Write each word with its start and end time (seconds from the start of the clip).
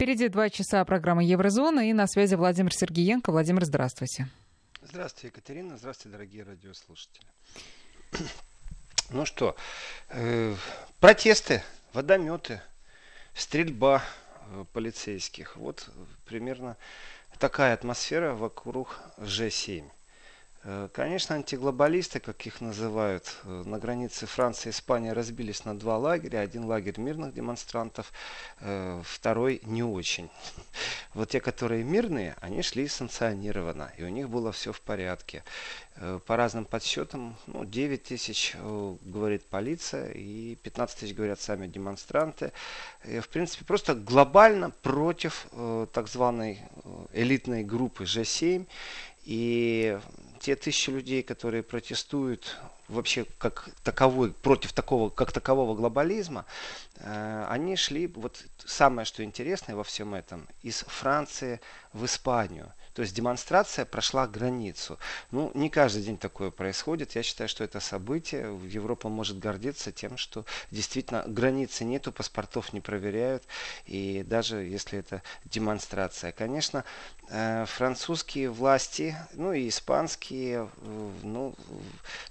Впереди 0.00 0.28
два 0.28 0.48
часа 0.48 0.82
программы 0.86 1.24
Еврозона 1.24 1.90
и 1.90 1.92
на 1.92 2.06
связи 2.06 2.34
Владимир 2.34 2.72
Сергеенко. 2.72 3.30
Владимир, 3.32 3.66
здравствуйте. 3.66 4.28
Здравствуйте, 4.80 5.26
Екатерина. 5.26 5.76
Здравствуйте, 5.76 6.12
дорогие 6.12 6.42
радиослушатели. 6.42 7.26
Ну 9.10 9.26
что, 9.26 9.56
э, 10.08 10.54
протесты, 11.00 11.62
водометы, 11.92 12.62
стрельба 13.34 14.02
э, 14.46 14.64
полицейских. 14.72 15.56
Вот 15.56 15.90
примерно 16.24 16.78
такая 17.38 17.74
атмосфера 17.74 18.32
вокруг 18.32 18.98
Ж7. 19.18 19.84
Э, 20.62 20.88
конечно, 20.92 21.36
антиглобалисты, 21.36 22.20
как 22.20 22.46
их 22.46 22.60
называют, 22.60 23.34
э, 23.44 23.62
на 23.64 23.78
границе 23.78 24.26
Франции 24.26 24.68
и 24.68 24.72
Испании 24.72 25.08
разбились 25.08 25.64
на 25.64 25.78
два 25.78 25.96
лагеря. 25.96 26.40
Один 26.40 26.64
лагерь 26.64 27.00
мирных 27.00 27.32
демонстрантов, 27.32 28.12
э, 28.60 29.00
второй 29.04 29.60
не 29.64 29.82
очень. 29.82 30.28
Вот 31.14 31.30
те, 31.30 31.40
которые 31.40 31.82
мирные, 31.82 32.36
они 32.40 32.62
шли 32.62 32.86
санкционированно, 32.86 33.90
и 33.96 34.04
у 34.04 34.08
них 34.08 34.28
было 34.28 34.52
все 34.52 34.72
в 34.72 34.80
порядке. 34.80 35.42
По 36.26 36.36
разным 36.36 36.64
подсчетам, 36.64 37.36
ну, 37.46 37.64
9 37.64 38.04
тысяч, 38.04 38.54
говорит 39.02 39.44
полиция, 39.46 40.12
и 40.12 40.54
15 40.54 41.00
тысяч 41.00 41.14
говорят 41.14 41.40
сами 41.40 41.66
демонстранты. 41.66 42.52
В 43.02 43.28
принципе, 43.28 43.64
просто 43.64 43.94
глобально 43.94 44.70
против 44.70 45.48
так 45.92 46.06
званой 46.08 46.60
элитной 47.12 47.64
группы 47.64 48.04
G7. 48.04 48.66
И 49.24 49.98
те 50.40 50.56
тысячи 50.56 50.90
людей, 50.90 51.22
которые 51.22 51.62
протестуют 51.62 52.58
вообще 52.88 53.26
как 53.38 53.68
таковой, 53.84 54.32
против 54.32 54.72
такого, 54.72 55.10
как 55.10 55.32
такового 55.32 55.74
глобализма, 55.76 56.46
э, 56.96 57.46
они 57.48 57.76
шли, 57.76 58.06
вот 58.08 58.42
самое 58.64 59.04
что 59.04 59.22
интересное 59.22 59.76
во 59.76 59.84
всем 59.84 60.14
этом, 60.14 60.48
из 60.62 60.80
Франции 60.80 61.60
в 61.92 62.06
Испанию. 62.06 62.72
То 63.00 63.04
есть 63.04 63.16
демонстрация 63.16 63.86
прошла 63.86 64.26
границу. 64.26 64.98
Ну, 65.30 65.50
не 65.54 65.70
каждый 65.70 66.02
день 66.02 66.18
такое 66.18 66.50
происходит. 66.50 67.14
Я 67.14 67.22
считаю, 67.22 67.48
что 67.48 67.64
это 67.64 67.80
событие. 67.80 68.60
Европа 68.66 69.08
может 69.08 69.38
гордиться 69.38 69.90
тем, 69.90 70.18
что 70.18 70.44
действительно 70.70 71.24
границы 71.26 71.84
нету, 71.84 72.12
паспортов 72.12 72.74
не 72.74 72.82
проверяют. 72.82 73.44
И 73.86 74.22
даже 74.26 74.56
если 74.58 74.98
это 74.98 75.22
демонстрация. 75.46 76.32
Конечно, 76.32 76.84
э, 77.30 77.64
французские 77.66 78.50
власти, 78.50 79.16
ну 79.32 79.54
и 79.54 79.70
испанские, 79.70 80.68
э, 80.82 81.10
ну, 81.22 81.54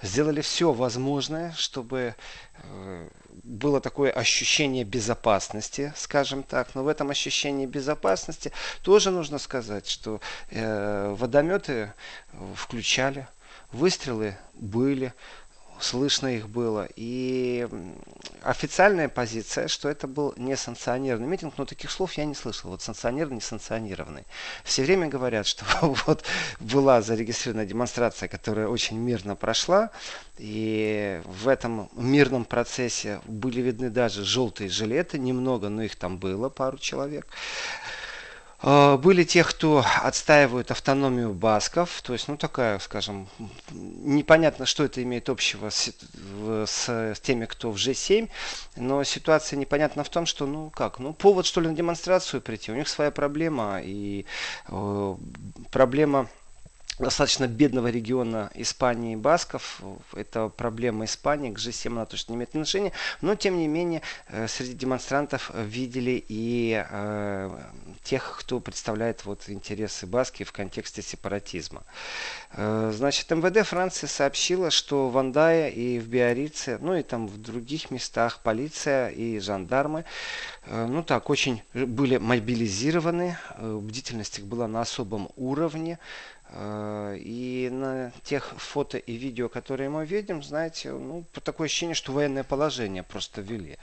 сделали 0.04 0.42
все 0.42 0.72
возможное, 0.72 1.52
чтобы 1.54 2.14
э, 2.62 3.10
было 3.44 3.82
такое 3.82 4.12
ощущение 4.12 4.84
безопасности, 4.84 5.94
скажем 5.96 6.44
так. 6.44 6.76
Но 6.76 6.84
в 6.84 6.88
этом 6.88 7.10
ощущении 7.10 7.66
безопасности 7.66 8.52
тоже 8.84 9.12
нужно 9.12 9.40
сказать, 9.40 9.88
что 9.88 10.22
э, 10.52 11.14
водометы 11.18 11.94
включали, 12.56 13.28
выстрелы 13.72 14.38
были, 14.54 15.14
слышно 15.80 16.28
их 16.28 16.50
было. 16.50 16.88
И 16.96 17.68
официальная 18.44 19.10
позиция, 19.10 19.68
что 19.68 19.90
это 19.90 20.08
был 20.08 20.34
несанкционированный 20.38 21.28
митинг, 21.28 21.58
но 21.58 21.66
таких 21.66 21.92
слов 21.92 22.14
я 22.14 22.26
не 22.26 22.36
слышал. 22.36 22.72
Вот 22.72 22.82
санкционированный, 22.82 23.38
несанкционированный. 23.38 24.26
Все 24.64 24.84
время 24.84 25.08
говорят, 25.08 25.48
что 25.48 25.66
вот 26.06 26.24
была 26.60 27.02
зарегистрирована 27.02 27.66
демонстрация, 27.66 28.30
которая 28.30 28.68
очень 28.68 28.98
мирно 28.98 29.36
прошла, 29.36 29.92
и 30.38 31.22
в 31.26 31.48
этом 31.48 31.90
мирном 31.94 32.46
процессе 32.46 33.22
были 33.26 33.62
видны 33.62 33.90
даже 33.90 34.24
желтые 34.24 34.70
жилеты, 34.70 35.20
немного, 35.20 35.70
но 35.70 35.84
их 35.84 35.96
там 35.96 36.18
было, 36.18 36.50
пару 36.50 36.78
человек. 36.78 37.28
А, 38.62 38.98
были 38.98 39.24
те, 39.24 39.44
кто 39.44 39.84
отстаивают 40.04 40.72
автономию 40.72 41.34
басков, 41.34 42.02
то 42.02 42.14
есть, 42.14 42.28
ну, 42.28 42.38
такая, 42.38 42.80
скажем, 42.80 43.28
непонятно, 43.72 44.66
что 44.66 44.84
это 44.84 45.02
имеет 45.02 45.30
общего 45.30 45.70
с, 45.70 45.94
с, 46.66 46.90
с 46.90 47.20
теми, 47.22 47.46
кто 47.46 47.72
в 47.72 47.76
G7, 47.76 48.30
но 48.76 49.04
ситуация 49.04 49.58
непонятна 49.58 50.04
в 50.04 50.10
том, 50.10 50.26
что, 50.26 50.46
ну, 50.46 50.70
как, 50.70 51.00
ну, 51.00 51.14
повод, 51.14 51.46
что 51.46 51.62
ли, 51.62 51.68
на 51.68 51.74
демонстрацию 51.74 52.42
прийти, 52.42 52.72
у 52.72 52.76
них 52.76 52.90
своя 52.90 53.12
проблема, 53.12 53.80
и 53.82 54.26
э, 54.68 55.16
проблема 55.72 56.28
достаточно 57.00 57.48
бедного 57.48 57.88
региона 57.88 58.52
Испании 58.54 59.14
и 59.14 59.16
Басков. 59.16 59.82
Это 60.14 60.50
проблема 60.50 61.06
Испании, 61.06 61.52
к 61.52 61.58
G7 61.58 61.88
она 61.88 62.06
точно 62.06 62.34
не 62.34 62.38
имеет 62.38 62.50
отношения. 62.50 62.92
Но, 63.22 63.36
тем 63.36 63.58
не 63.58 63.68
менее, 63.68 64.02
э, 64.28 64.48
среди 64.48 64.74
демонстрантов 64.74 65.50
видели 65.56 66.24
и 66.28 66.86
э, 66.90 67.60
тех, 68.04 68.38
кто 68.40 68.60
представляет 68.60 69.26
вот, 69.26 69.50
интересы 69.50 70.06
Баски 70.06 70.44
в 70.44 70.52
контексте 70.52 71.02
сепаратизма. 71.02 71.84
Э, 72.54 72.92
значит, 72.94 73.30
МВД 73.30 73.68
Франции 73.68 74.08
сообщила, 74.08 74.72
что 74.72 75.10
в 75.10 75.18
Андае 75.18 75.72
и 75.72 76.00
в 76.00 76.08
Биорице, 76.08 76.78
ну 76.82 76.96
и 76.96 77.04
там 77.04 77.28
в 77.28 77.42
других 77.42 77.92
местах 77.92 78.40
полиция 78.42 79.10
и 79.10 79.40
жандармы, 79.40 80.06
э, 80.66 80.86
ну 80.86 81.04
так, 81.04 81.30
очень 81.30 81.62
были 81.74 82.18
мобилизированы, 82.18 83.38
э, 83.58 83.80
бдительность 83.82 84.40
их 84.40 84.46
была 84.46 84.68
на 84.68 84.82
особом 84.82 85.30
уровне, 85.36 86.00
и 86.52 87.70
на 87.72 88.12
тех 88.24 88.56
фото 88.58 88.98
и 88.98 89.14
видео, 89.14 89.50
которые 89.50 89.92
мы 89.92 90.04
видим, 90.04 90.42
знаете, 90.42 90.92
ну, 90.92 91.24
такое 91.44 91.66
ощущение, 91.66 91.94
что 91.94 92.12
военное 92.12 92.44
положение 92.44 93.04
просто 93.04 93.42
ввели. 93.42 93.78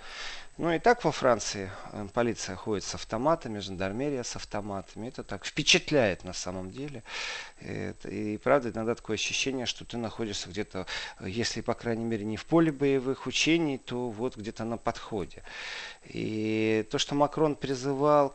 Ну 0.59 0.73
и 0.73 0.79
так 0.79 1.05
во 1.05 1.13
Франции 1.13 1.71
э, 1.93 2.09
полиция 2.15 2.57
ходит 2.57 2.83
с 2.85 2.95
автоматами, 2.95 3.59
жандармерия 3.59 4.23
с 4.23 4.37
автоматами. 4.37 5.09
Это 5.09 5.23
так 5.23 5.45
впечатляет 5.45 6.25
на 6.25 6.33
самом 6.33 6.71
деле. 6.71 7.03
И, 7.61 7.93
и 8.05 8.39
правда 8.39 8.71
иногда 8.71 8.95
такое 8.95 9.17
ощущение, 9.17 9.67
что 9.67 9.85
ты 9.85 9.99
находишься 9.99 10.49
где-то, 10.49 10.87
если 11.21 11.61
по 11.61 11.75
крайней 11.75 12.05
мере 12.07 12.25
не 12.25 12.39
в 12.39 12.47
поле 12.47 12.73
боевых 12.73 13.27
учений, 13.27 13.77
то 13.77 14.09
вот 14.09 14.39
где-то 14.39 14.65
на 14.65 14.79
подходе. 14.79 15.43
И 16.05 16.87
то, 16.91 16.97
что 16.97 17.15
Макрон 17.15 17.55
призывал 17.55 18.35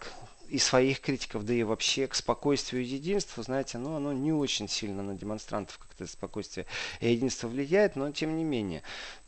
и 0.51 0.59
своих 0.59 0.99
критиков, 0.99 1.45
да 1.45 1.53
и 1.53 1.63
вообще 1.63 2.07
к 2.07 2.13
спокойствию 2.13 2.83
и 2.83 2.85
единству, 2.85 3.41
знаете, 3.41 3.77
ну, 3.77 3.95
оно 3.95 4.11
не 4.11 4.33
очень 4.33 4.67
сильно 4.67 5.01
на 5.01 5.15
демонстрантов 5.15 5.77
как-то 5.77 6.05
спокойствие 6.05 6.65
и 6.99 7.09
единство 7.09 7.47
влияет, 7.47 7.95
но 7.95 8.11
тем 8.11 8.35
не 8.35 8.43
менее. 8.43 8.83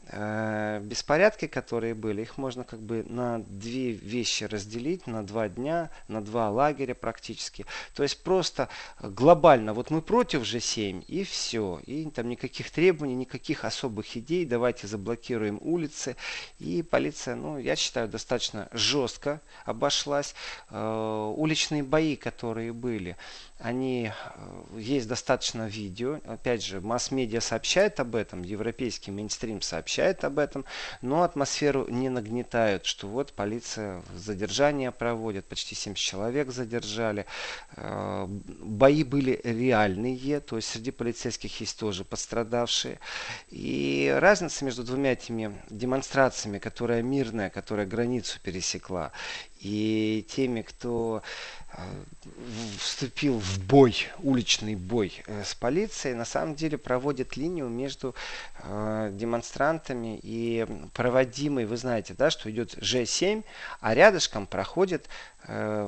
Э, 0.07 0.81
беспорядки, 0.83 1.47
которые 1.47 1.93
были, 1.93 2.23
их 2.23 2.37
можно 2.37 2.65
как 2.65 2.81
бы 2.81 3.05
на 3.07 3.39
две 3.39 3.91
вещи 3.91 4.43
разделить, 4.43 5.07
на 5.07 5.25
два 5.25 5.47
дня, 5.47 5.91
на 6.09 6.21
два 6.21 6.49
лагеря 6.49 6.93
практически. 6.93 7.65
То 7.95 8.03
есть 8.03 8.21
просто 8.21 8.67
глобально, 8.99 9.73
вот 9.73 9.91
мы 9.91 10.01
против 10.01 10.43
же 10.43 10.59
7 10.59 11.03
и 11.07 11.23
все. 11.23 11.79
И 11.85 12.09
там 12.09 12.27
никаких 12.27 12.69
требований, 12.69 13.15
никаких 13.15 13.63
особых 13.63 14.17
идей, 14.17 14.45
давайте 14.45 14.87
заблокируем 14.87 15.57
улицы. 15.61 16.17
И 16.59 16.83
полиция, 16.83 17.35
ну, 17.35 17.57
я 17.57 17.77
считаю, 17.77 18.09
достаточно 18.09 18.67
жестко 18.73 19.39
обошлась. 19.63 20.35
Э, 20.69 21.33
уличные 21.33 21.81
бои, 21.81 22.17
которые 22.17 22.73
были, 22.73 23.15
они, 23.63 24.11
э, 24.11 24.77
есть 24.77 25.07
достаточно 25.07 25.67
видео, 25.67 26.19
опять 26.25 26.63
же, 26.63 26.81
масс-медиа 26.81 27.39
сообщает 27.39 27.99
об 28.01 28.15
этом, 28.15 28.43
европейский 28.43 29.09
мейнстрим 29.09 29.61
сообщает 29.61 30.25
об 30.25 30.37
этом, 30.37 30.65
но 31.01 31.23
атмосферу 31.23 31.87
не 31.89 32.09
нагнетают, 32.09 32.85
что 32.85 33.07
вот 33.07 33.31
полиция 33.31 34.03
задержание 34.13 34.91
проводит, 34.91 35.45
почти 35.45 35.75
70 35.75 35.97
человек 35.97 36.51
задержали, 36.51 37.25
э, 37.77 38.25
бои 38.27 39.05
были 39.05 39.39
реальные, 39.45 40.41
то 40.41 40.57
есть 40.57 40.67
среди 40.67 40.91
полицейских 40.91 41.61
есть 41.61 41.79
тоже 41.79 42.03
пострадавшие, 42.03 42.99
и 43.49 44.13
разница 44.19 44.65
между 44.65 44.83
двумя 44.83 45.13
этими 45.13 45.57
демонстрациями, 45.69 46.59
которая 46.59 47.01
мирная, 47.01 47.49
которая 47.49 47.85
границу 47.85 48.39
пересекла, 48.43 49.13
и 49.63 50.25
теми, 50.29 50.61
кто 50.61 51.23
э, 51.71 51.81
вступил 52.77 53.39
в 53.39 53.59
бой, 53.65 53.95
уличный 54.19 54.75
бой 54.75 55.23
э, 55.25 55.43
с 55.45 55.55
полицией, 55.55 56.15
на 56.15 56.25
самом 56.25 56.55
деле 56.55 56.77
проводит 56.77 57.37
линию 57.37 57.69
между 57.69 58.13
э, 58.59 59.09
демонстрантами 59.13 60.19
и 60.21 60.67
проводимой, 60.93 61.65
вы 61.65 61.77
знаете, 61.77 62.13
да, 62.13 62.29
что 62.29 62.51
идет 62.51 62.75
Ж7, 62.75 63.45
а 63.79 63.93
рядышком 63.93 64.47
проходит 64.47 65.07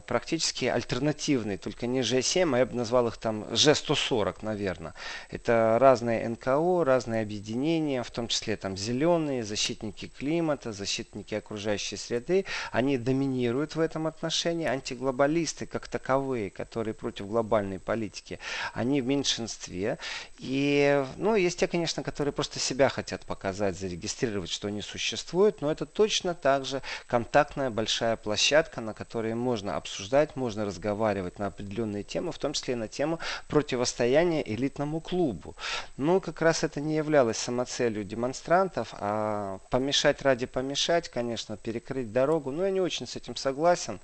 практически 0.07 0.65
альтернативный, 0.65 1.57
только 1.57 1.87
не 1.87 2.01
G7, 2.01 2.55
а 2.55 2.59
я 2.59 2.65
бы 2.65 2.75
назвал 2.75 3.07
их 3.07 3.17
там 3.17 3.43
G140, 3.43 4.37
наверное. 4.41 4.93
Это 5.29 5.77
разные 5.79 6.27
НКО, 6.27 6.83
разные 6.83 7.21
объединения, 7.21 8.03
в 8.03 8.11
том 8.11 8.27
числе 8.27 8.57
там 8.57 8.75
зеленые, 8.75 9.43
защитники 9.43 10.07
климата, 10.07 10.73
защитники 10.73 11.35
окружающей 11.35 11.97
среды. 11.97 12.45
Они 12.71 12.97
доминируют 12.97 13.75
в 13.75 13.79
этом 13.79 14.07
отношении. 14.07 14.67
Антиглобалисты, 14.67 15.65
как 15.65 15.87
таковые, 15.87 16.49
которые 16.49 16.93
против 16.93 17.27
глобальной 17.27 17.79
политики, 17.79 18.39
они 18.73 19.01
в 19.01 19.05
меньшинстве. 19.05 19.97
И, 20.39 21.05
ну, 21.17 21.35
есть 21.35 21.59
те, 21.59 21.67
конечно, 21.67 22.03
которые 22.03 22.33
просто 22.33 22.59
себя 22.59 22.89
хотят 22.89 23.25
показать, 23.25 23.77
зарегистрировать, 23.77 24.49
что 24.49 24.67
они 24.67 24.81
существуют, 24.81 25.61
но 25.61 25.71
это 25.71 25.85
точно 25.85 26.33
так 26.33 26.65
же 26.65 26.81
контактная 27.07 27.69
большая 27.69 28.17
площадка, 28.17 28.81
на 28.81 28.93
которой 28.93 29.33
можно 29.45 29.77
обсуждать, 29.77 30.35
можно 30.35 30.65
разговаривать 30.65 31.39
на 31.39 31.45
определенные 31.47 32.03
темы, 32.03 32.31
в 32.31 32.37
том 32.37 32.53
числе 32.53 32.73
и 32.73 32.77
на 32.77 32.87
тему 32.87 33.19
противостояния 33.47 34.41
элитному 34.41 34.99
клубу. 34.99 35.55
Ну, 35.97 36.19
как 36.19 36.41
раз 36.41 36.63
это 36.63 36.81
не 36.81 36.95
являлось 36.95 37.37
самоцелью 37.37 38.03
демонстрантов, 38.03 38.89
а 38.93 39.59
помешать 39.69 40.21
ради 40.21 40.47
помешать, 40.47 41.09
конечно, 41.09 41.57
перекрыть 41.57 42.11
дорогу. 42.11 42.51
Но 42.51 42.65
я 42.65 42.71
не 42.71 42.81
очень 42.81 43.05
с 43.07 43.15
этим 43.15 43.35
согласен. 43.35 43.99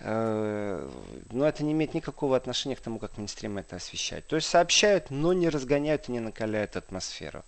Э, 0.00 0.88
но 1.30 1.46
это 1.46 1.64
не 1.64 1.72
имеет 1.72 1.94
никакого 1.94 2.36
отношения 2.36 2.76
к 2.76 2.80
тому, 2.80 2.98
как 2.98 3.18
мейнстрим 3.18 3.58
это 3.58 3.76
освещает. 3.76 4.26
То 4.26 4.36
есть 4.36 4.48
сообщают, 4.48 5.10
но 5.10 5.32
не 5.32 5.48
разгоняют 5.48 6.08
и 6.08 6.12
не 6.12 6.20
накаляют 6.20 6.76
атмосферу. 6.76 7.44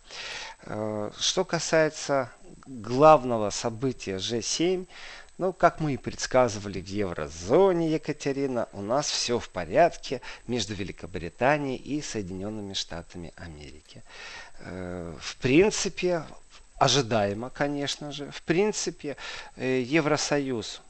Э, 0.67 1.11
что 1.19 1.45
касается 1.45 2.31
главного 2.67 3.51
события 3.51 4.17
G7, 4.17 4.87
ну, 5.41 5.55
как 5.55 5.81
мы 5.81 5.95
и 5.95 5.97
предсказывали 5.97 6.83
в 6.83 6.87
еврозоне, 6.87 7.93
Екатерина, 7.93 8.69
у 8.75 8.83
нас 8.83 9.09
все 9.09 9.39
в 9.39 9.49
порядке 9.49 10.21
между 10.47 10.75
Великобританией 10.75 11.77
и 11.77 12.03
Соединенными 12.03 12.75
Штатами 12.75 13.33
Америки. 13.37 14.03
Э, 14.59 15.17
в 15.19 15.37
принципе, 15.37 16.25
ожидаемо, 16.77 17.49
конечно 17.49 18.13
же, 18.13 18.31
в 18.31 18.43
принципе, 18.43 19.17
э, 19.57 19.81
Евросоюз, 19.81 20.83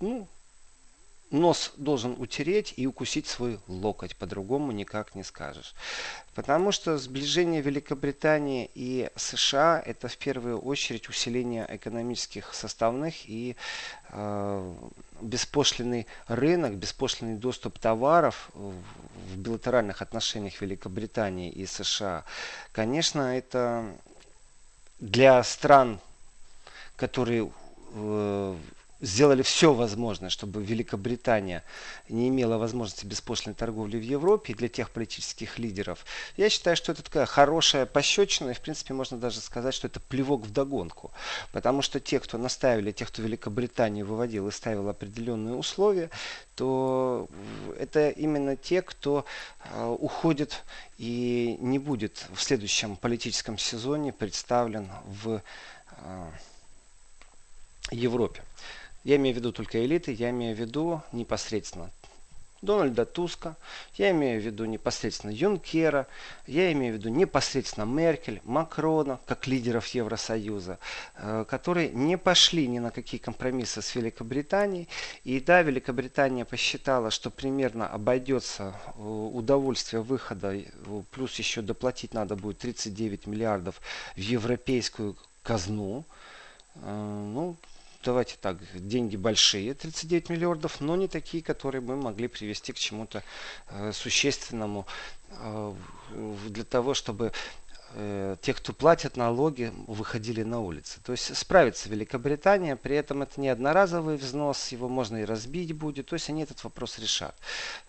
ну, 0.00 0.26
нос 1.30 1.72
должен 1.76 2.16
утереть 2.18 2.74
и 2.76 2.86
укусить 2.86 3.26
свой 3.26 3.60
локоть, 3.68 4.16
по-другому 4.16 4.72
никак 4.72 5.14
не 5.14 5.22
скажешь. 5.22 5.74
Потому 6.34 6.72
что 6.72 6.98
сближение 6.98 7.60
Великобритании 7.60 8.70
и 8.74 9.10
США 9.16 9.82
это 9.84 10.08
в 10.08 10.16
первую 10.16 10.58
очередь 10.58 11.08
усиление 11.08 11.66
экономических 11.68 12.54
составных 12.54 13.28
и 13.28 13.56
э, 14.10 14.74
беспошлиный 15.20 16.06
рынок, 16.26 16.74
беспошлиный 16.74 17.36
доступ 17.36 17.78
товаров 17.78 18.50
в 18.54 19.36
билатеральных 19.36 20.02
отношениях 20.02 20.60
Великобритании 20.60 21.50
и 21.50 21.66
США. 21.66 22.24
Конечно, 22.72 23.36
это 23.36 23.84
для 24.98 25.42
стран, 25.42 26.00
которые 26.96 27.50
э, 27.94 28.56
сделали 29.00 29.42
все 29.42 29.72
возможное, 29.72 30.30
чтобы 30.30 30.62
Великобритания 30.62 31.64
не 32.08 32.28
имела 32.28 32.58
возможности 32.58 33.06
беспошлиной 33.06 33.54
торговли 33.54 33.96
в 33.96 34.02
Европе 34.02 34.54
для 34.54 34.68
тех 34.68 34.90
политических 34.90 35.58
лидеров. 35.58 36.04
Я 36.36 36.50
считаю, 36.50 36.76
что 36.76 36.92
это 36.92 37.02
такая 37.02 37.26
хорошая 37.26 37.86
пощечина, 37.86 38.50
и 38.50 38.54
в 38.54 38.60
принципе 38.60 38.94
можно 38.94 39.16
даже 39.18 39.40
сказать, 39.40 39.74
что 39.74 39.86
это 39.86 40.00
плевок 40.00 40.44
в 40.44 40.52
догонку. 40.52 41.10
Потому 41.52 41.82
что 41.82 42.00
те, 42.00 42.20
кто 42.20 42.38
наставили, 42.38 42.92
те, 42.92 43.06
кто 43.06 43.22
Великобританию 43.22 44.06
выводил 44.06 44.48
и 44.48 44.52
ставил 44.52 44.88
определенные 44.88 45.54
условия, 45.54 46.10
то 46.54 47.28
это 47.78 48.10
именно 48.10 48.56
те, 48.56 48.82
кто 48.82 49.24
э, 49.64 49.96
уходит 49.98 50.62
и 50.98 51.56
не 51.60 51.78
будет 51.78 52.26
в 52.34 52.42
следующем 52.42 52.96
политическом 52.96 53.56
сезоне 53.56 54.12
представлен 54.12 54.90
в 55.06 55.40
э, 55.96 56.30
Европе. 57.90 58.42
Я 59.04 59.16
имею 59.16 59.34
в 59.34 59.38
виду 59.38 59.52
только 59.52 59.84
элиты, 59.84 60.12
я 60.12 60.30
имею 60.30 60.54
в 60.54 60.60
виду 60.60 61.02
непосредственно 61.12 61.90
Дональда 62.62 63.06
Туска, 63.06 63.56
я 63.94 64.10
имею 64.10 64.40
в 64.40 64.44
виду 64.44 64.66
непосредственно 64.66 65.30
Юнкера, 65.30 66.06
я 66.46 66.70
имею 66.72 66.94
в 66.94 66.98
виду 66.98 67.08
непосредственно 67.08 67.84
Меркель, 67.84 68.42
Макрона, 68.44 69.18
как 69.26 69.46
лидеров 69.46 69.86
Евросоюза, 69.86 70.78
э, 71.16 71.46
которые 71.48 71.88
не 71.88 72.18
пошли 72.18 72.66
ни 72.68 72.78
на 72.78 72.90
какие 72.90 73.18
компромиссы 73.18 73.80
с 73.80 73.94
Великобританией. 73.94 74.88
И 75.24 75.40
да, 75.40 75.62
Великобритания 75.62 76.44
посчитала, 76.44 77.10
что 77.10 77.30
примерно 77.30 77.88
обойдется 77.88 78.74
э, 78.86 79.02
удовольствие 79.02 80.02
выхода, 80.02 80.54
э, 80.54 80.64
плюс 81.12 81.36
еще 81.36 81.62
доплатить 81.62 82.12
надо 82.12 82.36
будет 82.36 82.58
39 82.58 83.26
миллиардов 83.26 83.80
в 84.16 84.20
европейскую 84.20 85.16
казну. 85.42 86.04
Ну, 86.82 87.56
давайте 88.02 88.36
так, 88.40 88.58
деньги 88.74 89.16
большие, 89.16 89.74
39 89.74 90.28
миллиардов, 90.30 90.80
но 90.80 90.96
не 90.96 91.08
такие, 91.08 91.42
которые 91.42 91.80
мы 91.80 91.96
могли 91.96 92.28
привести 92.28 92.72
к 92.72 92.78
чему-то 92.78 93.22
э, 93.68 93.92
существенному 93.92 94.86
э, 95.30 95.74
для 96.48 96.64
того, 96.64 96.94
чтобы 96.94 97.32
те, 97.94 98.54
кто 98.54 98.72
платят 98.72 99.16
налоги, 99.16 99.72
выходили 99.86 100.42
на 100.42 100.60
улицы. 100.60 101.00
То 101.04 101.12
есть 101.12 101.36
справится 101.36 101.88
Великобритания, 101.88 102.76
при 102.76 102.96
этом 102.96 103.22
это 103.22 103.40
не 103.40 103.48
одноразовый 103.48 104.16
взнос, 104.16 104.68
его 104.68 104.88
можно 104.88 105.18
и 105.18 105.24
разбить 105.24 105.72
будет, 105.72 106.06
то 106.06 106.14
есть 106.14 106.28
они 106.28 106.42
этот 106.42 106.62
вопрос 106.64 106.98
решат. 106.98 107.34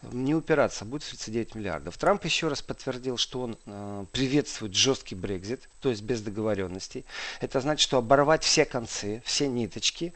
Не 0.01 0.33
упираться, 0.33 0.85
будет 0.85 1.03
39 1.03 1.55
миллиардов. 1.55 1.97
Трамп 1.97 2.25
еще 2.25 2.47
раз 2.47 2.61
подтвердил, 2.61 3.17
что 3.17 3.41
он 3.41 3.57
э, 3.65 4.05
приветствует 4.11 4.73
жесткий 4.73 5.15
Брекзит, 5.15 5.69
то 5.79 5.89
есть 5.89 6.01
без 6.01 6.21
договоренностей. 6.21 7.05
Это 7.39 7.59
значит, 7.59 7.81
что 7.81 7.97
оборвать 7.97 8.43
все 8.43 8.65
концы, 8.65 9.21
все 9.25 9.47
ниточки. 9.47 10.13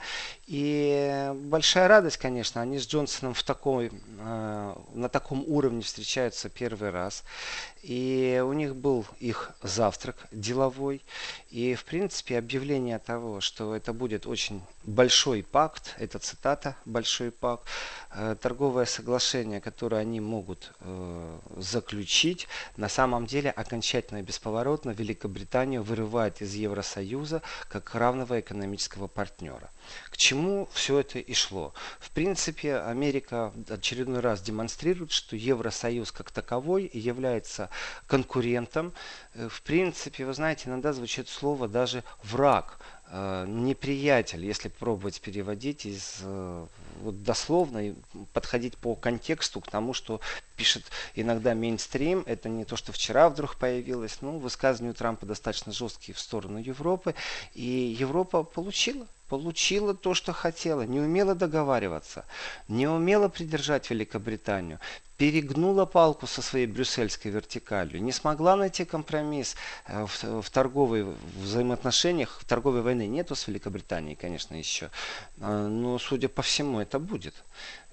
И 0.48 1.32
большая 1.36 1.88
радость, 1.88 2.18
конечно, 2.18 2.62
они 2.62 2.80
с 2.80 2.88
Джонсоном 2.88 3.34
в 3.34 3.44
такой, 3.44 3.92
э, 4.20 4.76
на 4.94 5.10
таком 5.10 5.44
уровне 5.48 5.82
встречаются 5.82 6.50
первый 6.50 6.90
раз. 6.90 7.24
И 7.84 8.42
у 8.44 8.54
них 8.54 8.76
был 8.76 9.06
их 9.20 9.52
завтрак 9.76 10.16
деловой. 10.32 11.02
И, 11.50 11.76
в 11.76 11.84
принципе, 11.84 12.38
объявление 12.38 13.00
того, 13.00 13.42
что 13.42 13.76
это 13.76 13.94
будет 13.94 14.26
очень 14.26 14.62
большой 14.84 15.44
пакт, 15.44 15.96
это 16.00 16.20
цитата, 16.20 16.76
большой 16.86 17.32
пакт, 17.32 17.68
э, 18.12 18.36
торговое 18.42 18.86
соглашение, 18.86 19.60
которое 19.62 20.02
они 20.02 20.20
могут 20.20 20.72
э, 20.80 21.40
заключить, 21.58 22.48
на 22.78 22.90
самом 22.90 23.26
деле 23.26 23.52
окончательно 23.52 24.20
и 24.20 24.24
бесповоротно 24.24 24.92
Великобританию 24.92 25.84
вырывает 25.84 26.42
из 26.42 26.54
Евросоюза 26.54 27.42
как 27.70 27.96
равного 27.96 28.40
экономического 28.40 29.08
партнера. 29.08 29.70
К 30.16 30.18
чему 30.18 30.70
все 30.72 31.00
это 31.00 31.20
и 31.20 31.34
шло? 31.34 31.74
В 32.00 32.10
принципе, 32.12 32.78
Америка 32.78 33.52
очередной 33.68 34.22
раз 34.22 34.42
демонстрирует, 34.42 35.12
что 35.12 35.36
Евросоюз 35.36 36.14
как 36.14 36.32
таковой 36.32 36.90
является 36.94 37.70
конкурентом. 38.08 38.94
Э, 39.34 39.50
в 39.50 39.62
принципе, 39.62 40.26
вы 40.26 40.34
знаете, 40.34 40.70
иногда 40.70 40.94
звучит 40.94 41.28
слово 41.28 41.68
даже 41.68 42.02
враг 42.24 42.80
э, 43.10 43.44
неприятель, 43.46 44.46
если 44.46 44.70
пробовать 44.70 45.20
переводить 45.20 45.86
из 45.86 46.20
э, 46.22 46.66
вот 47.02 47.24
дословно 47.24 47.90
и 47.90 47.94
подходить 48.34 48.78
по 48.78 48.96
контексту 48.96 49.62
к 49.62 49.70
тому, 49.70 49.94
что 49.94 50.22
пишет 50.56 50.84
иногда 51.16 51.54
мейнстрим. 51.54 52.24
Это 52.26 52.50
не 52.50 52.66
то, 52.66 52.76
что 52.76 52.92
вчера 52.92 53.30
вдруг 53.30 53.58
появилось. 53.58 54.18
Ну, 54.22 54.40
высказывания 54.40 54.94
Трампа 54.94 55.26
достаточно 55.26 55.72
жесткие 55.72 56.16
в 56.16 56.20
сторону 56.20 56.58
Европы. 56.58 57.16
И 57.54 57.96
Европа 58.00 58.44
получила 58.44 59.08
получила 59.28 59.94
то, 59.94 60.14
что 60.14 60.34
хотела, 60.34 60.84
не 60.84 61.00
умела 61.00 61.36
договариваться, 61.36 62.26
не 62.68 62.88
умела 62.88 63.28
придержать 63.28 63.90
Великобританию, 63.90 64.80
перегнула 65.18 65.86
палку 65.86 66.28
со 66.28 66.42
своей 66.42 66.68
брюссельской 66.68 67.32
вертикалью, 67.32 68.04
не 68.04 68.12
смогла 68.12 68.56
найти 68.56 68.84
компромисс 68.84 69.56
э, 69.88 70.06
в, 70.06 70.42
в 70.42 70.50
торговых 70.50 71.16
взаимоотношениях, 71.38 72.40
в 72.42 72.46
торговой 72.46 72.82
войны 72.82 73.08
нету 73.08 73.36
с 73.36 73.48
Великобританией, 73.48 74.16
конечно, 74.16 74.56
еще, 74.56 74.90
э, 75.38 75.68
но, 75.68 75.98
судя 76.00 76.28
по 76.28 76.42
всему, 76.42 76.82
это 76.86 77.00
будет 77.00 77.34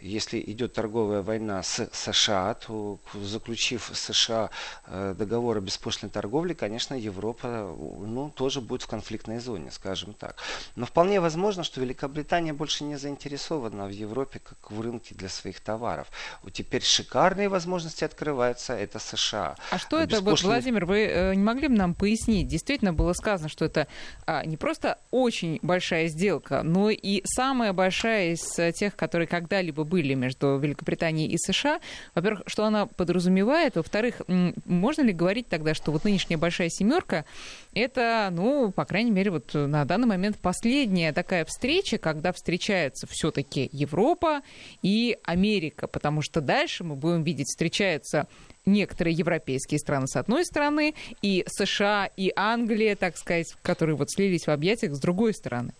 если 0.02 0.40
идет 0.40 0.72
торговая 0.72 1.22
война 1.22 1.62
с 1.62 1.88
США, 1.92 2.54
то 2.54 2.98
заключив 3.14 3.90
США 3.94 4.50
э, 4.86 5.14
договор 5.16 5.58
о 5.58 5.60
беспошлиной 5.60 6.10
торговле, 6.10 6.54
конечно, 6.54 6.94
Европа 6.94 7.74
ну, 7.78 8.30
тоже 8.34 8.60
будет 8.60 8.82
в 8.82 8.88
конфликтной 8.88 9.38
зоне, 9.38 9.70
скажем 9.70 10.14
так. 10.14 10.36
Но 10.74 10.86
вполне 10.86 11.20
возможно, 11.20 11.62
что 11.62 11.80
Великобритания 11.80 12.52
больше 12.52 12.84
не 12.84 12.96
заинтересована 12.96 13.86
в 13.86 13.90
Европе 13.90 14.40
как 14.40 14.70
в 14.70 14.80
рынке 14.80 15.14
для 15.14 15.28
своих 15.28 15.60
товаров. 15.60 16.08
Теперь 16.52 16.82
шикарные 16.82 17.48
возможности 17.48 18.04
открываются, 18.04 18.74
это 18.74 18.98
США. 18.98 19.56
А 19.70 19.78
что 19.78 19.98
это, 19.98 20.16
беспошлиной... 20.16 20.54
Владимир, 20.54 20.84
вы 20.84 21.04
э, 21.04 21.34
не 21.34 21.42
могли 21.42 21.68
бы 21.68 21.74
нам 21.74 21.94
пояснить? 21.94 22.48
Действительно 22.48 22.92
было 22.92 23.12
сказано, 23.12 23.48
что 23.48 23.64
это 23.64 23.86
а, 24.26 24.44
не 24.44 24.56
просто 24.56 24.98
очень 25.10 25.60
большая 25.62 26.08
сделка, 26.08 26.62
но 26.62 26.90
и 26.90 27.22
самая 27.24 27.72
большая 27.72 28.32
из 28.32 28.74
тех, 28.74 28.96
которые 28.96 29.28
когда-либо 29.28 29.84
были 29.92 30.14
между 30.14 30.56
Великобританией 30.56 31.30
и 31.30 31.36
США. 31.36 31.78
Во-первых, 32.14 32.44
что 32.46 32.64
она 32.64 32.86
подразумевает? 32.86 33.76
Во-вторых, 33.76 34.22
можно 34.64 35.02
ли 35.02 35.12
говорить 35.12 35.48
тогда, 35.48 35.74
что 35.74 35.92
вот 35.92 36.04
нынешняя 36.04 36.38
большая 36.38 36.70
семерка 36.70 37.26
это, 37.74 38.30
ну, 38.32 38.72
по 38.72 38.86
крайней 38.86 39.10
мере, 39.10 39.30
вот 39.30 39.52
на 39.52 39.84
данный 39.84 40.06
момент 40.06 40.38
последняя 40.38 41.12
такая 41.12 41.44
встреча, 41.44 41.98
когда 41.98 42.32
встречается 42.32 43.06
все-таки 43.06 43.68
Европа 43.70 44.40
и 44.80 45.18
Америка, 45.24 45.86
потому 45.86 46.22
что 46.22 46.40
дальше 46.40 46.84
мы 46.84 46.94
будем 46.94 47.22
видеть, 47.22 47.48
встречаются 47.48 48.26
некоторые 48.64 49.14
европейские 49.14 49.78
страны 49.78 50.06
с 50.06 50.16
одной 50.16 50.46
стороны, 50.46 50.94
и 51.20 51.44
США, 51.48 52.08
и 52.16 52.32
Англия, 52.34 52.96
так 52.96 53.18
сказать, 53.18 53.54
которые 53.60 53.96
вот 53.96 54.10
слились 54.10 54.46
в 54.46 54.50
объятиях 54.50 54.94
с 54.94 55.00
другой 55.00 55.34
стороны. 55.34 55.74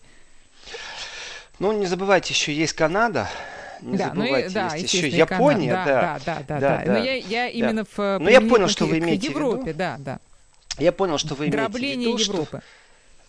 Ну, 1.59 1.71
не 1.71 1.85
забывайте, 1.85 2.33
еще 2.33 2.53
есть 2.53 2.73
Канада, 2.73 3.29
не 3.83 3.97
да, 3.97 4.05
забывайте, 4.09 4.47
ну, 4.47 4.53
да, 4.53 4.75
есть 4.75 4.93
еще 4.93 5.07
Япония, 5.07 5.73
да, 5.73 5.85
да, 5.85 6.19
да, 6.25 6.43
да, 6.47 6.59
да, 6.59 6.83
да. 6.85 6.91
Но 6.93 6.97
я, 6.97 7.15
я 7.15 7.49
именно 7.49 7.85
в 7.85 8.19
Но 8.19 8.29
я 8.29 8.41
понял, 8.41 8.67
что 8.67 8.85
вы 8.85 8.99
имеете 8.99 9.27
Европе, 9.27 9.63
в 9.63 9.67
виду. 9.67 9.77
да, 9.77 9.95
да. 9.99 10.19
Я 10.79 10.91
понял, 10.91 11.17
что 11.17 11.35
вы 11.35 11.47
имеете 11.47 11.67
в 11.67 11.75
виду, 11.75 12.17
Европы. 12.17 12.61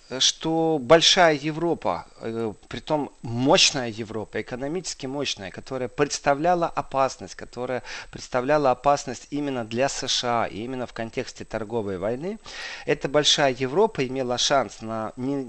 Что, 0.08 0.20
что 0.20 0.78
большая 0.80 1.34
Европа, 1.34 2.06
э, 2.20 2.52
притом 2.68 3.11
мощная 3.23 3.88
Европа, 3.88 4.40
экономически 4.40 5.06
мощная, 5.06 5.50
которая 5.50 5.88
представляла 5.88 6.68
опасность, 6.68 7.34
которая 7.34 7.82
представляла 8.11 8.70
опасность 8.70 9.26
именно 9.30 9.64
для 9.64 9.88
США 9.88 10.46
и 10.46 10.58
именно 10.58 10.87
в 10.87 10.92
контексте 10.92 11.44
торговой 11.44 11.99
войны, 11.99 12.38
эта 12.87 13.08
большая 13.08 13.54
Европа 13.58 14.06
имела 14.06 14.38
шанс 14.38 14.82
на 14.82 15.12
не, 15.16 15.46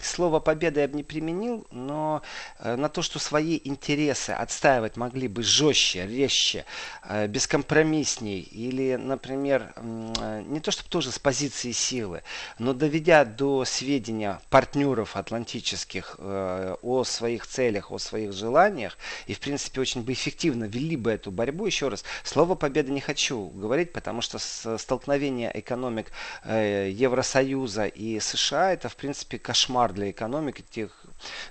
слово 0.00 0.40
победа 0.40 0.80
я 0.80 0.88
бы 0.88 0.96
не 0.96 1.02
применил, 1.02 1.66
но 1.70 2.22
э, 2.58 2.76
на 2.76 2.88
то, 2.88 3.02
что 3.02 3.18
свои 3.18 3.60
интересы 3.64 4.30
отстаивать 4.30 4.96
могли 4.96 5.28
бы 5.28 5.42
жестче, 5.42 6.06
резче, 6.06 6.64
э, 7.04 7.26
бескомпромиссней, 7.26 8.40
или, 8.40 8.96
например, 8.96 9.72
э, 9.76 10.42
не 10.46 10.60
то 10.60 10.70
чтобы 10.70 10.88
тоже 10.88 11.12
с 11.12 11.18
позиции 11.18 11.72
силы, 11.72 12.22
но 12.58 12.72
доведя 12.72 13.24
до 13.24 13.64
сведения 13.64 14.40
партнеров 14.50 15.16
атлантических 15.16 16.18
о 16.18 17.04
своих 17.04 17.46
целях, 17.46 17.90
о 17.90 17.98
своих 17.98 18.32
желаниях, 18.32 18.98
и, 19.26 19.34
в 19.34 19.40
принципе, 19.40 19.80
очень 19.80 20.02
бы 20.02 20.12
эффективно 20.12 20.64
вели 20.64 20.96
бы 20.96 21.12
эту 21.12 21.30
борьбу, 21.30 21.66
еще 21.66 21.88
раз, 21.88 22.04
слово 22.22 22.54
победа 22.54 22.90
не 22.90 23.00
хочу 23.00 23.46
говорить, 23.48 23.92
потому 23.92 24.20
что 24.20 24.38
столкновение 24.38 25.50
экономик 25.54 26.12
Евросоюза 26.44 27.86
и 27.86 28.20
США 28.20 28.72
это, 28.72 28.88
в 28.88 28.96
принципе, 28.96 29.38
кошмар 29.38 29.83
для 29.92 30.10
экономики, 30.10 30.64
тех, 30.68 30.90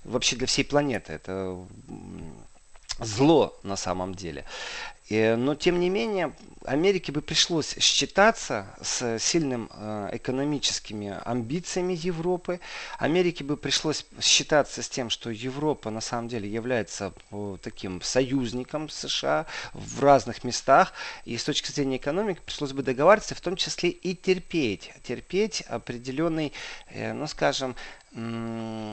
вообще 0.04 0.36
для 0.36 0.48
всей 0.48 0.64
планеты. 0.64 1.14
Это 1.14 1.58
зло 3.00 3.58
на 3.64 3.76
самом 3.76 4.16
деле. 4.16 4.46
И, 5.10 5.36
но 5.38 5.54
тем 5.56 5.80
не 5.80 5.90
менее, 5.90 6.34
Америке 6.66 7.12
бы 7.12 7.22
пришлось 7.22 7.76
считаться 7.78 8.68
с 8.82 9.20
сильным 9.20 9.70
э, 9.74 10.12
экономическими 10.14 11.20
амбициями 11.26 11.94
Европы. 11.94 12.62
Америке 13.00 13.44
бы 13.44 13.58
пришлось 13.58 14.06
считаться 14.22 14.82
с 14.82 14.88
тем, 14.88 15.10
что 15.10 15.30
Европа 15.30 15.90
на 15.90 16.00
самом 16.00 16.30
деле 16.30 16.50
является 16.50 17.14
э, 17.32 17.58
таким 17.62 18.02
союзником 18.02 18.88
США 18.88 19.46
в 19.74 20.02
разных 20.02 20.46
местах. 20.46 20.94
И 21.26 21.38
с 21.38 21.44
точки 21.44 21.70
зрения 21.70 21.98
экономики 21.98 22.40
пришлось 22.46 22.72
бы 22.72 22.82
договариваться, 22.82 23.36
в 23.36 23.42
том 23.42 23.58
числе 23.58 23.90
и 23.90 24.16
терпеть. 24.16 24.90
Терпеть 25.04 25.62
определенный, 25.68 26.54
э, 26.88 27.12
ну 27.12 27.28
скажем, 27.28 27.76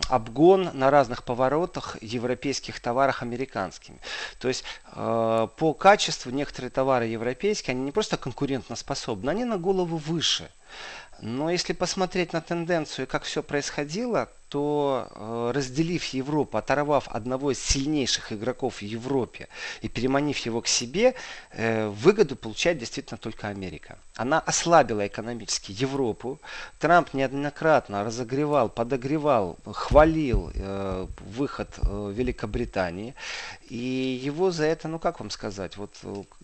обгон 0.08 0.70
на 0.72 0.90
разных 0.90 1.24
поворотах 1.24 1.96
европейских 2.00 2.80
товаров 2.80 3.22
американскими. 3.22 3.98
То 4.38 4.48
есть 4.48 4.64
э, 4.92 5.48
по 5.56 5.74
качеству 5.74 6.30
некоторые 6.30 6.70
товары 6.70 7.06
европейские, 7.06 7.72
они 7.72 7.82
не 7.82 7.92
просто 7.92 8.16
конкурентно 8.16 8.76
способны, 8.76 9.30
они 9.30 9.44
на 9.44 9.58
голову 9.58 9.98
выше. 9.98 10.50
Но 11.20 11.50
если 11.50 11.74
посмотреть 11.74 12.32
на 12.32 12.40
тенденцию, 12.40 13.06
как 13.06 13.24
все 13.24 13.42
происходило, 13.42 14.30
то 14.50 15.06
э, 15.10 15.52
разделив 15.54 16.04
Европу, 16.06 16.58
оторвав 16.58 17.08
одного 17.08 17.52
из 17.52 17.60
сильнейших 17.60 18.32
игроков 18.32 18.82
в 18.82 18.82
Европе 18.82 19.48
и 19.80 19.88
переманив 19.88 20.36
его 20.38 20.60
к 20.60 20.66
себе, 20.66 21.14
э, 21.52 21.88
выгоду 21.88 22.34
получает 22.34 22.78
действительно 22.78 23.16
только 23.16 23.46
Америка. 23.46 23.96
Она 24.16 24.40
ослабила 24.40 25.06
экономически 25.06 25.70
Европу. 25.70 26.40
Трамп 26.80 27.14
неоднократно 27.14 28.04
разогревал, 28.04 28.68
подогревал, 28.68 29.56
хвалил 29.72 30.50
э, 30.52 31.06
выход 31.20 31.68
Великобритании. 31.82 33.14
И 33.68 34.20
его 34.26 34.50
за 34.50 34.64
это, 34.64 34.88
ну 34.88 34.98
как 34.98 35.20
вам 35.20 35.30
сказать, 35.30 35.76
вот 35.76 35.94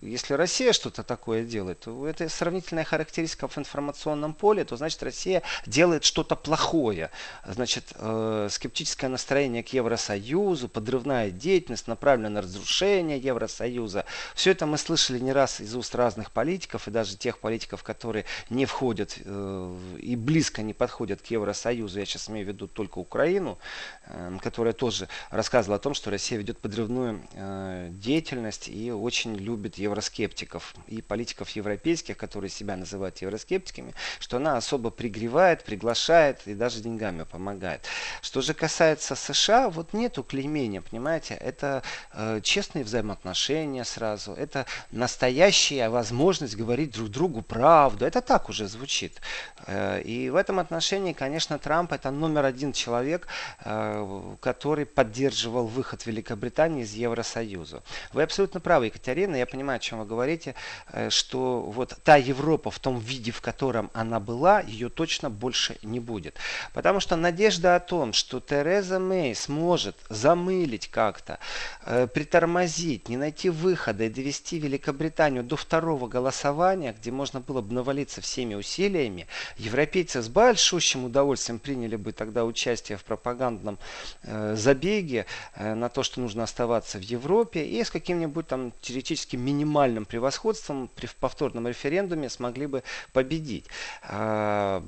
если 0.01 0.33
Россия 0.33 0.71
что-то 0.71 1.03
такое 1.03 1.43
делает, 1.43 1.81
то 1.81 2.07
это 2.07 2.29
сравнительная 2.29 2.85
характеристика 2.85 3.49
в 3.49 3.57
информационном 3.57 4.33
поле, 4.33 4.63
то 4.63 4.77
значит 4.77 5.03
Россия 5.03 5.43
делает 5.65 6.05
что-то 6.05 6.37
плохое. 6.37 7.11
Значит, 7.45 7.96
э, 7.97 8.47
скептическое 8.51 9.09
настроение 9.09 9.63
к 9.63 9.69
Евросоюзу, 9.69 10.69
подрывная 10.69 11.31
деятельность, 11.31 11.87
направленная 11.87 12.29
на 12.29 12.41
разрушение 12.41 13.17
Евросоюза. 13.17 14.05
Все 14.35 14.51
это 14.51 14.65
мы 14.65 14.77
слышали 14.77 15.19
не 15.19 15.31
раз 15.31 15.59
из 15.59 15.75
уст 15.75 15.95
разных 15.95 16.31
политиков, 16.31 16.87
и 16.87 16.91
даже 16.91 17.17
тех 17.17 17.39
политиков, 17.39 17.83
которые 17.83 18.25
не 18.49 18.65
входят 18.65 19.17
э, 19.23 19.77
и 19.99 20.15
близко 20.15 20.61
не 20.61 20.73
подходят 20.73 21.21
к 21.21 21.27
Евросоюзу. 21.27 21.99
Я 21.99 22.05
сейчас 22.05 22.29
имею 22.29 22.45
в 22.45 22.49
виду 22.49 22.67
только 22.67 22.99
Украину, 22.99 23.57
э, 24.05 24.37
которая 24.41 24.73
тоже 24.73 25.07
рассказывала 25.29 25.77
о 25.77 25.79
том, 25.79 25.93
что 25.93 26.11
Россия 26.11 26.37
ведет 26.37 26.59
подрывную 26.59 27.21
э, 27.33 27.89
деятельность 27.91 28.69
и 28.69 28.91
очень 28.91 29.35
любит 29.35 29.77
евроскептиков 29.77 30.75
и 30.87 31.01
политиков 31.01 31.49
европейских, 31.51 32.17
которые 32.17 32.49
себя 32.49 32.75
называют 32.75 33.17
евроскептиками, 33.21 33.93
что 34.19 34.37
она 34.37 34.57
особо 34.57 34.89
пригревает, 34.89 35.63
приглашает 35.63 36.41
и 36.45 36.53
даже 36.53 36.81
деньгами 36.81 37.23
помогает. 37.23 37.86
Что 38.21 38.41
же 38.41 38.53
касается 38.53 39.15
США, 39.15 39.69
вот 39.69 39.93
нету 39.93 40.23
клеймения, 40.23 40.81
понимаете, 40.81 41.33
это 41.35 41.83
э, 42.13 42.41
честные 42.43 42.83
взаимоотношения 42.83 43.83
сразу, 43.83 44.33
это 44.33 44.65
настоящая 44.91 45.89
возможность 45.89 46.55
говорить 46.55 46.91
друг 46.91 47.09
другу 47.09 47.41
правду, 47.41 48.05
это 48.05 48.21
так 48.21 48.49
уже 48.49 48.67
звучит. 48.67 49.21
Э, 49.65 50.01
и 50.01 50.29
в 50.29 50.35
этом 50.35 50.59
отношении, 50.59 51.13
конечно, 51.13 51.59
Трамп 51.59 51.93
это 51.93 52.11
номер 52.11 52.45
один 52.45 52.73
человек, 52.73 53.27
э, 53.63 54.35
который 54.41 54.85
поддерживал 54.85 55.67
выход 55.67 56.05
Великобритании 56.05 56.83
из 56.83 56.93
Евросоюза. 56.93 57.83
Вы 58.13 58.23
абсолютно 58.23 58.59
правы, 58.59 58.85
Екатерина, 58.85 59.35
я 59.35 59.45
понимаю, 59.45 59.77
о 59.77 59.79
чем 59.79 59.99
вы 59.99 60.05
говорите, 60.05 60.55
э, 60.91 61.09
что 61.09 61.61
вот 61.61 61.97
та 62.03 62.15
Европа 62.15 62.71
в 62.71 62.79
том 62.79 62.99
виде, 62.99 63.31
в 63.31 63.41
котором 63.41 63.89
она 63.93 64.19
была, 64.19 64.61
ее 64.61 64.89
точно 64.89 65.29
больше 65.29 65.77
не 65.81 65.99
будет. 65.99 66.35
Потому 66.73 66.99
что 66.99 67.15
надежда 67.15 67.76
о 67.77 67.79
том, 67.79 68.13
что 68.13 68.39
Тереза 68.39 68.99
Мэй 68.99 69.33
сможет 69.35 69.95
замылить 70.09 70.87
как-то, 70.89 71.39
э, 71.85 72.07
притормозить, 72.07 73.09
не 73.09 73.17
найти 73.17 73.49
выхода 73.49 74.03
и 74.03 74.09
довести 74.09 74.59
Великобританию 74.59 75.43
до 75.43 75.55
второго 75.55 76.07
голосования, 76.07 76.95
где 76.99 77.11
можно 77.11 77.39
было 77.39 77.61
бы 77.61 77.73
навалиться 77.73 78.21
всеми 78.21 78.55
усилиями, 78.55 79.27
европейцы 79.57 80.21
с 80.21 80.27
большущим 80.27 81.05
удовольствием 81.05 81.59
приняли 81.59 81.95
бы 81.95 82.11
тогда 82.11 82.45
участие 82.45 82.97
в 82.97 83.03
пропагандном 83.03 83.77
э, 84.23 84.55
забеге 84.55 85.25
э, 85.55 85.73
на 85.73 85.89
то, 85.89 86.03
что 86.03 86.19
нужно 86.19 86.43
оставаться 86.43 86.97
в 86.97 87.01
Европе, 87.01 87.63
и 87.65 87.83
с 87.83 87.91
каким-нибудь 87.91 88.47
там 88.47 88.73
теоретически 88.81 89.35
минимальным 89.35 90.05
превосходством 90.05 90.89
при 90.95 91.07
повторном 91.19 91.67
референдуме 91.67 92.29
смогли 92.29 92.67
бы 92.67 92.83
победить. 93.13 93.65
Э, 94.03 94.81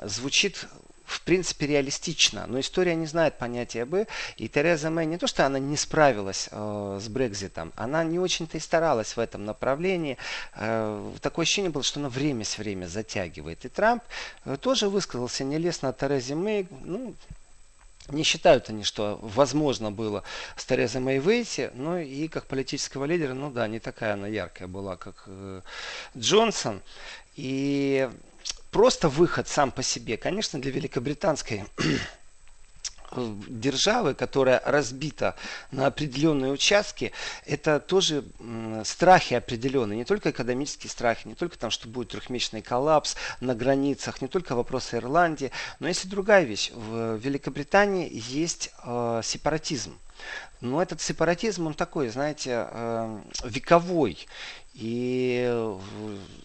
звучит 0.00 0.66
в 1.04 1.22
принципе 1.22 1.66
реалистично, 1.66 2.46
но 2.46 2.60
история 2.60 2.94
не 2.94 3.06
знает 3.06 3.38
понятия 3.38 3.84
«бы», 3.84 4.06
и 4.36 4.48
Тереза 4.48 4.90
Мэй 4.90 5.06
не 5.06 5.18
то, 5.18 5.26
что 5.26 5.46
она 5.46 5.58
не 5.58 5.76
справилась 5.76 6.48
э, 6.50 6.98
с 7.00 7.08
Брекзитом, 7.08 7.72
она 7.76 8.04
не 8.04 8.18
очень-то 8.18 8.56
и 8.56 8.60
старалась 8.60 9.16
в 9.16 9.20
этом 9.20 9.44
направлении. 9.44 10.16
Э, 10.54 11.12
такое 11.20 11.44
ощущение 11.44 11.70
было, 11.70 11.82
что 11.82 12.00
она 12.00 12.08
время 12.08 12.44
с 12.44 12.58
время 12.58 12.86
затягивает. 12.86 13.64
И 13.64 13.68
Трамп 13.68 14.02
э, 14.44 14.56
тоже 14.60 14.88
высказался 14.88 15.44
нелестно 15.44 15.90
о 15.90 15.92
Терезе 15.92 16.34
Мэй, 16.34 16.66
ну, 16.82 17.14
не 18.08 18.24
считают 18.24 18.68
они, 18.68 18.84
что 18.84 19.18
возможно 19.22 19.92
было 19.92 20.24
с 20.56 20.64
Терезой 20.64 21.00
Мэй 21.00 21.18
выйти, 21.18 21.70
но 21.74 21.98
и 21.98 22.28
как 22.28 22.46
политического 22.46 23.04
лидера, 23.04 23.34
ну 23.34 23.50
да, 23.50 23.68
не 23.68 23.78
такая 23.78 24.14
она 24.14 24.26
яркая 24.26 24.68
была, 24.68 24.96
как 24.96 25.24
э, 25.26 25.60
Джонсон. 26.16 26.82
И 27.36 28.10
просто 28.72 29.08
выход 29.08 29.46
сам 29.46 29.70
по 29.70 29.82
себе, 29.82 30.16
конечно, 30.16 30.60
для 30.60 30.72
великобританской 30.72 31.64
державы, 33.16 34.14
которая 34.14 34.60
разбита 34.64 35.36
на 35.70 35.86
определенные 35.86 36.50
участки, 36.50 37.12
это 37.44 37.78
тоже 37.78 38.24
страхи 38.84 39.34
определенные, 39.34 39.98
не 39.98 40.04
только 40.04 40.30
экономические 40.30 40.90
страхи, 40.90 41.28
не 41.28 41.34
только 41.34 41.58
там, 41.58 41.70
что 41.70 41.86
будет 41.86 42.08
трехмесячный 42.08 42.62
коллапс 42.62 43.14
на 43.40 43.54
границах, 43.54 44.22
не 44.22 44.28
только 44.28 44.56
вопросы 44.56 44.96
Ирландии, 44.96 45.52
но 45.78 45.88
есть 45.88 46.06
и 46.06 46.08
другая 46.08 46.44
вещь. 46.44 46.72
В 46.74 47.16
Великобритании 47.18 48.10
есть 48.10 48.72
э, 48.84 49.20
сепаратизм. 49.22 49.98
Но 50.62 50.80
этот 50.80 51.02
сепаратизм, 51.02 51.66
он 51.66 51.74
такой, 51.74 52.08
знаете, 52.08 52.68
э, 52.70 53.20
вековой. 53.44 54.26
И, 54.74 55.76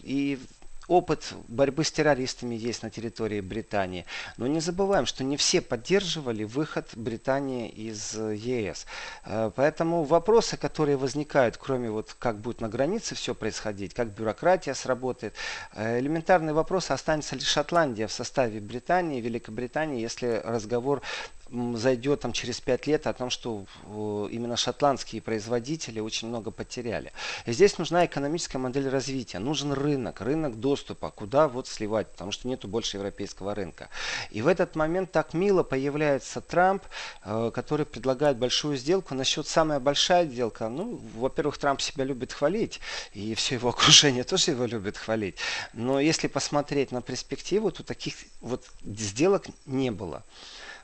и 0.02 0.38
опыт 0.88 1.34
борьбы 1.46 1.84
с 1.84 1.92
террористами 1.92 2.54
есть 2.54 2.82
на 2.82 2.90
территории 2.90 3.40
Британии. 3.40 4.06
Но 4.38 4.46
не 4.46 4.60
забываем, 4.60 5.06
что 5.06 5.22
не 5.22 5.36
все 5.36 5.60
поддерживали 5.60 6.44
выход 6.44 6.88
Британии 6.96 7.68
из 7.68 8.14
ЕС. 8.14 8.86
Э, 9.24 9.50
поэтому 9.54 10.02
вопросы, 10.02 10.56
которые 10.56 10.96
возникают, 10.96 11.58
кроме 11.58 11.90
вот 11.90 12.16
как 12.18 12.38
будет 12.40 12.60
на 12.60 12.68
границе 12.68 13.14
все 13.14 13.34
происходить, 13.34 13.94
как 13.94 14.08
бюрократия 14.08 14.74
сработает, 14.74 15.34
э, 15.74 16.00
элементарный 16.00 16.54
вопрос, 16.54 16.90
останется 16.90 17.36
ли 17.36 17.42
Шотландия 17.42 18.06
в 18.06 18.12
составе 18.12 18.60
Британии, 18.60 19.20
Великобритании, 19.20 20.00
если 20.00 20.40
разговор 20.42 21.02
зайдет 21.50 22.20
там 22.20 22.32
через 22.32 22.60
пять 22.60 22.86
лет 22.86 23.06
о 23.06 23.12
том, 23.12 23.30
что 23.30 23.64
именно 24.30 24.56
шотландские 24.56 25.22
производители 25.22 26.00
очень 26.00 26.28
много 26.28 26.50
потеряли. 26.50 27.12
Здесь 27.46 27.78
нужна 27.78 28.06
экономическая 28.06 28.58
модель 28.58 28.88
развития, 28.88 29.38
нужен 29.38 29.72
рынок, 29.72 30.20
рынок 30.20 30.60
доступа, 30.60 31.10
куда 31.10 31.48
вот 31.48 31.66
сливать, 31.68 32.08
потому 32.08 32.32
что 32.32 32.48
нету 32.48 32.68
больше 32.68 32.96
европейского 32.96 33.54
рынка. 33.54 33.88
И 34.30 34.42
в 34.42 34.46
этот 34.46 34.76
момент 34.76 35.12
так 35.12 35.34
мило 35.34 35.62
появляется 35.62 36.40
Трамп, 36.40 36.82
э, 37.24 37.50
который 37.54 37.86
предлагает 37.86 38.36
большую 38.36 38.76
сделку. 38.76 39.14
Насчет 39.14 39.46
самая 39.46 39.80
большая 39.80 40.26
сделка, 40.26 40.68
ну, 40.68 41.00
во-первых, 41.14 41.58
Трамп 41.58 41.80
себя 41.80 42.04
любит 42.04 42.32
хвалить, 42.32 42.80
и 43.12 43.34
все 43.34 43.54
его 43.54 43.68
окружение 43.76 44.24
тоже 44.24 44.52
его 44.52 44.66
любит 44.66 44.96
хвалить. 44.96 45.36
Но 45.72 46.00
если 46.00 46.28
посмотреть 46.28 46.92
на 46.92 47.02
перспективу, 47.02 47.70
то 47.70 47.82
таких 47.82 48.14
вот 48.40 48.64
сделок 48.84 49.46
не 49.66 49.90
было. 49.90 50.24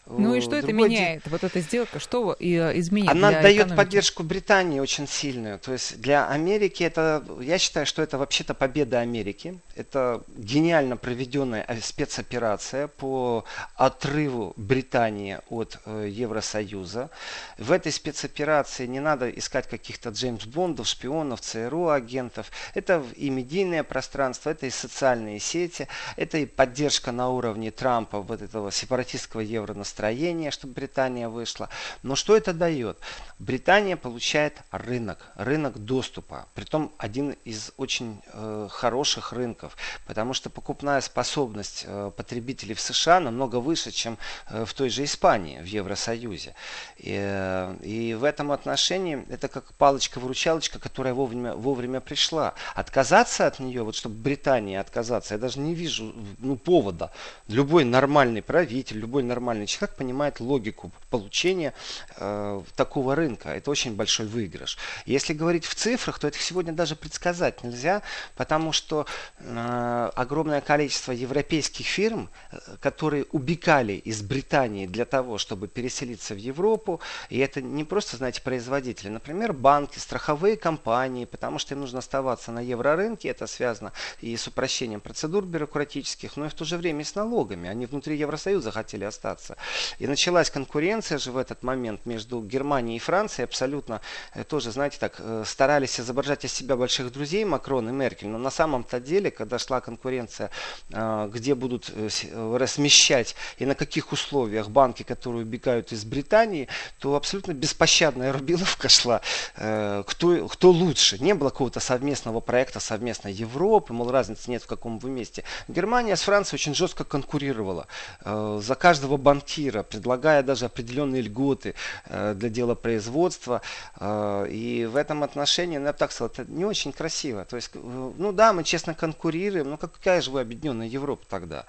Ну 0.06 0.34
и 0.34 0.40
что 0.42 0.56
это 0.56 0.73
меняет? 0.73 1.23
День... 1.23 1.32
Вот 1.32 1.44
эта 1.44 1.61
сделка, 1.61 1.99
что 1.99 2.37
э, 2.38 2.78
изменит? 2.78 3.11
Она 3.11 3.30
дает 3.30 3.62
экономики? 3.62 3.76
поддержку 3.76 4.23
Британии 4.23 4.78
очень 4.80 5.08
сильную. 5.08 5.58
То 5.58 5.73
есть 5.73 6.00
для 6.00 6.28
Америки 6.28 6.82
это, 6.82 7.25
я 7.40 7.56
считаю, 7.56 7.87
что 7.87 8.02
это 8.02 8.18
вообще-то 8.18 8.52
победа 8.52 9.00
Америки. 9.00 9.58
Это 9.75 10.23
гениально 10.37 10.99
проведенная 10.99 11.66
спецоперация 11.80 12.88
по 12.88 13.44
отрыву 13.76 14.52
Британии 14.56 15.38
от 15.49 15.78
э, 15.87 16.08
Евросоюза. 16.11 17.08
В 17.56 17.73
этой 17.73 17.90
спецоперации 17.90 18.87
не 18.87 19.00
надо 19.00 19.30
искать 19.30 19.68
каких-то 19.68 20.11
Джеймс 20.11 20.44
Бондов, 20.44 20.87
шпионов, 20.87 21.40
ЦРУ 21.40 21.88
агентов. 21.88 22.50
Это 22.75 23.02
и 23.16 23.30
медийное 23.30 23.82
пространство, 23.82 24.50
это 24.50 24.66
и 24.66 24.70
социальные 24.70 25.40
сети, 25.40 25.88
это 26.16 26.37
и 26.37 26.44
поддержка 26.44 27.11
на 27.11 27.30
уровне 27.30 27.70
Трампа 27.70 28.20
вот 28.20 28.42
этого 28.42 28.70
сепаратистского 28.70 29.40
евронастроения 29.40 29.93
настроение, 29.94 30.50
чтобы 30.50 30.74
Британия 30.74 31.28
вышла. 31.28 31.68
Но 32.02 32.16
что 32.16 32.36
это 32.36 32.52
дает? 32.52 32.98
Британия 33.38 33.96
получает 33.96 34.62
рынок, 34.72 35.18
рынок 35.36 35.78
доступа. 35.78 36.46
Притом 36.54 36.92
один 36.98 37.36
из 37.44 37.72
очень 37.76 38.20
э, 38.32 38.68
хороших 38.70 39.32
рынков, 39.32 39.76
потому 40.06 40.34
что 40.34 40.50
покупная 40.50 41.00
способность 41.00 41.84
э, 41.86 42.10
потребителей 42.16 42.74
в 42.74 42.80
США 42.80 43.20
намного 43.20 43.56
выше, 43.56 43.92
чем 43.92 44.18
э, 44.50 44.64
в 44.64 44.74
той 44.74 44.88
же 44.88 45.04
Испании, 45.04 45.60
в 45.60 45.66
Евросоюзе. 45.66 46.54
И, 46.96 47.16
э, 47.16 47.76
и 47.82 48.14
в 48.14 48.24
этом 48.24 48.50
отношении 48.50 49.24
это 49.30 49.46
как 49.48 49.74
палочка-выручалочка, 49.74 50.80
которая 50.80 51.14
вовремя, 51.14 51.54
вовремя 51.54 52.00
пришла. 52.00 52.54
Отказаться 52.74 53.46
от 53.46 53.60
нее, 53.60 53.82
вот 53.84 53.94
чтобы 53.94 54.16
Британия 54.16 54.80
отказаться, 54.80 55.34
я 55.34 55.38
даже 55.38 55.60
не 55.60 55.74
вижу 55.74 56.12
ну, 56.38 56.56
повода. 56.56 57.12
Любой 57.48 57.84
нормальный 57.84 58.42
правитель, 58.42 58.98
любой 58.98 59.22
нормальный 59.22 59.66
человек 59.66 59.84
как 59.87 59.97
понимает 59.97 60.41
логику 60.41 60.93
получения 61.11 61.75
э, 62.17 62.62
такого 62.75 63.14
рынка. 63.14 63.50
Это 63.50 63.71
очень 63.71 63.95
большой 63.95 64.26
выигрыш. 64.26 64.79
Если 65.05 65.35
говорить 65.35 65.67
в 65.67 65.75
цифрах, 65.75 66.19
то 66.19 66.26
это 66.26 66.38
сегодня 66.38 66.73
даже 66.73 66.97
предсказать 66.97 67.62
нельзя, 67.62 68.00
потому 68.35 68.73
что 68.73 69.07
э, 69.38 70.11
огромное 70.14 70.62
количество 70.62 71.12
европейских 71.12 71.85
фирм, 71.87 72.31
э, 72.50 72.59
которые 72.81 73.26
убегали 73.31 73.93
из 73.93 74.23
Британии 74.23 74.87
для 74.87 75.05
того, 75.05 75.37
чтобы 75.37 75.69
переселиться 75.69 76.35
в 76.35 76.38
Европу, 76.38 77.00
и 77.29 77.38
это 77.38 77.61
не 77.61 77.85
просто, 77.85 78.17
знаете, 78.17 78.41
производители, 78.41 79.11
например, 79.11 79.53
банки, 79.53 79.99
страховые 79.99 80.57
компании, 80.57 81.26
потому 81.26 81.59
что 81.59 81.75
им 81.75 81.81
нужно 81.81 81.99
оставаться 81.99 82.53
на 82.53 82.61
еврорынке, 82.61 83.29
это 83.29 83.47
связано 83.47 83.93
и 84.23 84.35
с 84.35 84.47
упрощением 84.47 85.00
процедур 85.00 85.45
бюрократических, 85.45 86.38
но 86.38 86.47
и 86.47 86.49
в 86.49 86.55
то 86.55 86.64
же 86.64 86.79
время 86.79 87.03
и 87.03 87.05
с 87.05 87.14
налогами. 87.14 87.69
Они 87.69 87.85
внутри 87.85 88.17
Евросоюза 88.17 88.71
хотели 88.73 89.05
остаться. 89.05 89.57
И 89.99 90.07
началась 90.07 90.50
конкуренция 90.50 91.19
же 91.19 91.33
в 91.33 91.37
этот 91.37 91.62
момент 91.62 92.07
между 92.07 92.40
Германией 92.40 92.97
и 92.97 93.00
Францией. 93.00 93.45
Абсолютно 93.45 94.00
э, 94.35 94.45
тоже, 94.45 94.71
знаете, 94.71 94.99
так 94.99 95.16
э, 95.19 95.45
старались 95.47 96.00
изображать 96.00 96.45
из 96.45 96.52
себя 96.52 96.76
больших 96.76 97.12
друзей 97.12 97.45
Макрон 97.45 97.88
и 97.88 97.93
Меркель. 97.93 98.28
Но 98.28 98.38
на 98.38 98.50
самом-то 98.50 99.00
деле, 99.00 99.31
когда 99.31 99.59
шла 99.59 99.81
конкуренция, 99.81 100.51
э, 100.90 101.31
где 101.33 101.55
будут 101.55 101.90
размещать 102.35 103.35
и 103.59 103.66
на 103.66 103.75
каких 103.75 104.12
условиях 104.12 104.68
банки, 104.68 105.03
которые 105.03 105.42
убегают 105.42 105.92
из 105.92 106.05
Британии, 106.05 106.68
то 106.98 107.16
абсолютно 107.16 107.53
беспощадная 107.53 108.33
рубиловка 108.33 108.88
шла. 108.88 109.20
Кто, 109.55 110.48
кто 110.48 110.70
лучше? 110.70 111.18
Не 111.18 111.35
было 111.35 111.51
какого-то 111.51 111.81
совместного 111.81 112.40
проекта 112.40 112.81
совместной 112.81 113.33
Европы, 113.33 113.92
мол, 113.92 114.11
разницы 114.11 114.51
нет 114.51 114.62
в 114.62 114.66
каком 114.66 114.98
вы 114.98 115.11
месте. 115.11 115.44
Германия 115.68 116.16
с 116.16 116.22
Францией 116.22 116.57
очень 116.57 116.75
жестко 116.75 117.05
конкурировала. 117.05 117.87
За 118.25 118.75
каждого 118.75 119.16
банкира 119.16 119.63
банкира, 119.64 119.83
предлагая 119.83 120.42
даже 120.42 120.66
определенные 120.66 121.22
льготы 121.22 121.74
э, 122.07 122.35
для 122.35 122.48
дела 122.48 122.74
производства. 122.74 123.61
Э, 124.00 124.46
и 124.50 124.87
в 124.87 124.96
этом 124.96 125.22
отношении, 125.22 125.79
ну, 125.79 125.87
я 125.87 125.92
бы 125.92 125.98
так 125.98 126.12
сказал, 126.12 126.31
это 126.31 126.44
не 126.50 126.64
очень 126.64 126.92
красиво. 126.92 127.44
То 127.44 127.57
есть, 127.57 127.70
э, 127.74 128.12
ну 128.18 128.33
да, 128.33 128.53
мы 128.53 128.64
честно 128.64 128.94
конкурируем, 128.94 129.70
но 129.70 129.77
какая 129.77 130.20
же 130.20 130.31
вы 130.31 130.40
объединенная 130.40 130.87
Европа 130.87 131.24
тогда? 131.29 131.64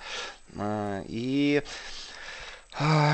И 1.08 1.62
а, 1.62 2.05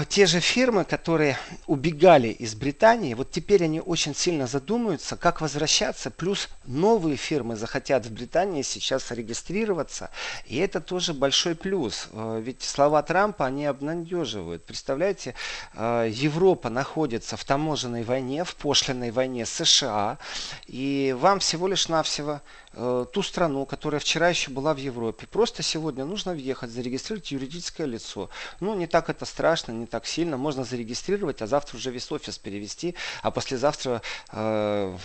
те 0.09 0.25
же 0.25 0.39
фирмы, 0.39 0.85
которые 0.85 1.37
убегали 1.67 2.29
из 2.29 2.55
Британии, 2.55 3.13
вот 3.13 3.29
теперь 3.29 3.63
они 3.63 3.79
очень 3.79 4.15
сильно 4.15 4.47
задумаются, 4.47 5.15
как 5.15 5.39
возвращаться, 5.39 6.09
плюс 6.09 6.49
новые 6.65 7.15
фирмы 7.15 7.55
захотят 7.55 8.07
в 8.07 8.11
Британии 8.11 8.63
сейчас 8.63 9.11
регистрироваться, 9.11 10.09
и 10.47 10.57
это 10.57 10.81
тоже 10.81 11.13
большой 11.13 11.53
плюс, 11.53 12.07
а, 12.11 12.39
ведь 12.39 12.63
слова 12.63 13.03
Трампа, 13.03 13.45
они 13.45 13.67
обнадеживают. 13.67 14.65
Представляете, 14.65 15.35
а, 15.75 16.05
Европа 16.07 16.69
находится 16.69 17.37
в 17.37 17.45
таможенной 17.45 18.03
войне, 18.03 18.43
в 18.43 18.55
пошлиной 18.55 19.11
войне 19.11 19.45
США, 19.45 20.17
и 20.65 21.15
вам 21.19 21.39
всего 21.39 21.67
лишь 21.67 21.87
навсего 21.87 22.41
Э, 22.70 22.70
ту 22.73 23.21
страну, 23.21 23.65
которая 23.65 23.99
вчера 23.99 24.29
еще 24.29 24.49
была 24.51 24.73
в 24.73 24.77
Европе. 24.77 25.27
Просто 25.27 25.61
сегодня 25.61 26.05
нужно 26.05 26.33
въехать, 26.33 26.71
зарегистрировать 26.71 27.31
юридическое 27.31 27.85
лицо. 27.85 28.29
Ну, 28.59 28.75
не 28.75 28.87
так 28.87 29.09
это 29.09 29.25
страшно, 29.25 29.73
не 29.73 29.85
так 29.85 30.05
сильно. 30.05 30.37
Можно 30.37 30.63
зарегистрировать, 30.63 31.41
а 31.41 31.47
завтра 31.47 31.77
уже 31.77 31.91
весь 31.91 32.09
офис 32.11 32.37
перевести, 32.37 32.95
а 33.23 33.31
послезавтра 33.31 34.01
э, 34.31 34.97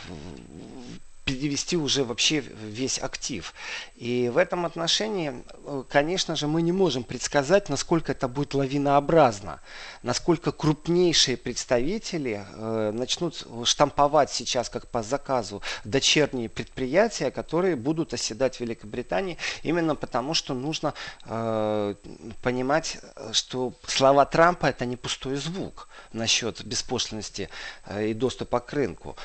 перевести 1.26 1.76
уже 1.76 2.04
вообще 2.04 2.38
весь 2.38 3.00
актив. 3.00 3.52
И 3.96 4.30
в 4.32 4.38
этом 4.38 4.64
отношении, 4.64 5.42
э, 5.64 5.82
конечно 5.88 6.36
же, 6.36 6.46
мы 6.46 6.62
не 6.62 6.70
можем 6.70 7.02
предсказать, 7.02 7.68
насколько 7.68 8.12
это 8.12 8.28
будет 8.28 8.54
лавинообразно, 8.54 9.60
насколько 10.04 10.52
крупнейшие 10.52 11.36
представители 11.36 12.46
э, 12.46 12.92
начнут 12.94 13.44
штамповать 13.64 14.30
сейчас, 14.30 14.70
как 14.70 14.86
по 14.86 15.02
заказу, 15.02 15.62
дочерние 15.84 16.48
предприятия, 16.48 17.32
которые 17.32 17.74
будут 17.74 18.14
оседать 18.14 18.56
в 18.56 18.60
Великобритании, 18.60 19.36
именно 19.64 19.96
потому, 19.96 20.32
что 20.32 20.54
нужно 20.54 20.94
э, 21.24 21.94
понимать, 22.40 22.98
что 23.32 23.74
слова 23.84 24.26
Трампа 24.26 24.66
это 24.66 24.86
не 24.86 24.94
пустой 24.94 25.34
звук 25.34 25.88
насчет 26.12 26.64
беспошлинности 26.64 27.48
э, 27.86 28.10
и 28.10 28.14
доступа 28.14 28.60
к 28.60 28.72
рынку. 28.72 29.16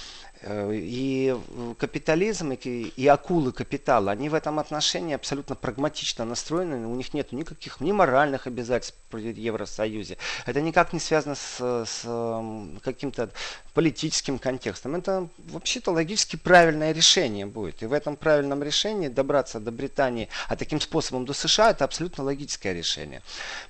Э, 0.44 0.72
и 0.74 1.36
капитализм 1.78 2.52
и 2.52 3.08
акулы 3.08 3.52
капитала, 3.52 4.12
они 4.12 4.28
в 4.30 4.34
этом 4.34 4.58
отношении 4.60 5.14
абсолютно 5.14 5.56
прагматично 5.56 6.26
настроены. 6.26 6.88
У 6.88 6.96
них 6.96 7.14
нет 7.14 7.32
никаких 7.32 7.80
ни 7.80 7.92
моральных 7.92 8.48
обязательств 8.48 8.98
при 9.10 9.34
Евросоюзе. 9.34 10.18
Это 10.46 10.62
никак 10.62 10.94
не 10.94 11.00
связано 11.00 11.36
с, 11.36 11.86
с 11.86 12.82
каким-то 12.84 13.30
политическим 13.74 14.40
контекстом. 14.40 14.96
Это 14.96 15.28
вообще-то 15.38 15.92
логически 15.92 16.38
правильное 16.38 16.92
решение 16.92 17.46
будет. 17.46 17.84
И 17.84 17.86
в 17.86 17.94
этом 17.94 18.16
правильном 18.16 18.64
решении 18.64 19.10
добраться 19.10 19.60
до 19.60 19.72
Британии, 19.72 20.28
а 20.48 20.56
таким 20.56 20.82
способом 20.82 21.26
до 21.26 21.34
США, 21.34 21.72
это 21.72 21.86
абсолютно 21.86 22.24
логическое 22.24 22.74
решение. 22.74 23.22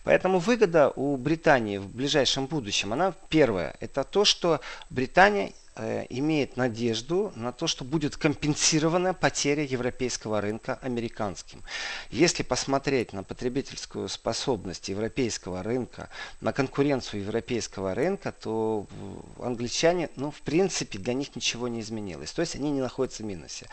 Поэтому 0.04 0.40
выгода 0.40 0.92
у 0.96 1.18
Британии 1.18 1.78
в 1.78 1.88
ближайшем 1.88 2.46
будущем, 2.46 2.94
она 2.94 3.14
первая, 3.30 3.76
это 3.82 4.04
то, 4.04 4.24
что 4.24 4.62
Британия 4.90 5.52
имеет 6.10 6.58
надежду 6.58 7.32
на 7.36 7.52
то, 7.52 7.68
что 7.68 7.84
будет 7.84 8.18
компенсирована 8.18 9.14
потеря 9.14 9.64
европейского 9.64 10.42
рынка 10.42 10.78
американским. 10.82 11.62
Если 12.10 12.44
посмотреть 12.44 13.14
на 13.14 13.24
потребительскую 13.24 14.10
способность 14.10 14.90
европейского 14.90 15.64
рынка, 15.64 16.10
на 16.42 16.54
конкуренцию 16.54 17.22
европейского 17.22 17.96
рынка, 17.96 18.32
то 18.32 18.88
англичане, 19.40 20.10
ну, 20.16 20.32
в 20.32 20.42
принципе, 20.42 21.00
для 21.00 21.14
них 21.14 21.36
ничего 21.36 21.68
не 21.68 21.82
изменилось. 21.82 22.32
То 22.32 22.42
есть 22.42 22.56
они 22.56 22.72
не 22.72 22.82
находятся 22.82 23.24
в 23.24 23.26
минусе. 23.26 23.68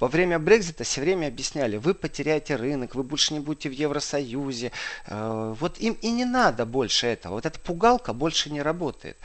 Во 0.00 0.08
время 0.08 0.38
Брекзита 0.38 0.84
все 0.84 1.00
время 1.00 1.28
объясняли, 1.28 1.76
вы 1.76 1.94
потеряете 1.94 2.56
рынок, 2.56 2.94
вы 2.94 3.02
больше 3.02 3.34
не 3.34 3.40
будете 3.40 3.68
в 3.68 3.72
Евросоюзе. 3.72 4.72
Э, 5.06 5.54
вот 5.58 5.78
им 5.78 5.94
и 6.02 6.10
не 6.10 6.24
надо 6.24 6.66
больше 6.66 7.06
этого. 7.06 7.34
Вот 7.34 7.46
эта 7.46 7.58
пугалка 7.60 8.12
больше 8.12 8.50
не 8.50 8.62
работает. 8.62 9.16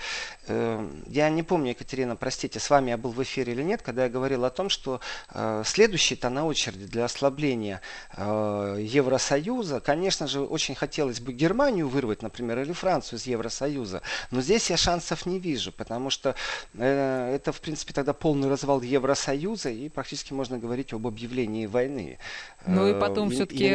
Э, 0.48 0.88
я 1.08 1.30
не 1.30 1.44
помню, 1.44 1.70
Екатерина, 1.70 2.16
простите, 2.20 2.60
с 2.60 2.70
вами 2.70 2.90
я 2.90 2.98
был 2.98 3.12
в 3.12 3.22
эфире 3.24 3.54
или 3.54 3.64
нет, 3.64 3.82
когда 3.82 4.04
я 4.04 4.10
говорил 4.10 4.46
о 4.46 4.50
том, 4.50 4.70
что 4.70 5.00
э, 5.32 5.64
следующий-то 5.66 6.30
на 6.30 6.46
очереди 6.46 6.86
для 6.86 7.06
ослабления 7.06 7.82
э, 8.16 8.78
Евросоюза, 8.80 9.80
конечно 9.80 10.28
же, 10.28 10.42
очень 10.42 10.76
хотелось 10.76 11.20
бы 11.20 11.34
Германию 11.34 11.88
вырвать, 11.88 12.22
например, 12.22 12.60
или 12.60 12.74
Францию 12.74 13.20
из 13.20 13.26
Евросоюза, 13.26 14.02
но 14.32 14.42
здесь 14.42 14.70
я 14.70 14.78
шансов 14.78 15.26
не 15.26 15.40
вижу, 15.40 15.72
потому 15.72 16.10
что 16.10 16.36
э, 16.74 17.36
это, 17.36 17.52
в 17.52 17.62
принципе, 17.62 17.94
тогда 17.94 18.14
полный 18.14 18.50
развал 18.50 18.82
Евросоюза, 18.82 19.70
и 19.70 19.90
практически 19.90 20.34
можно 20.34 20.58
говорить 20.58 20.94
об 20.94 21.08
объявлении 21.08 21.66
войны. 21.66 22.20
Ну 22.66 22.88
и 22.88 23.00
потом 23.00 23.30
э, 23.30 23.32
все-таки 23.32 23.70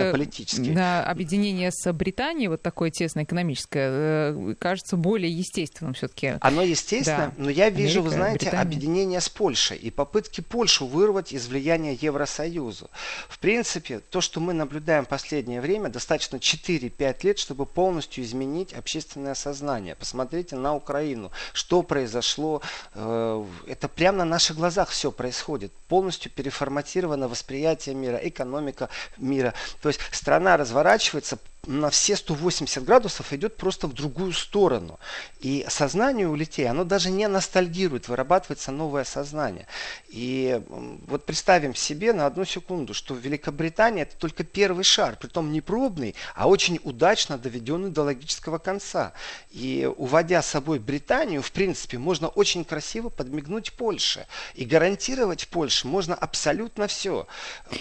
на 0.70 1.04
объединение 1.04 1.70
с 1.70 1.92
Британией, 1.92 2.48
вот 2.48 2.62
такое 2.62 2.90
тесное 2.90 3.24
экономическое, 3.24 3.88
э, 3.92 4.54
кажется 4.58 4.96
более 4.96 5.30
естественным 5.30 5.94
все-таки. 5.94 6.34
Оно 6.40 6.62
естественно, 6.62 7.32
да. 7.36 7.42
но 7.42 7.50
я 7.50 7.70
вижу, 7.70 8.00
Америка, 8.00 8.02
вы 8.02 8.10
знаете, 8.10 8.33
Британия. 8.38 8.62
объединение 8.62 9.20
с 9.20 9.28
Польшей 9.28 9.76
и 9.76 9.90
попытки 9.90 10.40
Польшу 10.40 10.86
вырвать 10.86 11.32
из 11.32 11.46
влияния 11.46 11.94
Евросоюза. 11.94 12.88
В 13.28 13.38
принципе, 13.38 14.00
то, 14.00 14.20
что 14.20 14.40
мы 14.40 14.52
наблюдаем 14.52 15.04
в 15.04 15.08
последнее 15.08 15.60
время, 15.60 15.88
достаточно 15.88 16.36
4-5 16.36 17.16
лет, 17.22 17.38
чтобы 17.38 17.66
полностью 17.66 18.24
изменить 18.24 18.72
общественное 18.72 19.34
сознание. 19.34 19.94
Посмотрите 19.94 20.56
на 20.56 20.74
Украину, 20.74 21.30
что 21.52 21.82
произошло. 21.82 22.62
Э, 22.94 23.44
это 23.66 23.88
прямо 23.88 24.18
на 24.18 24.24
наших 24.24 24.56
глазах 24.56 24.90
все 24.90 25.10
происходит. 25.10 25.72
Полностью 25.88 26.30
переформатировано 26.30 27.28
восприятие 27.28 27.94
мира, 27.94 28.16
экономика 28.22 28.88
мира. 29.16 29.54
То 29.82 29.88
есть 29.88 30.00
страна 30.12 30.56
разворачивается 30.56 31.38
на 31.66 31.90
все 31.90 32.16
180 32.16 32.84
градусов 32.84 33.32
идет 33.32 33.56
просто 33.56 33.86
в 33.86 33.92
другую 33.92 34.32
сторону. 34.32 34.98
И 35.40 35.64
сознание 35.68 36.28
у 36.28 36.34
людей, 36.34 36.68
оно 36.68 36.84
даже 36.84 37.10
не 37.10 37.28
ностальгирует, 37.28 38.08
вырабатывается 38.08 38.72
новое 38.72 39.04
сознание. 39.04 39.66
И 40.08 40.60
вот 41.06 41.26
представим 41.26 41.74
себе 41.74 42.12
на 42.12 42.26
одну 42.26 42.44
секунду, 42.44 42.94
что 42.94 43.14
Великобритания 43.14 44.02
это 44.02 44.16
только 44.16 44.44
первый 44.44 44.84
шар, 44.84 45.16
притом 45.16 45.52
не 45.52 45.60
пробный, 45.60 46.14
а 46.34 46.48
очень 46.48 46.80
удачно 46.82 47.38
доведенный 47.38 47.90
до 47.90 48.02
логического 48.02 48.58
конца. 48.58 49.12
И 49.50 49.90
уводя 49.96 50.42
с 50.42 50.46
собой 50.46 50.78
Британию, 50.78 51.42
в 51.42 51.52
принципе, 51.52 51.98
можно 51.98 52.28
очень 52.28 52.64
красиво 52.64 53.08
подмигнуть 53.08 53.72
Польше. 53.72 54.26
И 54.54 54.64
гарантировать 54.64 55.48
Польше 55.48 55.86
можно 55.86 56.14
абсолютно 56.14 56.86
все. 56.86 57.26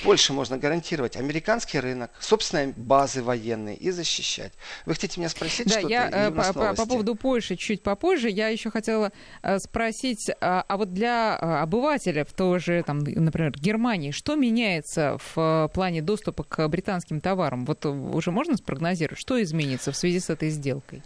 Польше 0.04 0.34
можно 0.34 0.58
гарантировать 0.58 1.16
американский 1.18 1.80
рынок, 1.80 2.12
собственные 2.20 2.74
базы 2.76 3.22
военные, 3.22 3.73
и 3.74 3.92
защищать. 3.92 4.54
Вы 4.86 4.94
хотите 4.94 5.20
меня 5.20 5.30
спросить 5.30 5.68
да, 5.68 5.80
что-то? 5.80 5.88
Я, 5.88 6.10
э, 6.10 6.32
по, 6.32 6.54
по, 6.54 6.74
по 6.74 6.86
поводу 6.86 7.16
Польши 7.16 7.56
чуть 7.56 7.84
попозже. 7.84 8.30
Я 8.30 8.50
еще 8.50 8.70
хотела 8.70 9.12
э, 9.42 9.60
спросить, 9.60 10.30
а, 10.42 10.64
а 10.68 10.78
вот 10.78 10.94
для 10.94 11.36
обывателя 11.36 12.26
в 12.26 12.34
тоже, 12.34 12.84
там, 12.86 13.00
например, 13.00 13.52
Германии, 13.52 14.12
что 14.12 14.36
меняется 14.36 15.18
в 15.34 15.70
плане 15.74 16.02
доступа 16.02 16.44
к 16.44 16.68
британским 16.68 17.22
товарам? 17.22 17.66
Вот 17.66 17.86
уже 17.86 18.32
можно 18.32 18.58
спрогнозировать, 18.58 19.20
что 19.20 19.42
изменится 19.42 19.92
в 19.92 19.98
связи 19.98 20.20
с 20.20 20.30
этой 20.30 20.50
сделкой? 20.50 21.04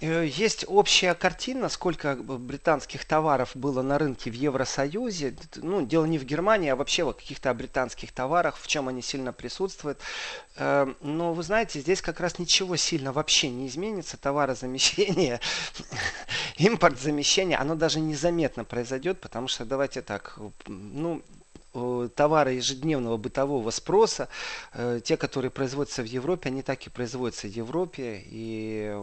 Э, 0.00 0.26
есть 0.26 0.64
общая 0.68 1.14
картина, 1.14 1.68
сколько 1.68 2.16
британских 2.16 3.04
товаров 3.04 3.52
было 3.54 3.82
на 3.82 3.98
рынке 3.98 4.30
в 4.30 4.34
Евросоюзе. 4.34 5.36
Ну, 5.56 5.86
дело 5.86 6.04
не 6.04 6.18
в 6.18 6.24
Германии, 6.24 6.70
а 6.70 6.76
вообще 6.76 7.04
в 7.04 7.12
каких-то 7.12 7.52
британских 7.54 8.12
товарах, 8.12 8.58
в 8.58 8.66
чем 8.66 8.88
они 8.88 9.02
сильно 9.02 9.32
присутствуют. 9.32 9.98
Э, 10.56 10.92
но 11.00 11.32
вы 11.32 11.42
знаете, 11.42 11.80
здесь 11.80 12.02
как 12.02 12.20
раз 12.20 12.38
ничего 12.38 12.76
сильно 12.76 13.12
вообще 13.12 13.48
не 13.48 13.66
изменится. 13.68 14.16
Товарозамещение, 14.16 15.40
импорт 16.56 17.00
замещения, 17.00 17.60
оно 17.60 17.74
даже 17.74 18.00
незаметно 18.00 18.64
произойдет, 18.64 19.20
потому 19.20 19.48
что 19.48 19.64
давайте 19.64 20.02
так, 20.02 20.38
ну, 20.66 21.22
Э, 21.22 21.43
товары 22.14 22.52
ежедневного 22.52 23.16
бытового 23.16 23.70
спроса, 23.70 24.28
э, 24.72 25.00
те, 25.02 25.16
которые 25.16 25.50
производятся 25.50 26.02
в 26.02 26.06
Европе, 26.06 26.48
они 26.48 26.62
так 26.62 26.86
и 26.86 26.90
производятся 26.90 27.48
в 27.48 27.50
Европе, 27.50 28.22
и 28.24 28.96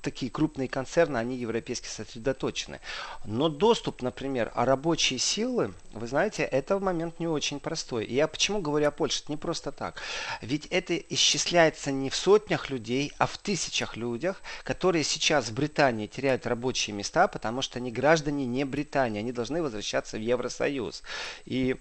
такие 0.00 0.30
крупные 0.30 0.68
концерны, 0.68 1.18
они 1.18 1.36
европейски 1.36 1.86
сосредоточены. 1.86 2.80
Но 3.24 3.48
доступ, 3.48 4.02
например, 4.02 4.52
а 4.54 4.64
рабочие 4.64 5.18
силы, 5.18 5.74
вы 5.92 6.06
знаете, 6.06 6.42
это 6.42 6.76
в 6.76 6.82
момент 6.82 7.18
не 7.20 7.26
очень 7.26 7.60
простой. 7.60 8.04
И 8.04 8.14
я 8.14 8.28
почему 8.28 8.60
говорю 8.60 8.88
о 8.88 8.90
Польше? 8.90 9.22
Это 9.22 9.32
не 9.32 9.36
просто 9.36 9.72
так. 9.72 10.00
Ведь 10.40 10.66
это 10.66 10.96
исчисляется 10.96 11.92
не 11.92 12.10
в 12.10 12.16
сотнях 12.16 12.70
людей, 12.70 13.12
а 13.18 13.26
в 13.26 13.38
тысячах 13.38 13.96
людях, 13.96 14.40
которые 14.64 15.04
сейчас 15.04 15.48
в 15.48 15.54
Британии 15.54 16.06
теряют 16.06 16.46
рабочие 16.46 16.94
места, 16.94 17.28
потому 17.28 17.62
что 17.62 17.78
они 17.78 17.90
граждане 17.90 18.46
не 18.46 18.64
Британии, 18.64 19.18
они 19.18 19.32
должны 19.32 19.62
возвращаться 19.62 20.16
в 20.16 20.20
Евросоюз. 20.20 21.02
И 21.44 21.76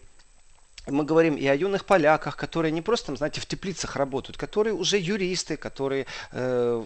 мы 0.87 1.03
говорим 1.03 1.35
и 1.35 1.45
о 1.45 1.53
юных 1.53 1.85
поляках, 1.85 2.35
которые 2.35 2.71
не 2.71 2.81
просто, 2.81 3.15
знаете, 3.15 3.39
в 3.39 3.45
теплицах 3.45 3.95
работают, 3.95 4.37
которые 4.37 4.73
уже 4.73 4.97
юристы, 4.97 5.55
которые 5.55 6.07
э, 6.31 6.83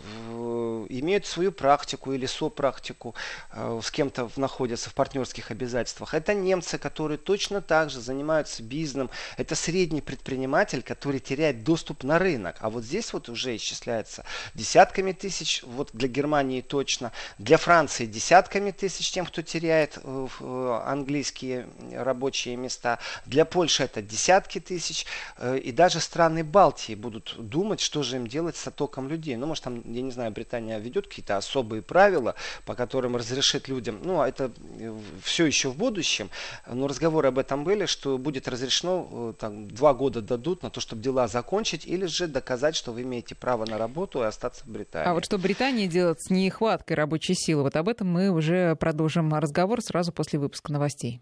имеют 0.89 1.25
свою 1.25 1.51
практику 1.53 2.11
или 2.11 2.25
сопрактику, 2.25 3.15
э, 3.53 3.79
с 3.81 3.91
кем-то 3.91 4.29
находятся 4.35 4.89
в 4.89 4.93
партнерских 4.93 5.49
обязательствах. 5.49 6.13
Это 6.13 6.33
немцы, 6.33 6.77
которые 6.77 7.17
точно 7.17 7.61
так 7.61 7.89
же 7.89 8.01
занимаются 8.01 8.63
бизнесом. 8.63 9.09
Это 9.37 9.55
средний 9.55 10.01
предприниматель, 10.01 10.83
который 10.83 11.21
теряет 11.21 11.63
доступ 11.63 12.03
на 12.03 12.19
рынок. 12.19 12.57
А 12.59 12.69
вот 12.69 12.83
здесь 12.83 13.13
вот 13.13 13.29
уже 13.29 13.55
исчисляется 13.55 14.25
десятками 14.53 15.13
тысяч, 15.13 15.63
вот 15.63 15.91
для 15.93 16.09
Германии 16.09 16.59
точно, 16.59 17.13
для 17.37 17.57
Франции 17.57 18.05
десятками 18.05 18.71
тысяч 18.71 19.11
тем, 19.11 19.25
кто 19.25 19.41
теряет 19.41 19.99
э, 20.03 20.27
э 20.41 20.81
английские 20.85 21.67
рабочие 21.93 22.57
места, 22.57 22.99
для 23.25 23.45
Польши 23.45 23.84
это 23.85 24.01
десятки 24.01 24.59
тысяч, 24.59 25.05
э, 25.37 25.57
и 25.57 25.71
даже 25.71 25.99
страны 25.99 26.43
Балтии 26.43 26.95
будут 26.95 27.35
думать, 27.37 27.79
что 27.79 28.03
же 28.03 28.17
им 28.17 28.27
делать 28.27 28.55
с 28.55 28.67
оттоком 28.67 29.07
людей. 29.07 29.35
Ну, 29.35 29.47
может, 29.47 29.63
там, 29.63 29.81
я 29.91 30.01
не 30.01 30.11
знаю, 30.11 30.31
Британия 30.31 30.77
ведет 30.79 31.07
какие-то 31.07 31.37
особые 31.37 31.81
правила, 31.81 32.35
по 32.65 32.75
которым 32.75 33.15
разрешит 33.15 33.67
людям, 33.67 33.99
ну, 34.03 34.21
а 34.21 34.27
это 34.27 34.51
э, 34.79 34.97
все 35.23 35.45
еще 35.45 35.69
в 35.69 35.77
будущем, 35.77 36.29
но 36.67 36.87
разговоры 36.87 37.29
об 37.29 37.39
этом 37.39 37.63
были, 37.63 37.85
что 37.85 38.17
будет 38.17 38.47
разрешено, 38.47 39.07
э, 39.11 39.33
там, 39.39 39.67
два 39.69 39.93
года 39.93 40.21
дадут 40.21 40.63
на 40.63 40.69
то, 40.69 40.79
чтобы 40.81 41.01
дела 41.01 41.27
закончить, 41.27 41.85
или 41.85 42.05
же 42.05 42.27
доказать, 42.27 42.75
что 42.75 42.91
вы 42.91 43.03
имеете 43.03 43.35
право 43.35 43.65
на 43.65 43.77
работу 43.77 44.21
и 44.21 44.25
остаться 44.25 44.63
в 44.65 44.67
Британии. 44.67 45.07
А 45.07 45.13
вот 45.13 45.25
что 45.25 45.37
Британия 45.37 45.87
делает 45.87 46.21
с 46.21 46.29
нехваткой 46.29 46.97
рабочей 46.97 47.35
силы, 47.35 47.63
вот 47.63 47.75
об 47.75 47.89
этом 47.89 48.07
мы 48.07 48.29
уже 48.29 48.75
продолжим 48.75 49.33
разговор 49.33 49.81
сразу 49.81 50.11
после 50.11 50.39
выпуска 50.39 50.71
новостей. 50.71 51.21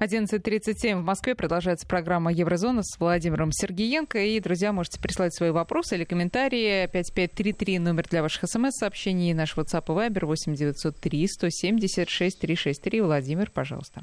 11.37 0.00 0.96
в 0.96 1.02
Москве 1.02 1.34
продолжается 1.34 1.86
программа 1.86 2.32
«Еврозона» 2.32 2.82
с 2.82 2.98
Владимиром 2.98 3.52
Сергеенко. 3.52 4.18
И, 4.18 4.40
друзья, 4.40 4.72
можете 4.72 5.00
прислать 5.00 5.34
свои 5.34 5.50
вопросы 5.50 5.94
или 5.94 6.04
комментарии. 6.04 6.86
5533 6.86 7.78
номер 7.78 8.08
для 8.08 8.22
ваших 8.22 8.48
смс-сообщений. 8.50 9.32
Наш 9.32 9.56
WhatsApp 9.56 9.84
и 9.86 10.08
Viber 10.08 10.26
8903 10.26 11.28
176 11.28 12.38
363. 12.38 13.00
Владимир, 13.00 13.50
пожалуйста. 13.50 14.02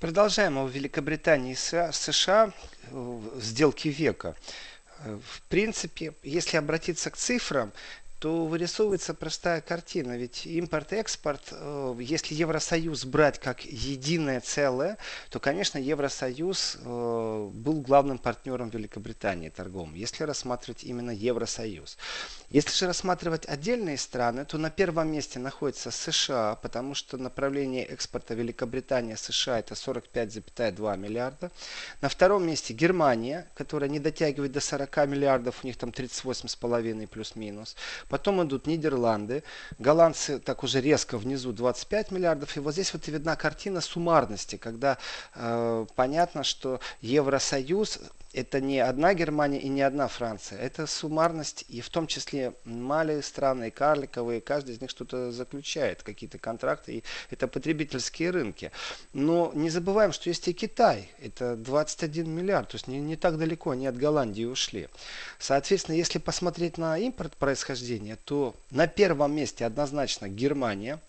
Продолжаем 0.00 0.58
о 0.58 0.66
Великобритании 0.66 1.52
и 1.52 1.56
США 1.56 2.52
сделки 3.40 3.88
века. 3.88 4.34
В 5.04 5.42
принципе, 5.48 6.12
если 6.22 6.56
обратиться 6.56 7.10
к 7.10 7.16
цифрам, 7.16 7.72
то 8.18 8.46
вырисовывается 8.46 9.14
простая 9.14 9.60
картина. 9.60 10.16
Ведь 10.16 10.46
импорт-экспорт, 10.46 11.48
э, 11.52 11.96
если 12.00 12.34
Евросоюз 12.34 13.04
брать 13.04 13.38
как 13.38 13.64
единое 13.64 14.40
целое, 14.40 14.98
то, 15.30 15.38
конечно, 15.38 15.78
Евросоюз 15.78 16.78
э, 16.80 17.50
был 17.52 17.80
главным 17.80 18.18
партнером 18.18 18.70
Великобритании 18.70 19.50
торговым, 19.50 19.94
если 19.94 20.24
рассматривать 20.24 20.82
именно 20.82 21.12
Евросоюз. 21.12 21.96
Если 22.50 22.70
же 22.70 22.86
рассматривать 22.86 23.46
отдельные 23.46 23.98
страны, 23.98 24.46
то 24.46 24.56
на 24.56 24.70
первом 24.70 25.12
месте 25.12 25.38
находится 25.38 25.90
США, 25.90 26.54
потому 26.54 26.94
что 26.94 27.18
направление 27.18 27.84
экспорта 27.84 28.32
Великобритания-США 28.32 29.58
это 29.58 29.74
45,2 29.74 30.96
миллиарда. 30.96 31.50
На 32.00 32.08
втором 32.08 32.46
месте 32.46 32.72
Германия, 32.72 33.46
которая 33.54 33.90
не 33.90 34.00
дотягивает 34.00 34.52
до 34.52 34.60
40 34.60 34.96
миллиардов, 35.08 35.56
у 35.62 35.66
них 35.66 35.76
там 35.76 35.90
38,5 35.90 37.06
плюс-минус. 37.06 37.76
Потом 38.08 38.42
идут 38.42 38.66
Нидерланды, 38.66 39.42
голландцы 39.78 40.38
так 40.38 40.64
уже 40.64 40.80
резко 40.80 41.18
внизу 41.18 41.52
25 41.52 42.12
миллиардов. 42.12 42.56
И 42.56 42.60
вот 42.60 42.72
здесь 42.72 42.94
вот 42.94 43.06
и 43.08 43.10
видна 43.10 43.36
картина 43.36 43.82
суммарности, 43.82 44.56
когда 44.56 44.96
э, 45.34 45.84
понятно, 45.94 46.44
что 46.44 46.80
Евросоюз 47.02 48.00
это 48.38 48.60
не 48.60 48.78
одна 48.78 49.14
Германия 49.14 49.60
и 49.60 49.68
не 49.68 49.82
одна 49.82 50.06
Франция. 50.06 50.60
Это 50.60 50.86
суммарность, 50.86 51.64
и 51.68 51.80
в 51.80 51.88
том 51.88 52.06
числе 52.06 52.54
малые 52.64 53.22
страны, 53.22 53.70
карликовые, 53.70 54.40
каждый 54.40 54.76
из 54.76 54.80
них 54.80 54.90
что-то 54.90 55.32
заключает, 55.32 56.02
какие-то 56.02 56.38
контракты, 56.38 56.98
и 56.98 57.04
это 57.30 57.48
потребительские 57.48 58.30
рынки. 58.30 58.70
Но 59.12 59.50
не 59.54 59.70
забываем, 59.70 60.12
что 60.12 60.28
есть 60.28 60.46
и 60.46 60.52
Китай, 60.52 61.10
это 61.20 61.56
21 61.56 62.30
миллиард, 62.30 62.68
то 62.68 62.76
есть 62.76 62.86
не, 62.86 63.00
не 63.00 63.16
так 63.16 63.38
далеко, 63.38 63.70
они 63.70 63.88
от 63.88 63.96
Голландии 63.96 64.44
ушли. 64.44 64.88
Соответственно, 65.40 65.96
если 65.96 66.18
посмотреть 66.18 66.78
на 66.78 66.96
импорт 66.96 67.36
происхождения, 67.36 68.16
то 68.24 68.54
на 68.70 68.86
первом 68.86 69.34
месте 69.34 69.66
однозначно 69.66 70.28
Германия, 70.28 71.00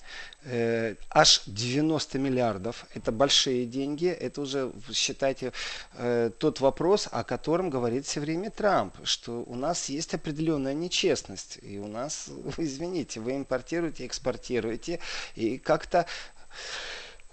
э, 0.44 0.96
аж 1.12 1.44
90 1.46 2.18
миллиардов, 2.18 2.86
это 2.96 3.12
большие 3.12 3.66
деньги, 3.66 4.08
это 4.08 4.42
уже, 4.42 4.72
считайте, 4.92 5.52
э, 5.94 6.32
тот 6.40 6.60
вопрос, 6.60 7.08
о 7.20 7.24
котором 7.24 7.70
говорит 7.70 8.06
все 8.06 8.20
время 8.22 8.50
Трамп, 8.50 8.96
что 9.04 9.44
у 9.44 9.56
нас 9.56 9.90
есть 9.90 10.14
определенная 10.14 10.74
нечестность. 10.74 11.60
И 11.62 11.78
у 11.78 11.88
нас, 11.88 12.30
извините, 12.58 13.20
вы 13.20 13.36
импортируете, 13.36 14.06
экспортируете, 14.06 15.00
и 15.36 15.58
как-то 15.58 16.06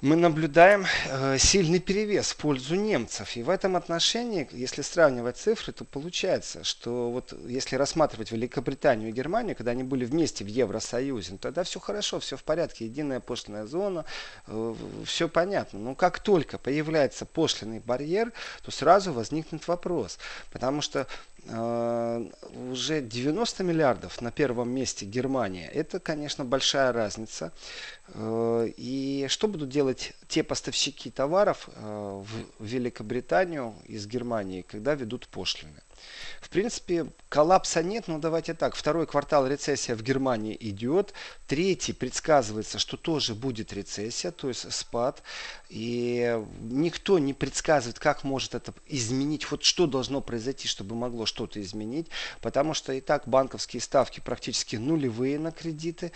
мы 0.03 0.15
наблюдаем 0.15 0.85
э, 1.07 1.39
сильный 1.39 1.79
перевес 1.79 2.33
в 2.33 2.37
пользу 2.37 2.75
немцев. 2.75 3.35
И 3.35 3.43
в 3.43 3.49
этом 3.49 3.77
отношении, 3.77 4.47
если 4.53 4.83
сравнивать 4.83 5.39
цифры, 5.39 5.73
то 5.73 5.87
получается, 5.87 6.65
что 6.65 7.11
вот 7.11 7.33
если 7.49 7.77
рассматривать 7.77 8.31
Великобританию 8.31 9.09
и 9.09 9.13
Германию, 9.13 9.57
когда 9.57 9.71
они 9.71 9.85
были 9.85 10.05
вместе 10.05 10.45
в 10.45 10.49
Евросоюзе, 10.49 11.33
ну, 11.33 11.39
тогда 11.39 11.63
все 11.63 11.81
хорошо, 11.81 12.21
все 12.21 12.37
в 12.37 12.45
порядке, 12.45 12.85
единая 12.85 13.21
пошлинная 13.21 13.65
зона, 13.65 14.05
э, 14.47 14.75
все 15.07 15.31
понятно. 15.31 15.79
Но 15.79 15.95
как 15.95 16.19
только 16.19 16.59
появляется 16.59 17.25
пошлинный 17.25 17.81
барьер, 17.81 18.35
то 18.63 18.71
сразу 18.71 19.15
возникнет 19.15 19.67
вопрос. 19.67 20.19
Потому 20.53 20.83
что 20.83 21.07
уже 21.49 23.01
90 23.01 23.63
миллиардов 23.63 24.21
на 24.21 24.31
первом 24.31 24.71
месте 24.71 25.07
Германия, 25.07 25.69
это, 25.69 26.01
конечно, 26.01 26.45
большая 26.45 26.93
разница. 26.93 27.53
Э, 28.09 28.69
и 28.77 29.27
что 29.29 29.49
будут 29.49 29.69
делать 29.69 30.15
те 30.29 30.43
поставщики 30.43 31.11
товаров 31.11 31.69
э, 31.75 32.23
в 32.59 32.65
Великобританию 32.65 33.75
из 33.85 34.07
Германии, 34.07 34.63
когда 34.63 34.95
ведут 34.95 35.29
пошлины? 35.29 35.83
В 36.41 36.49
принципе, 36.49 37.07
коллапса 37.29 37.83
нет, 37.83 38.09
но 38.09 38.19
давайте 38.19 38.55
так. 38.55 38.77
Второй 38.77 39.07
квартал 39.07 39.47
рецессия 39.47 39.97
в 39.97 40.03
Германии 40.03 40.57
идет. 40.59 41.13
Третий 41.47 41.93
предсказывается, 41.93 42.79
что 42.79 42.97
тоже 42.97 43.35
будет 43.35 43.73
рецессия, 43.73 44.31
то 44.31 44.49
есть 44.49 44.73
спад. 44.73 45.23
И 45.69 46.41
никто 46.61 47.19
не 47.19 47.35
предсказывает, 47.35 47.99
как 47.99 48.25
может 48.25 48.55
это 48.55 48.73
изменить, 48.87 49.51
вот 49.51 49.65
что 49.65 49.87
должно 49.87 50.21
произойти, 50.21 50.69
чтобы 50.69 50.95
могло 50.95 51.27
что-то 51.27 51.61
изменить. 51.61 52.09
Потому 52.41 52.75
что 52.75 52.93
и 52.93 53.01
так 53.01 53.27
банковские 53.27 53.81
ставки 53.81 54.21
практически 54.21 54.77
нулевые 54.77 55.39
на 55.39 55.53
кредиты, 55.53 56.13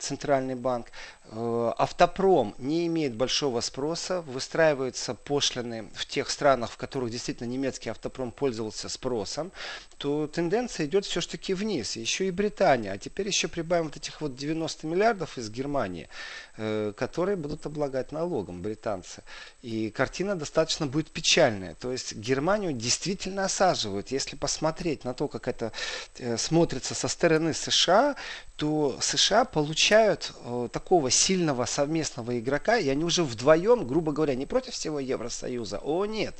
центральный 0.00 0.54
банк. 0.54 0.88
Э, 1.32 1.72
автопром 1.78 2.56
не 2.58 2.88
имеет 2.88 3.14
большого 3.14 3.60
спроса, 3.60 4.22
выстраиваются 4.22 5.14
пошлины 5.14 5.88
в 5.94 6.04
тех 6.06 6.28
странах, 6.28 6.72
в 6.72 6.76
которых 6.76 7.10
действительно 7.10 7.46
немецкий 7.46 7.88
автопром 7.88 8.32
пользовался 8.32 8.88
спросом, 8.88 9.52
то 9.96 10.26
тенденция 10.26 10.86
идет 10.86 11.04
все-таки 11.04 11.54
вниз. 11.54 11.94
Еще 11.94 12.26
и 12.26 12.32
Британия. 12.32 12.92
А 12.92 12.98
теперь 12.98 13.28
еще 13.28 13.46
прибавим 13.46 13.84
вот 13.84 13.96
этих 13.96 14.20
вот 14.20 14.34
90 14.34 14.88
миллиардов 14.88 15.38
из 15.38 15.50
Германии, 15.50 16.08
э, 16.56 16.92
которые 16.96 17.36
будут 17.36 17.64
облагать 17.64 18.10
налогом 18.10 18.60
британцы. 18.60 19.22
И 19.62 19.90
картина 19.90 20.34
достаточно 20.34 20.86
будет 20.86 21.12
печальная. 21.12 21.74
То 21.74 21.92
есть 21.92 22.16
Германию 22.16 22.72
действительно 22.72 23.44
осаживают. 23.44 24.10
Если 24.10 24.34
посмотреть 24.34 25.04
на 25.04 25.14
то, 25.14 25.28
как 25.28 25.46
это 25.46 25.70
э, 26.18 26.36
смотрится 26.36 26.94
со 26.96 27.06
стороны 27.06 27.54
США, 27.54 28.16
то 28.60 28.98
США 29.00 29.46
получают 29.46 30.34
э, 30.44 30.68
такого 30.70 31.10
сильного 31.10 31.64
совместного 31.64 32.38
игрока, 32.38 32.76
и 32.76 32.90
они 32.90 33.04
уже 33.04 33.24
вдвоем, 33.24 33.86
грубо 33.86 34.12
говоря, 34.12 34.34
не 34.34 34.44
против 34.44 34.74
всего 34.74 35.00
Евросоюза, 35.00 35.78
о 35.78 36.04
нет, 36.04 36.34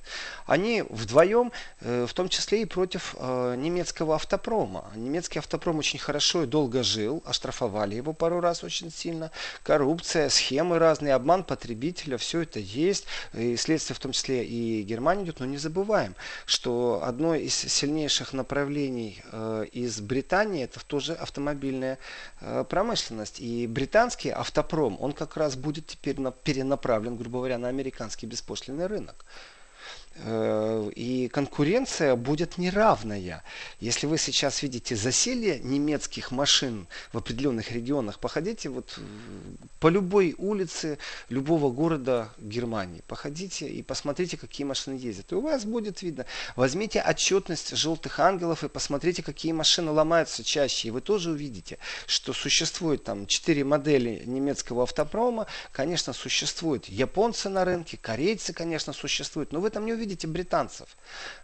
они 0.45 0.85
вдвоем, 0.91 1.51
э, 1.81 2.05
в 2.07 2.13
том 2.13 2.29
числе 2.29 2.61
и 2.61 2.65
против 2.67 3.15
э, 3.19 3.55
немецкого 3.57 4.17
автопрома. 4.17 4.91
Немецкий 4.95 5.39
автопром 5.39 5.79
очень 5.79 5.99
хорошо 5.99 6.43
и 6.43 6.47
долго 6.47 6.83
жил, 6.83 7.23
оштрафовали 7.25 7.95
его 7.95 8.13
пару 8.13 8.41
раз 8.41 8.65
очень 8.65 8.93
сильно, 8.93 9.31
коррупция, 9.63 10.29
схемы 10.29 10.79
разные, 10.79 11.15
обман 11.15 11.43
потребителя, 11.43 12.19
все 12.19 12.43
это 12.43 12.59
есть, 12.59 13.07
и 13.33 13.57
следствие 13.57 13.97
в 13.97 13.99
том 13.99 14.13
числе 14.13 14.45
и 14.45 14.83
Германия 14.83 15.25
идет, 15.25 15.41
но 15.41 15.47
не 15.47 15.57
забываем, 15.57 16.15
что 16.45 17.01
одно 17.03 17.35
из 17.35 17.55
сильнейших 17.55 18.35
направлений 18.35 19.23
э, 19.33 19.65
из 19.73 20.03
Британии 20.03 20.65
это 20.65 20.85
тоже 20.85 21.15
автомобильная 21.15 21.99
промышленность. 22.69 23.41
И 23.41 23.67
британский 23.67 24.31
автопром, 24.31 24.97
он 25.01 25.13
как 25.13 25.37
раз 25.37 25.57
будет 25.57 25.87
теперь 25.87 26.17
перенаправлен, 26.45 27.17
грубо 27.17 27.39
говоря, 27.39 27.59
на 27.59 27.69
американский 27.69 28.27
беспошлинный 28.27 28.87
рынок. 28.87 29.25
Э, 30.23 30.91
и 30.95 31.29
конкуренция 31.29 32.15
будет 32.15 32.59
неравная. 32.59 33.43
Если 33.81 34.07
вы 34.07 34.19
сейчас 34.19 34.63
видите 34.63 34.95
засилье 34.97 35.59
немецких 35.61 36.31
машин 36.31 36.87
в 37.13 37.19
определенных 37.19 37.73
регионах, 37.73 38.19
походите 38.19 38.69
вот 38.69 38.99
по 39.79 39.89
любой 39.89 40.35
улице 40.37 40.99
любого 41.29 41.71
города 41.71 42.31
Германии. 42.39 43.03
Походите 43.07 43.69
и 43.69 43.83
посмотрите, 43.83 44.37
какие 44.37 44.67
машины 44.67 44.95
ездят. 44.95 45.33
И 45.33 45.35
у 45.35 45.41
вас 45.41 45.65
будет 45.65 46.03
видно. 46.03 46.27
Возьмите 46.55 47.01
отчетность 47.01 47.75
желтых 47.77 48.21
ангелов 48.21 48.63
и 48.63 48.69
посмотрите, 48.69 49.23
какие 49.23 49.53
машины 49.53 49.91
ломаются 49.91 50.45
чаще. 50.45 50.89
И 50.89 50.91
вы 50.91 51.01
тоже 51.01 51.31
увидите, 51.31 51.79
что 52.07 52.33
существует 52.33 53.05
там 53.05 53.27
четыре 53.27 53.65
модели 53.65 54.23
немецкого 54.27 54.83
автопрома. 54.83 55.47
Конечно, 55.73 56.13
существуют 56.13 56.87
японцы 56.87 57.49
на 57.49 57.65
рынке, 57.65 57.99
корейцы, 58.01 58.53
конечно, 58.53 58.93
существуют. 58.93 59.53
Но 59.53 59.61
вы 59.61 59.71
там 59.71 59.87
не 59.87 59.95
увидите 59.95 60.10
британцев, 60.15 60.89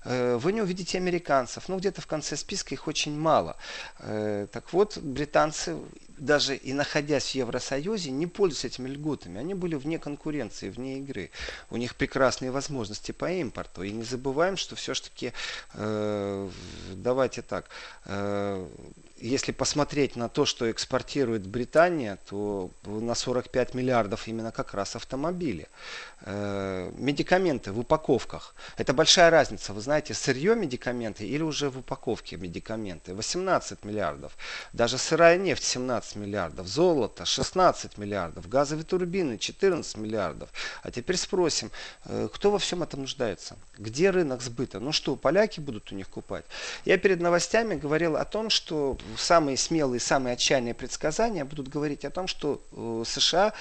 э, 0.04 0.36
вы 0.36 0.52
не 0.52 0.62
увидите 0.62 0.98
американцев, 0.98 1.68
ну 1.68 1.78
где-то 1.78 2.00
в 2.00 2.06
конце 2.06 2.36
списка 2.36 2.74
их 2.74 2.86
очень 2.86 3.18
мало. 3.18 3.56
Э, 3.98 4.46
так 4.50 4.72
вот, 4.72 4.98
британцы 4.98 5.76
даже 6.18 6.56
и 6.56 6.72
находясь 6.72 7.30
в 7.30 7.34
Евросоюзе, 7.34 8.10
не 8.10 8.26
пользуются 8.26 8.68
этими 8.68 8.88
льготами. 8.88 9.38
Они 9.38 9.54
были 9.54 9.74
вне 9.74 9.98
конкуренции, 9.98 10.70
вне 10.70 10.98
игры. 10.98 11.30
У 11.70 11.76
них 11.76 11.94
прекрасные 11.94 12.50
возможности 12.50 13.12
по 13.12 13.30
импорту. 13.30 13.82
И 13.82 13.90
не 13.90 14.02
забываем, 14.02 14.56
что 14.56 14.76
все-таки, 14.76 15.32
э, 15.74 16.50
давайте 16.92 17.42
так, 17.42 17.68
если 19.18 19.52
посмотреть 19.52 20.16
на 20.16 20.28
то, 20.28 20.44
что 20.44 20.70
экспортирует 20.70 21.46
Британия, 21.46 22.18
то 22.28 22.70
на 22.84 23.14
45 23.14 23.74
миллиардов 23.74 24.28
именно 24.28 24.52
как 24.52 24.74
раз 24.74 24.94
автомобили. 24.96 25.68
Э, 26.22 26.90
медикаменты 26.96 27.72
в 27.72 27.78
упаковках. 27.78 28.54
Это 28.76 28.92
большая 28.92 29.30
разница. 29.30 29.72
Вы 29.72 29.80
знаете, 29.80 30.12
сырье 30.12 30.54
медикаменты 30.54 31.26
или 31.26 31.42
уже 31.42 31.70
в 31.70 31.78
упаковке 31.78 32.36
медикаменты. 32.36 33.14
18 33.14 33.84
миллиардов. 33.84 34.36
Даже 34.72 34.98
сырая 34.98 35.38
нефть 35.38 35.64
17 35.64 36.16
миллиардов. 36.16 36.66
Золото 36.66 37.24
16 37.24 37.98
миллиардов. 37.98 38.48
Газовые 38.48 38.84
турбины 38.84 39.38
14 39.38 39.96
миллиардов. 39.96 40.50
А 40.82 40.90
теперь 40.90 41.16
спросим, 41.16 41.70
э, 42.04 42.28
кто 42.32 42.50
во 42.50 42.58
всем 42.58 42.82
этом 42.82 43.00
нуждается? 43.00 43.56
Где 43.78 44.10
рынок 44.10 44.42
сбыта? 44.42 44.78
Ну 44.80 44.92
что, 44.92 45.16
поляки 45.16 45.60
будут 45.60 45.92
у 45.92 45.94
них 45.94 46.08
купать? 46.08 46.44
Я 46.84 46.98
перед 46.98 47.20
новостями 47.20 47.76
говорил 47.76 48.16
о 48.16 48.24
том, 48.24 48.50
что 48.50 48.98
самые 49.16 49.56
смелые, 49.56 50.00
самые 50.00 50.34
отчаянные 50.34 50.74
предсказания 50.74 51.44
будут 51.44 51.68
говорить 51.68 52.04
о 52.04 52.10
том, 52.10 52.26
что 52.26 52.62
США 53.06 53.52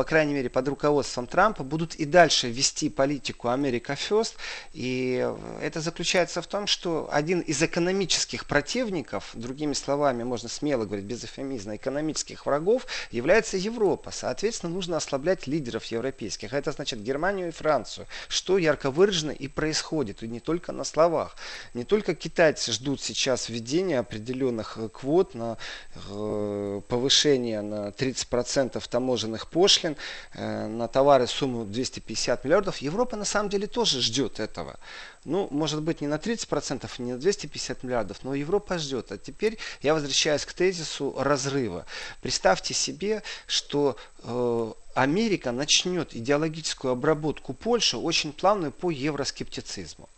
по 0.00 0.04
крайней 0.04 0.32
мере, 0.32 0.48
под 0.48 0.66
руководством 0.66 1.26
Трампа, 1.26 1.62
будут 1.62 1.94
и 1.94 2.06
дальше 2.06 2.48
вести 2.48 2.88
политику 2.88 3.48
Америка 3.48 3.92
First. 3.92 4.34
И 4.72 5.30
это 5.60 5.82
заключается 5.82 6.40
в 6.40 6.46
том, 6.46 6.66
что 6.66 7.08
один 7.12 7.40
из 7.40 7.62
экономических 7.62 8.46
противников, 8.46 9.30
другими 9.34 9.74
словами, 9.74 10.22
можно 10.22 10.48
смело 10.48 10.86
говорить 10.86 11.04
без 11.04 11.24
эфемизма, 11.24 11.76
экономических 11.76 12.46
врагов, 12.46 12.86
является 13.10 13.58
Европа. 13.58 14.10
Соответственно, 14.10 14.72
нужно 14.72 14.96
ослаблять 14.96 15.46
лидеров 15.46 15.84
европейских. 15.84 16.54
А 16.54 16.58
это 16.58 16.72
значит 16.72 17.02
Германию 17.02 17.48
и 17.48 17.52
Францию, 17.52 18.06
что 18.28 18.56
ярко 18.56 18.90
выражено 18.90 19.32
и 19.32 19.48
происходит. 19.48 20.22
И 20.22 20.28
не 20.28 20.40
только 20.40 20.72
на 20.72 20.84
словах. 20.84 21.36
Не 21.74 21.84
только 21.84 22.14
китайцы 22.14 22.72
ждут 22.72 23.02
сейчас 23.02 23.50
введения 23.50 23.98
определенных 23.98 24.78
квот 24.90 25.34
на 25.34 25.56
э, 25.94 26.80
повышение 26.88 27.62
на 27.62 27.88
30% 27.88 28.82
таможенных 28.88 29.48
пошлин, 29.48 29.96
э, 30.34 30.66
на 30.66 30.88
товары 30.88 31.26
сумму 31.26 31.64
250 31.64 32.44
миллиардов, 32.44 32.78
Европа 32.78 33.16
на 33.16 33.24
самом 33.24 33.48
деле 33.48 33.66
тоже 33.66 34.00
ждет 34.00 34.40
этого. 34.40 34.78
Ну, 35.24 35.48
может 35.50 35.82
быть, 35.82 36.00
не 36.00 36.06
на 36.06 36.14
30%, 36.14 36.90
не 36.98 37.12
на 37.12 37.18
250 37.18 37.82
миллиардов, 37.82 38.18
но 38.22 38.34
Европа 38.34 38.78
ждет. 38.78 39.12
А 39.12 39.18
теперь 39.18 39.58
я 39.82 39.94
возвращаюсь 39.94 40.46
к 40.46 40.52
тезису 40.52 41.14
разрыва. 41.18 41.84
Представьте 42.22 42.72
себе, 42.72 43.22
что 43.46 43.96
э, 44.22 44.72
Америка 44.94 45.52
начнет 45.52 46.14
идеологическую 46.16 46.92
обработку 46.92 47.52
Польши 47.52 47.96
очень 47.96 48.32
плавную 48.32 48.72
по 48.72 48.90
евроскептицизму. 48.90 50.08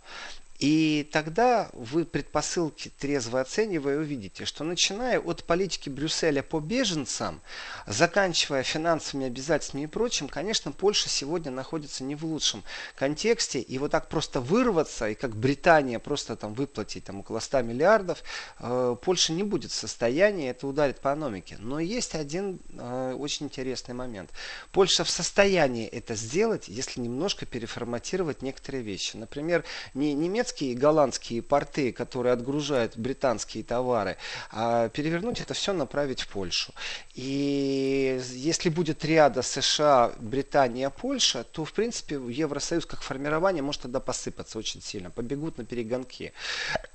И 0.62 1.08
тогда 1.10 1.70
вы 1.72 2.04
предпосылки 2.04 2.92
трезво 2.98 3.40
оценивая 3.40 3.98
увидите, 3.98 4.44
что 4.44 4.64
начиная 4.64 5.18
от 5.18 5.44
политики 5.44 5.88
Брюсселя 5.88 6.42
по 6.42 6.60
беженцам, 6.60 7.40
заканчивая 7.86 8.62
финансовыми 8.62 9.26
обязательствами 9.26 9.82
и 9.82 9.86
прочим, 9.86 10.28
конечно, 10.28 10.70
Польша 10.70 11.08
сегодня 11.08 11.50
находится 11.50 12.04
не 12.04 12.14
в 12.14 12.24
лучшем 12.24 12.62
контексте. 12.94 13.60
И 13.60 13.78
вот 13.78 13.90
так 13.90 14.08
просто 14.08 14.40
вырваться, 14.40 15.08
и 15.08 15.14
как 15.14 15.34
Британия 15.34 15.98
просто 15.98 16.36
там 16.36 16.54
выплатить 16.54 17.04
там, 17.04 17.20
около 17.20 17.40
100 17.40 17.62
миллиардов, 17.62 18.22
э, 18.60 18.96
Польша 19.02 19.32
не 19.32 19.42
будет 19.42 19.72
в 19.72 19.74
состоянии, 19.74 20.48
это 20.48 20.68
ударит 20.68 21.00
по 21.00 21.12
экономике. 21.12 21.56
Но 21.58 21.80
есть 21.80 22.14
один 22.14 22.60
э, 22.78 23.16
очень 23.18 23.46
интересный 23.46 23.94
момент. 23.94 24.30
Польша 24.70 25.02
в 25.02 25.10
состоянии 25.10 25.88
это 25.88 26.14
сделать, 26.14 26.68
если 26.68 27.00
немножко 27.00 27.46
переформатировать 27.46 28.42
некоторые 28.42 28.84
вещи. 28.84 29.16
Например, 29.16 29.64
не 29.94 30.14
немецкий 30.14 30.51
немецкие 30.52 30.72
и 30.72 30.74
голландские 30.74 31.42
порты, 31.42 31.92
которые 31.92 32.32
отгружают 32.32 32.96
британские 32.96 33.64
товары, 33.64 34.16
а 34.50 34.88
перевернуть 34.88 35.40
это 35.40 35.54
все 35.54 35.72
направить 35.72 36.22
в 36.22 36.28
Польшу. 36.28 36.72
И 37.14 38.20
если 38.32 38.68
будет 38.68 39.04
ряда 39.04 39.42
США, 39.42 40.12
Британия, 40.18 40.90
Польша, 40.90 41.44
то, 41.44 41.64
в 41.64 41.72
принципе, 41.72 42.16
Евросоюз 42.16 42.86
как 42.86 43.02
формирование 43.02 43.62
может 43.62 43.82
тогда 43.82 44.00
посыпаться 44.00 44.58
очень 44.58 44.82
сильно, 44.82 45.10
побегут 45.10 45.58
на 45.58 45.64
перегонки. 45.64 46.32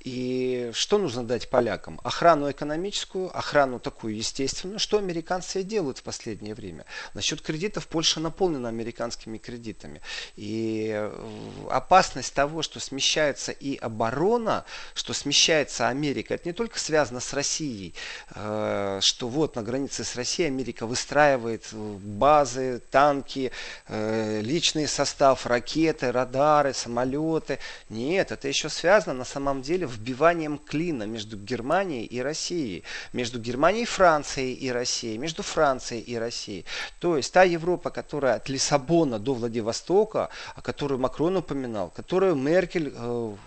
И 0.00 0.70
что 0.72 0.98
нужно 0.98 1.24
дать 1.24 1.48
полякам? 1.50 2.00
Охрану 2.04 2.50
экономическую, 2.50 3.36
охрану 3.36 3.78
такую 3.78 4.16
естественную, 4.16 4.78
что 4.78 4.98
американцы 4.98 5.60
и 5.60 5.64
делают 5.64 5.98
в 5.98 6.02
последнее 6.02 6.54
время. 6.54 6.84
Насчет 7.14 7.40
кредитов 7.40 7.86
Польша 7.86 8.20
наполнена 8.20 8.68
американскими 8.68 9.38
кредитами. 9.38 10.00
И 10.36 10.90
э, 10.94 11.68
опасность 11.70 12.34
того, 12.34 12.62
что 12.62 12.80
смещается 12.80 13.37
смещается 13.38 13.52
и 13.52 13.76
оборона, 13.76 14.64
что 14.94 15.12
смещается 15.12 15.88
Америка, 15.88 16.34
это 16.34 16.48
не 16.48 16.52
только 16.52 16.78
связано 16.78 17.20
с 17.20 17.32
Россией, 17.32 17.94
э, 18.34 19.00
что 19.02 19.28
вот 19.28 19.56
на 19.56 19.62
границе 19.62 20.04
с 20.04 20.16
Россией 20.16 20.48
Америка 20.48 20.86
выстраивает 20.86 21.68
э, 21.72 21.76
базы, 21.76 22.82
танки, 22.90 23.52
э, 23.86 24.40
личный 24.42 24.88
состав, 24.88 25.46
ракеты, 25.46 26.12
радары, 26.12 26.74
самолеты. 26.74 27.58
Нет, 27.88 28.32
это 28.32 28.48
еще 28.48 28.68
связано 28.68 29.14
на 29.14 29.24
самом 29.24 29.62
деле 29.62 29.86
вбиванием 29.86 30.58
клина 30.58 31.04
между 31.04 31.36
Германией 31.36 32.04
и 32.04 32.20
Россией, 32.20 32.82
между 33.12 33.38
Германией 33.38 33.84
и 33.84 33.86
Францией 33.86 34.54
и 34.54 34.70
Россией, 34.72 35.18
между 35.18 35.42
Францией 35.42 36.02
и 36.02 36.18
Россией. 36.18 36.64
То 36.98 37.16
есть 37.16 37.32
та 37.32 37.44
Европа, 37.44 37.90
которая 37.90 38.34
от 38.34 38.48
Лиссабона 38.48 39.18
до 39.18 39.34
Владивостока, 39.34 40.28
о 40.56 40.62
которой 40.62 40.98
Макрон 40.98 41.36
упоминал, 41.36 41.90
которую 41.94 42.34
Меркель 42.34 42.88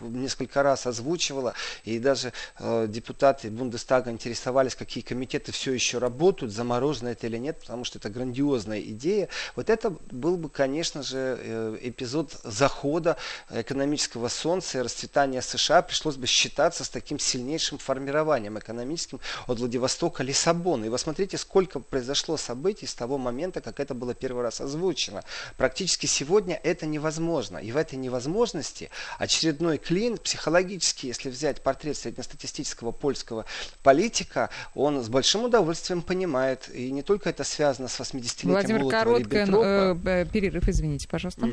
несколько 0.02 0.64
раз 0.64 0.86
озвучивала, 0.86 1.54
и 1.84 2.00
даже 2.00 2.34
э, 2.60 2.86
депутаты 2.88 3.50
Бундестага 3.50 4.12
интересовались, 4.12 4.76
какие 4.76 5.04
комитеты 5.04 5.52
все 5.52 5.72
еще 5.72 5.98
работают, 5.98 6.52
заморожено 6.52 7.10
это 7.10 7.28
или 7.28 7.38
нет, 7.38 7.60
потому 7.60 7.84
что 7.84 7.98
это 7.98 8.10
грандиозная 8.10 8.82
идея. 8.82 9.30
Вот 9.56 9.70
это 9.70 9.96
был 10.12 10.38
бы, 10.38 10.50
конечно 10.50 11.04
же, 11.04 11.38
э, 11.40 11.78
эпизод 11.82 12.36
захода 12.44 13.18
экономического 13.50 14.28
солнца 14.28 14.80
и 14.80 14.82
расцветания 14.82 15.42
США. 15.42 15.82
Пришлось 15.82 16.16
бы 16.16 16.28
считаться 16.28 16.84
с 16.84 16.90
таким 16.90 17.20
сильнейшим 17.20 17.78
формированием 17.78 18.58
экономическим 18.60 19.20
от 19.48 19.60
Владивостока 19.60 20.24
Лиссабона. 20.24 20.86
И 20.86 20.90
вы 20.90 20.98
смотрите, 20.98 21.38
сколько 21.38 21.80
произошло 21.80 22.38
событий 22.38 22.86
с 22.86 22.94
того 22.94 23.18
момента, 23.18 23.62
как 23.62 23.80
это 23.80 23.94
было 23.94 24.14
первый 24.14 24.44
раз 24.44 24.62
озвучено. 24.62 25.24
Практически 25.58 26.06
сегодня 26.06 26.60
это 26.64 26.86
невозможно. 26.86 27.58
И 27.58 27.72
в 27.72 27.78
этой 27.78 27.96
невозможности 27.96 28.90
очередной 29.18 29.71
клин 29.78 30.18
психологически, 30.18 31.08
если 31.08 31.30
взять 31.30 31.62
портрет 31.62 31.98
среднестатистического 31.98 32.92
польского 32.92 33.46
политика, 33.84 34.50
он 34.76 35.04
с 35.04 35.10
большим 35.10 35.46
удовольствием 35.46 36.02
понимает, 36.02 36.70
и 36.74 36.92
не 36.92 37.04
только 37.04 37.30
это 37.30 37.44
связано 37.44 37.88
с 37.88 38.00
80-летием 38.00 38.50
Владимир 38.50 38.90
Короткин, 38.90 39.56
э, 39.56 39.96
э, 40.06 40.26
перерыв, 40.26 40.68
извините, 40.68 41.08
пожалуйста. 41.08 41.50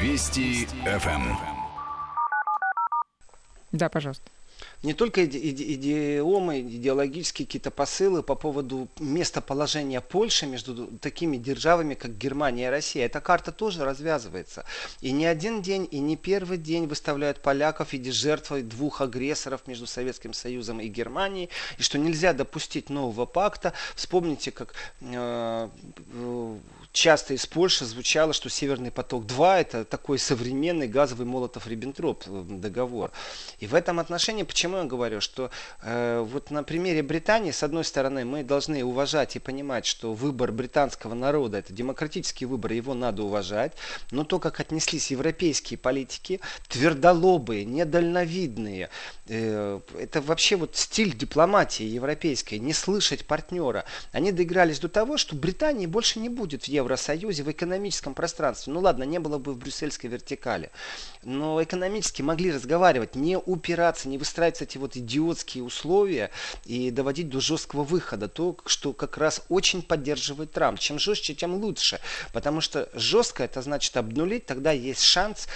Вести 0.00 0.66
ФМ. 0.84 1.34
Да, 3.72 3.88
пожалуйста 3.88 4.30
не 4.82 4.94
только 4.94 5.24
идиомы, 5.24 6.60
идеологические 6.60 7.46
какие-то 7.46 7.70
посылы 7.70 8.22
по 8.22 8.34
поводу 8.34 8.88
местоположения 8.98 10.00
Польши 10.00 10.46
между 10.46 10.86
такими 10.98 11.36
державами, 11.36 11.94
как 11.94 12.16
Германия 12.16 12.66
и 12.66 12.70
Россия. 12.70 13.06
Эта 13.06 13.20
карта 13.20 13.52
тоже 13.52 13.84
развязывается. 13.84 14.64
И 15.00 15.12
не 15.12 15.26
один 15.26 15.62
день, 15.62 15.88
и 15.90 15.98
не 15.98 16.16
первый 16.16 16.58
день 16.58 16.86
выставляют 16.86 17.42
поляков 17.42 17.88
в 17.88 17.92
виде 17.92 18.12
жертвы 18.12 18.62
двух 18.62 19.00
агрессоров 19.00 19.66
между 19.66 19.86
Советским 19.86 20.32
Союзом 20.32 20.80
и 20.80 20.88
Германией, 20.88 21.50
и 21.78 21.82
что 21.82 21.98
нельзя 21.98 22.32
допустить 22.32 22.90
нового 22.90 23.26
пакта. 23.26 23.72
Вспомните, 23.94 24.50
как 24.50 24.74
э, 25.00 25.68
часто 26.96 27.34
из 27.34 27.46
Польши 27.46 27.84
звучало, 27.84 28.32
что 28.32 28.48
Северный 28.48 28.90
поток-2 28.90 29.60
это 29.60 29.84
такой 29.84 30.18
современный 30.18 30.88
газовый 30.88 31.26
Молотов-Риббентроп 31.26 32.24
э, 32.26 32.44
договор. 32.48 33.12
И 33.60 33.66
в 33.66 33.74
этом 33.74 34.00
отношении, 34.00 34.42
почему 34.42 34.78
я 34.78 34.84
говорю, 34.84 35.20
что 35.20 35.50
э, 35.82 36.24
вот 36.26 36.50
на 36.50 36.62
примере 36.62 37.02
Британии, 37.02 37.50
с 37.50 37.62
одной 37.62 37.84
стороны, 37.84 38.24
мы 38.24 38.42
должны 38.42 38.82
уважать 38.82 39.36
и 39.36 39.38
понимать, 39.38 39.84
что 39.84 40.14
выбор 40.14 40.52
британского 40.52 41.14
народа 41.14 41.58
это 41.58 41.72
демократический 41.72 42.46
выбор, 42.46 42.72
его 42.72 42.94
надо 42.94 43.22
уважать, 43.24 43.72
но 44.10 44.24
то, 44.24 44.38
как 44.38 44.58
отнеслись 44.58 45.10
европейские 45.10 45.78
политики, 45.78 46.40
твердолобые, 46.68 47.66
недальновидные, 47.66 48.88
э, 49.26 49.80
это 49.98 50.22
вообще 50.22 50.56
вот 50.56 50.76
стиль 50.76 51.14
дипломатии 51.14 51.84
европейской, 51.84 52.54
не 52.54 52.72
слышать 52.72 53.26
партнера, 53.26 53.84
они 54.12 54.32
доигрались 54.32 54.80
до 54.80 54.88
того, 54.88 55.18
что 55.18 55.36
Британии 55.36 55.84
больше 55.84 56.20
не 56.20 56.30
будет 56.30 56.62
в 56.62 56.68
Евро 56.68 56.85
Евросоюзе 56.86 57.42
в 57.42 57.50
экономическом 57.50 58.14
пространстве. 58.14 58.72
Ну 58.72 58.80
ладно, 58.80 59.02
не 59.02 59.18
было 59.18 59.38
бы 59.38 59.52
в 59.52 59.58
брюссельской 59.58 60.08
вертикали. 60.08 60.70
Но 61.24 61.60
экономически 61.62 62.22
могли 62.22 62.52
разговаривать, 62.52 63.16
не 63.16 63.36
упираться, 63.36 64.08
не 64.08 64.18
выстраивать 64.18 64.62
эти 64.62 64.78
вот 64.78 64.96
идиотские 64.96 65.64
условия 65.64 66.30
и 66.64 66.92
доводить 66.92 67.28
до 67.28 67.40
жесткого 67.40 67.82
выхода. 67.82 68.28
То, 68.28 68.56
что 68.66 68.92
как 68.92 69.18
раз 69.18 69.42
очень 69.48 69.82
поддерживает 69.82 70.52
Трамп. 70.52 70.78
Чем 70.78 71.00
жестче, 71.00 71.34
тем 71.34 71.54
лучше. 71.54 72.00
Потому 72.32 72.60
что 72.60 72.88
жестко 72.94 73.42
это 73.42 73.62
значит 73.62 73.96
обнулить, 73.96 74.46
тогда 74.46 74.70
есть 74.70 75.02
шанс 75.02 75.48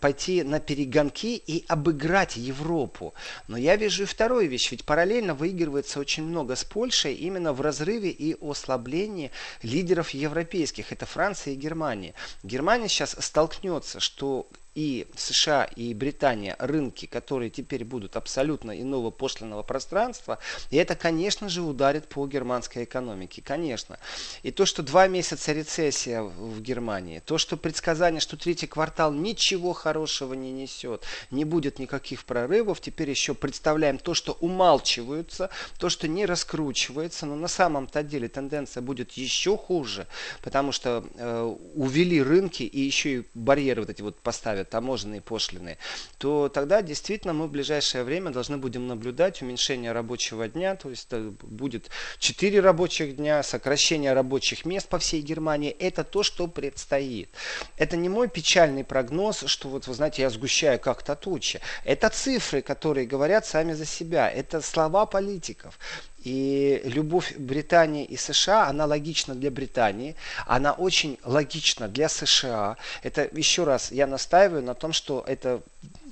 пойти 0.00 0.42
на 0.42 0.60
перегонки 0.60 1.36
и 1.36 1.64
обыграть 1.68 2.36
Европу. 2.36 3.14
Но 3.46 3.56
я 3.56 3.76
вижу 3.76 4.02
и 4.02 4.06
вторую 4.06 4.48
вещь, 4.48 4.70
ведь 4.70 4.84
параллельно 4.84 5.34
выигрывается 5.34 6.00
очень 6.00 6.24
много 6.24 6.56
с 6.56 6.64
Польшей 6.64 7.14
именно 7.14 7.52
в 7.52 7.60
разрыве 7.60 8.10
и 8.10 8.36
ослаблении 8.40 9.30
лидеров 9.62 10.10
европейских. 10.10 10.92
Это 10.92 11.06
Франция 11.06 11.54
и 11.54 11.56
Германия. 11.56 12.14
Германия 12.42 12.88
сейчас 12.88 13.16
столкнется, 13.18 14.00
что 14.00 14.48
и 14.78 15.08
США, 15.16 15.64
и 15.64 15.92
Британия 15.92 16.54
рынки, 16.60 17.06
которые 17.06 17.50
теперь 17.50 17.84
будут 17.84 18.14
абсолютно 18.14 18.80
иного 18.80 19.10
пошлиного 19.10 19.64
пространства, 19.64 20.38
и 20.70 20.76
это, 20.76 20.94
конечно 20.94 21.48
же, 21.48 21.62
ударит 21.62 22.06
по 22.06 22.24
германской 22.28 22.84
экономике, 22.84 23.42
конечно. 23.44 23.98
И 24.44 24.52
то, 24.52 24.66
что 24.66 24.84
два 24.84 25.08
месяца 25.08 25.52
рецессия 25.52 26.22
в 26.22 26.60
Германии, 26.60 27.18
то, 27.18 27.38
что 27.38 27.56
предсказание, 27.56 28.20
что 28.20 28.36
третий 28.36 28.68
квартал 28.68 29.12
ничего 29.12 29.72
хорошего 29.72 30.34
не 30.34 30.52
несет, 30.52 31.02
не 31.32 31.44
будет 31.44 31.80
никаких 31.80 32.24
прорывов, 32.24 32.80
теперь 32.80 33.10
еще 33.10 33.34
представляем 33.34 33.98
то, 33.98 34.14
что 34.14 34.36
умалчиваются, 34.40 35.50
то, 35.80 35.88
что 35.88 36.06
не 36.06 36.24
раскручивается, 36.24 37.26
но 37.26 37.34
на 37.34 37.48
самом-то 37.48 38.04
деле 38.04 38.28
тенденция 38.28 38.80
будет 38.80 39.10
еще 39.14 39.56
хуже, 39.56 40.06
потому 40.40 40.70
что 40.70 41.04
э, 41.16 41.56
увели 41.74 42.22
рынки 42.22 42.62
и 42.62 42.80
еще 42.80 43.08
и 43.16 43.24
барьеры 43.34 43.80
вот 43.80 43.90
эти 43.90 44.02
вот 44.02 44.20
поставят, 44.20 44.67
таможенные 44.68 45.20
пошлины, 45.20 45.78
то 46.18 46.48
тогда 46.48 46.82
действительно 46.82 47.32
мы 47.32 47.46
в 47.46 47.50
ближайшее 47.50 48.04
время 48.04 48.30
должны 48.30 48.56
будем 48.56 48.86
наблюдать 48.86 49.42
уменьшение 49.42 49.92
рабочего 49.92 50.48
дня, 50.48 50.76
то 50.76 50.90
есть 50.90 51.08
э, 51.10 51.32
будет 51.42 51.90
4 52.18 52.60
рабочих 52.60 53.16
дня, 53.16 53.42
сокращение 53.42 54.12
рабочих 54.12 54.64
мест 54.64 54.88
по 54.88 54.98
всей 54.98 55.22
Германии. 55.22 55.70
Это 55.70 56.04
то, 56.04 56.22
что 56.22 56.46
предстоит. 56.46 57.28
Это 57.76 57.96
не 57.96 58.08
мой 58.08 58.28
печальный 58.28 58.84
прогноз, 58.84 59.44
что 59.46 59.68
вот 59.68 59.86
вы 59.86 59.94
знаете, 59.94 60.22
я 60.22 60.30
сгущаю 60.30 60.78
как-то 60.78 61.16
тучи. 61.16 61.60
Это 61.84 62.08
цифры, 62.10 62.62
которые 62.62 63.06
говорят 63.06 63.46
сами 63.46 63.72
за 63.72 63.84
себя. 63.84 64.30
Это 64.30 64.60
слова 64.60 65.06
политиков. 65.06 65.78
И 66.24 66.80
любовь 66.84 67.36
Британии 67.36 68.04
и 68.04 68.16
США, 68.16 68.66
она 68.66 68.86
логична 68.86 69.34
для 69.34 69.50
Британии, 69.50 70.16
она 70.46 70.72
очень 70.72 71.18
логична 71.24 71.88
для 71.88 72.08
США. 72.08 72.76
Это 73.02 73.28
еще 73.32 73.64
раз 73.64 73.92
я 73.92 74.06
настаиваю 74.06 74.62
на 74.62 74.74
том, 74.74 74.92
что 74.92 75.24
это 75.26 75.62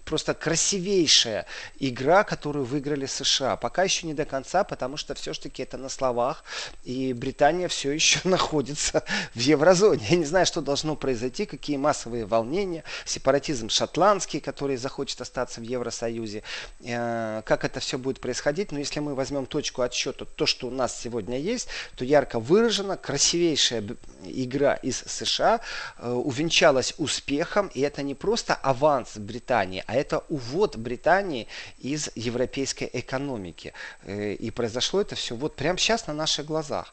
просто 0.06 0.32
красивейшая 0.34 1.46
игра, 1.78 2.24
которую 2.24 2.64
выиграли 2.64 3.06
США. 3.06 3.56
Пока 3.56 3.82
еще 3.82 4.06
не 4.06 4.14
до 4.14 4.24
конца, 4.24 4.64
потому 4.64 4.96
что 4.96 5.14
все-таки 5.14 5.62
это 5.62 5.76
на 5.76 5.88
словах, 5.88 6.44
и 6.84 7.12
Британия 7.12 7.68
все 7.68 7.90
еще 7.90 8.20
находится 8.24 9.04
в 9.34 9.40
еврозоне. 9.40 10.06
Я 10.08 10.16
не 10.16 10.24
знаю, 10.24 10.46
что 10.46 10.60
должно 10.60 10.96
произойти, 10.96 11.44
какие 11.44 11.76
массовые 11.76 12.24
волнения, 12.24 12.84
сепаратизм 13.04 13.68
шотландский, 13.68 14.40
который 14.40 14.76
захочет 14.76 15.20
остаться 15.20 15.60
в 15.60 15.64
Евросоюзе, 15.64 16.42
э, 16.84 17.42
как 17.44 17.64
это 17.64 17.80
все 17.80 17.98
будет 17.98 18.20
происходить. 18.20 18.72
Но 18.72 18.78
если 18.78 19.00
мы 19.00 19.14
возьмем 19.14 19.46
точку 19.46 19.82
отсчета, 19.82 20.24
то, 20.24 20.46
что 20.46 20.68
у 20.68 20.70
нас 20.70 20.98
сегодня 20.98 21.38
есть, 21.38 21.68
то 21.96 22.04
ярко 22.04 22.38
выражена, 22.38 22.96
красивейшая 22.96 23.84
игра 24.24 24.74
из 24.74 24.98
США 24.98 25.60
э, 25.98 26.10
увенчалась 26.10 26.94
успехом, 26.98 27.68
и 27.74 27.80
это 27.80 28.02
не 28.02 28.14
просто 28.14 28.54
аванс 28.54 29.16
Британии, 29.16 29.82
а 29.86 29.95
это 29.96 30.24
увод 30.28 30.76
Британии 30.76 31.46
из 31.78 32.10
европейской 32.14 32.88
экономики. 32.92 33.72
Э, 34.02 34.32
и 34.32 34.50
произошло 34.50 35.00
это 35.00 35.14
все 35.14 35.34
вот 35.34 35.56
прямо 35.56 35.78
сейчас 35.78 36.06
на 36.06 36.14
наших 36.14 36.46
глазах. 36.46 36.92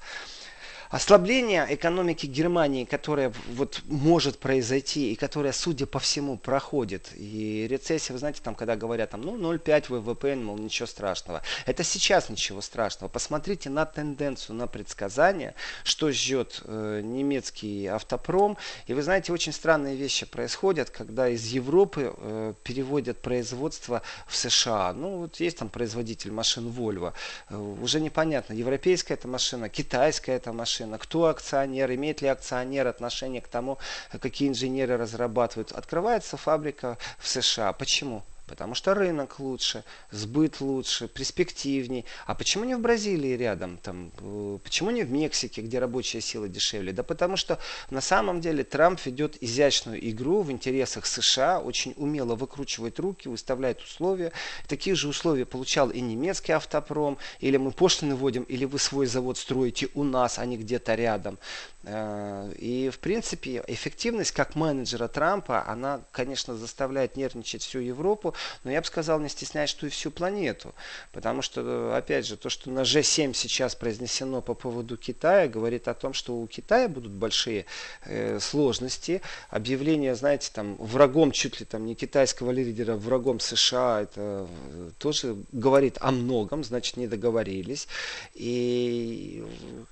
Ослабление 0.89 1.65
экономики 1.69 2.25
Германии, 2.25 2.85
которое 2.85 3.33
вот 3.53 3.81
может 3.85 4.39
произойти 4.39 5.11
и 5.11 5.15
которое, 5.15 5.51
судя 5.51 5.85
по 5.85 5.99
всему, 5.99 6.37
проходит. 6.37 7.09
И 7.15 7.67
рецессия, 7.69 8.13
вы 8.13 8.19
знаете, 8.19 8.41
там, 8.43 8.55
когда 8.55 8.75
говорят, 8.75 9.11
там, 9.11 9.21
ну, 9.21 9.37
0,5 9.37 9.85
ВВП, 9.89 10.35
мол, 10.35 10.57
ничего 10.57 10.87
страшного. 10.87 11.41
Это 11.65 11.83
сейчас 11.83 12.29
ничего 12.29 12.61
страшного. 12.61 13.09
Посмотрите 13.09 13.69
на 13.69 13.85
тенденцию, 13.85 14.55
на 14.55 14.67
предсказания, 14.67 15.55
что 15.83 16.11
ждет 16.11 16.61
э, 16.65 17.01
немецкий 17.03 17.87
автопром. 17.87 18.57
И 18.87 18.93
вы 18.93 19.01
знаете, 19.01 19.33
очень 19.33 19.53
странные 19.53 19.95
вещи 19.95 20.25
происходят, 20.25 20.89
когда 20.89 21.27
из 21.29 21.45
Европы 21.47 22.13
э, 22.15 22.53
переводят 22.63 23.19
производство 23.19 24.01
в 24.27 24.35
США. 24.35 24.93
Ну, 24.93 25.17
вот 25.19 25.39
есть 25.39 25.57
там 25.57 25.69
производитель 25.69 26.31
машин 26.31 26.67
Volvo. 26.67 27.13
Э, 27.49 27.55
уже 27.55 27.99
непонятно, 27.99 28.53
европейская 28.53 29.15
это 29.15 29.27
машина, 29.27 29.69
китайская 29.69 30.35
это 30.35 30.53
машина 30.53 30.82
машина, 30.83 30.97
кто 30.97 31.25
акционер, 31.25 31.91
имеет 31.93 32.21
ли 32.21 32.27
акционер 32.27 32.87
отношение 32.87 33.41
к 33.41 33.47
тому, 33.47 33.77
какие 34.21 34.49
инженеры 34.49 34.97
разрабатывают. 34.97 35.71
Открывается 35.71 36.37
фабрика 36.37 36.97
в 37.19 37.27
США. 37.27 37.73
Почему? 37.73 38.23
Потому 38.45 38.75
что 38.75 38.93
рынок 38.93 39.39
лучше, 39.39 39.85
сбыт 40.11 40.59
лучше, 40.59 41.07
перспективней. 41.07 42.05
А 42.25 42.35
почему 42.35 42.65
не 42.65 42.75
в 42.75 42.81
Бразилии 42.81 43.37
рядом? 43.37 43.77
Там, 43.77 44.11
э, 44.19 44.57
почему 44.61 44.91
не 44.91 45.03
в 45.03 45.11
Мексике, 45.11 45.61
где 45.61 45.79
рабочая 45.79 46.19
сила 46.19 46.49
дешевле? 46.49 46.91
Да 46.91 47.03
потому 47.03 47.37
что 47.37 47.57
на 47.89 48.01
самом 48.01 48.41
деле 48.41 48.65
Трамп 48.65 48.99
ведет 49.05 49.41
изящную 49.41 50.09
игру 50.09 50.41
в 50.41 50.51
интересах 50.51 51.05
США, 51.05 51.59
очень 51.59 51.93
умело 51.95 52.35
выкручивает 52.35 52.99
руки, 52.99 53.29
выставляет 53.29 53.81
условия. 53.81 54.33
Такие 54.67 54.95
же 54.95 55.07
условия 55.07 55.45
получал 55.45 55.89
и 55.89 56.01
немецкий 56.01 56.51
автопром. 56.51 57.17
Или 57.39 57.55
мы 57.55 57.71
пошлины 57.71 58.15
вводим, 58.15 58.43
или 58.43 58.65
вы 58.65 58.77
свой 58.77 59.05
завод 59.05 59.37
строите 59.37 59.87
у 59.93 60.03
нас, 60.03 60.37
а 60.37 60.45
не 60.45 60.57
где-то 60.57 60.95
рядом. 60.95 61.39
Э, 61.85 62.51
и, 62.57 62.89
в 62.89 62.99
принципе, 62.99 63.63
эффективность 63.67 64.31
как 64.31 64.55
менеджера 64.55 65.07
Трампа, 65.07 65.67
она, 65.67 66.01
конечно, 66.11 66.55
заставляет 66.55 67.17
нервничать 67.17 67.61
всю 67.63 67.79
Европу, 67.79 68.33
но 68.63 68.71
я 68.71 68.79
бы 68.79 68.87
сказал, 68.87 69.19
не 69.19 69.29
стесняясь, 69.29 69.69
что 69.69 69.85
и 69.85 69.89
всю 69.89 70.11
планету. 70.11 70.73
Потому 71.11 71.41
что, 71.41 71.95
опять 71.95 72.25
же, 72.25 72.37
то, 72.37 72.49
что 72.49 72.69
на 72.69 72.81
G7 72.81 73.33
сейчас 73.33 73.75
произнесено 73.75 74.41
по 74.41 74.53
поводу 74.53 74.97
Китая, 74.97 75.47
говорит 75.47 75.87
о 75.87 75.93
том, 75.93 76.13
что 76.13 76.37
у 76.37 76.47
Китая 76.47 76.87
будут 76.87 77.11
большие 77.11 77.65
э, 78.05 78.39
сложности. 78.39 79.21
Объявление, 79.49 80.15
знаете, 80.15 80.51
там, 80.53 80.75
врагом 80.77 81.31
чуть 81.31 81.59
ли 81.59 81.65
там 81.65 81.85
не 81.85 81.95
китайского 81.95 82.51
лидера, 82.51 82.95
врагом 82.95 83.39
США, 83.39 84.01
это 84.01 84.47
э, 84.49 84.91
тоже 84.99 85.35
говорит 85.51 85.97
о 85.99 86.11
многом, 86.11 86.63
значит, 86.63 86.95
не 86.95 87.07
договорились. 87.07 87.87
И, 88.33 89.43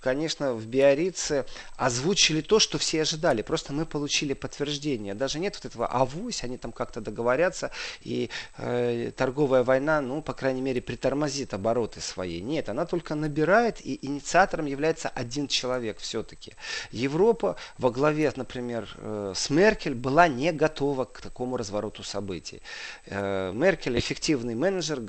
конечно, 0.01 0.53
в 0.53 0.65
Биорице 0.67 1.45
озвучили 1.81 2.41
то, 2.41 2.59
что 2.59 2.77
все 2.77 3.01
ожидали. 3.01 3.41
Просто 3.41 3.73
мы 3.73 3.87
получили 3.87 4.33
подтверждение. 4.33 5.15
Даже 5.15 5.39
нет 5.39 5.55
вот 5.55 5.65
этого 5.65 5.87
авось, 5.87 6.43
они 6.43 6.57
там 6.57 6.71
как-то 6.71 7.01
договорятся, 7.01 7.71
и 8.01 8.29
э, 8.57 9.11
торговая 9.17 9.63
война, 9.63 9.99
ну, 9.99 10.21
по 10.21 10.33
крайней 10.33 10.61
мере, 10.61 10.79
притормозит 10.79 11.55
обороты 11.55 11.99
свои. 11.99 12.39
Нет, 12.39 12.69
она 12.69 12.85
только 12.85 13.15
набирает, 13.15 13.83
и 13.83 13.97
инициатором 14.05 14.67
является 14.67 15.09
один 15.09 15.47
человек 15.47 15.97
все-таки. 15.97 16.53
Европа 16.91 17.55
во 17.79 17.89
главе, 17.89 18.31
например, 18.35 18.87
э, 18.97 19.33
с 19.35 19.49
Меркель 19.49 19.95
была 19.95 20.27
не 20.27 20.51
готова 20.51 21.05
к 21.05 21.19
такому 21.19 21.57
развороту 21.57 22.03
событий. 22.03 22.61
Э, 23.07 23.51
Меркель 23.53 23.97
эффективный 23.97 24.53
менеджер, 24.53 25.01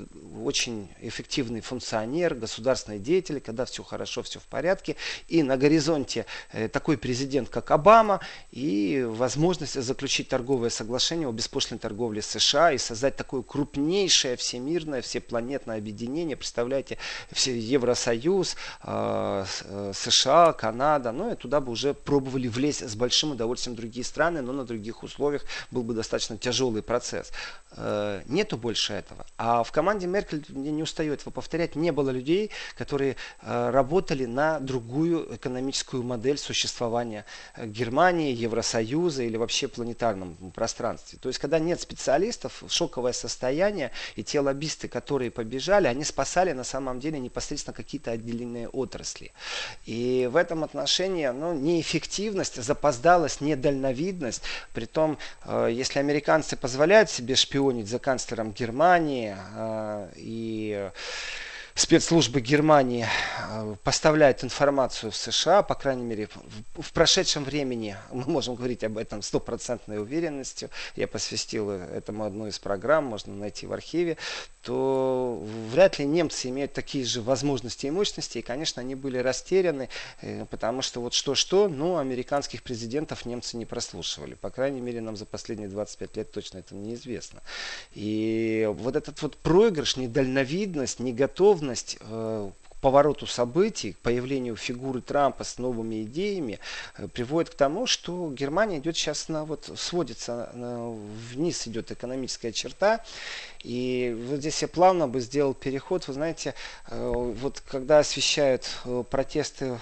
очень 0.43 0.89
эффективный 1.01 1.61
функционер, 1.61 2.33
государственный 2.33 2.97
деятель, 2.97 3.39
когда 3.39 3.65
все 3.65 3.83
хорошо, 3.83 4.23
все 4.23 4.39
в 4.39 4.45
порядке, 4.45 4.95
и 5.27 5.43
на 5.43 5.55
горизонте 5.55 6.25
э, 6.51 6.62
такой 6.67 6.97
президент, 6.97 7.49
как 7.49 7.71
Обама, 7.71 8.19
и 8.51 9.05
возможность 9.07 9.81
заключить 9.81 10.29
торговое 10.29 10.69
соглашение 10.69 11.27
о 11.27 11.31
беспошлиной 11.31 11.79
торговле 11.79 12.21
США 12.21 12.71
и 12.71 12.77
создать 12.77 13.15
такое 13.15 13.41
крупнейшее 13.41 14.35
всемирное, 14.35 15.01
всепланетное 15.01 15.77
объединение. 15.77 16.35
Представляете, 16.35 16.97
все 17.31 17.57
Евросоюз, 17.57 18.55
э, 18.83 19.45
э, 19.63 19.91
США, 19.93 20.53
Канада, 20.53 21.11
ну 21.11 21.31
и 21.31 21.35
туда 21.35 21.61
бы 21.61 21.71
уже 21.71 21.93
пробовали 21.93 22.47
влезть 22.47 22.87
с 22.87 22.95
большим 22.95 23.31
удовольствием 23.31 23.75
другие 23.75 24.03
страны, 24.03 24.41
но 24.41 24.53
на 24.53 24.65
других 24.65 25.03
условиях 25.03 25.43
был 25.71 25.83
бы 25.83 25.93
достаточно 25.93 26.37
тяжелый 26.37 26.81
процесс. 26.81 27.31
Нету 28.27 28.57
больше 28.57 28.93
этого. 28.93 29.25
А 29.35 29.63
в 29.63 29.71
команде 29.71 30.05
Меркель, 30.05 30.45
мне 30.49 30.71
не 30.71 30.83
устаю 30.83 31.13
этого 31.13 31.31
повторять, 31.31 31.75
не 31.75 31.91
было 31.91 32.11
людей, 32.11 32.51
которые 32.77 33.15
работали 33.41 34.25
на 34.25 34.59
другую 34.59 35.35
экономическую 35.35 36.03
модель 36.03 36.37
э, 36.53 37.65
Германии, 37.65 38.33
Евросоюза 38.33 39.23
или 39.23 39.37
вообще 39.37 39.67
планетарном 39.67 40.35
пространстве. 40.55 41.19
То 41.21 41.29
есть, 41.29 41.39
когда 41.39 41.59
нет 41.59 41.81
специалистов, 41.81 42.63
шоковое 42.67 43.13
состояние, 43.13 43.91
и 44.15 44.23
те 44.23 44.39
лоббисты, 44.39 44.87
которые 44.87 45.31
побежали, 45.31 45.87
они 45.87 46.03
спасали 46.03 46.53
на 46.53 46.63
самом 46.63 46.99
деле 46.99 47.19
непосредственно 47.19 47.73
какие-то 47.73 48.11
отдельные 48.11 48.69
отрасли. 48.69 49.31
И 49.85 50.29
в 50.31 50.35
этом 50.35 50.63
отношении 50.63 51.27
ну, 51.27 51.53
неэффективность, 51.53 52.61
запоздалость, 52.61 53.41
недальновидность, 53.41 54.43
при 54.73 54.85
том, 54.85 55.17
э, 55.45 55.69
если 55.71 55.99
американцы 55.99 56.55
позволяют 56.55 57.09
себе 57.09 57.35
шпионить 57.35 57.87
за 57.87 57.99
канцлером 57.99 58.51
Германии 58.51 59.35
э, 59.55 60.09
и 60.15 60.89
спецслужбы 61.75 62.39
Германии 62.39 63.07
э, 63.49 63.75
поставляют 63.83 64.43
информацию 64.43 65.11
в 65.11 65.15
США, 65.15 65.63
по 65.63 65.75
крайней 65.75 66.03
мере, 66.03 66.27
в, 66.75 66.81
в 66.81 66.93
прошедшем 66.93 67.43
времени, 67.43 67.97
мы 68.11 68.25
можем 68.25 68.55
говорить 68.55 68.83
об 68.83 68.97
этом 68.97 69.21
стопроцентной 69.21 69.99
уверенностью, 69.99 70.69
я 70.95 71.07
посвятил 71.07 71.71
этому 71.71 72.25
одну 72.25 72.47
из 72.47 72.59
программ, 72.59 73.05
можно 73.05 73.33
найти 73.33 73.65
в 73.65 73.73
архиве, 73.73 74.17
то 74.61 75.43
вряд 75.71 75.99
ли 75.99 76.05
немцы 76.05 76.49
имеют 76.49 76.73
такие 76.73 77.05
же 77.05 77.21
возможности 77.21 77.87
и 77.87 77.91
мощности, 77.91 78.37
и, 78.37 78.41
конечно, 78.41 78.81
они 78.81 78.95
были 78.95 79.17
растеряны, 79.17 79.89
э, 80.21 80.45
потому 80.45 80.81
что 80.83 81.01
вот 81.01 81.13
что-что, 81.13 81.67
ну, 81.67 81.97
американских 81.97 82.61
президентов 82.61 83.25
немцы 83.25 83.57
не 83.57 83.65
прослушивали, 83.65 84.35
по 84.35 84.51
крайней 84.51 84.81
мере, 84.81 85.01
нам 85.01 85.17
за 85.17 85.25
последние 85.25 85.69
25 85.69 86.17
лет 86.17 86.31
точно 86.31 86.59
это 86.59 86.75
неизвестно. 86.75 87.41
И 87.93 88.69
вот 88.71 88.95
этот 88.95 89.21
вот 89.23 89.37
проигрыш, 89.37 89.97
недальновидность, 89.97 90.99
неготовность, 90.99 91.62
готовность 91.63 91.97
э, 92.01 92.49
повороту 92.81 93.25
событий, 93.25 93.93
к 93.93 93.97
появлению 93.99 94.57
фигуры 94.57 95.01
Трампа 95.01 95.45
с 95.45 95.57
новыми 95.57 96.03
идеями 96.03 96.59
э, 96.97 97.07
приводит 97.07 97.51
к 97.51 97.55
тому, 97.55 97.87
что 97.87 98.29
Германия 98.31 98.79
идет 98.79 98.97
сейчас 98.97 99.29
на 99.29 99.45
вот 99.45 99.69
сводится 99.77 100.51
вниз 101.33 101.67
идет 101.67 101.91
экономическая 101.91 102.51
черта. 102.51 102.99
И 103.63 104.13
вот 104.29 104.39
здесь 104.39 104.61
я 104.61 104.67
плавно 104.67 105.07
бы 105.07 105.21
сделал 105.21 105.53
переход. 105.53 106.07
Вы 106.07 106.13
знаете, 106.13 106.53
э, 106.89 107.11
вот 107.41 107.61
когда 107.61 107.99
освещают 107.99 108.69
протесты 109.09 109.79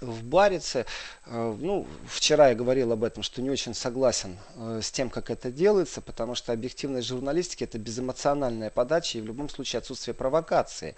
в 0.00 0.24
Барице. 0.24 0.86
Э, 1.26 1.56
ну, 1.58 1.86
вчера 2.06 2.48
я 2.48 2.54
говорил 2.54 2.92
об 2.92 3.04
этом, 3.04 3.22
что 3.22 3.42
не 3.42 3.50
очень 3.50 3.74
согласен 3.74 4.38
э, 4.56 4.80
с 4.82 4.90
тем, 4.90 5.10
как 5.10 5.30
это 5.30 5.50
делается, 5.50 6.00
потому 6.00 6.34
что 6.34 6.52
объективная 6.52 7.02
журналистика 7.02 7.64
это 7.64 7.78
безэмоциональная 7.78 8.70
подача 8.70 9.18
и 9.18 9.20
в 9.20 9.26
любом 9.26 9.48
случае 9.48 9.78
отсутствие 9.78 10.14
провокации. 10.14 10.94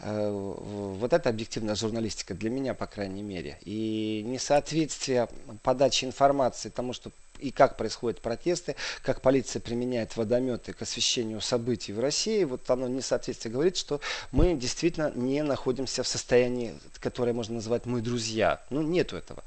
Э, 0.00 0.30
вот 0.30 1.12
это 1.12 1.28
объективная 1.28 1.74
журналистика 1.74 2.34
для 2.34 2.50
меня, 2.50 2.74
по 2.74 2.86
крайней 2.86 3.22
мере. 3.22 3.58
И 3.62 4.22
несоответствие 4.26 5.28
подачи 5.62 6.04
информации 6.04 6.68
тому, 6.68 6.92
что 6.92 7.10
и 7.38 7.50
как 7.50 7.76
происходят 7.76 8.20
протесты, 8.20 8.76
как 9.02 9.20
полиция 9.20 9.60
применяет 9.60 10.16
водометы 10.16 10.72
к 10.72 10.82
освещению 10.82 11.40
событий 11.40 11.92
в 11.92 12.00
России, 12.00 12.44
вот 12.44 12.68
оно 12.70 12.88
несоответствие 12.88 13.52
говорит, 13.52 13.76
что 13.76 14.00
мы 14.32 14.54
действительно 14.54 15.12
не 15.14 15.42
находимся 15.42 16.02
в 16.02 16.08
состоянии, 16.08 16.74
которое 17.00 17.32
можно 17.32 17.56
назвать 17.56 17.86
«мы 17.86 18.00
друзья». 18.00 18.60
Ну, 18.70 18.82
нету 18.82 19.16
этого 19.16 19.42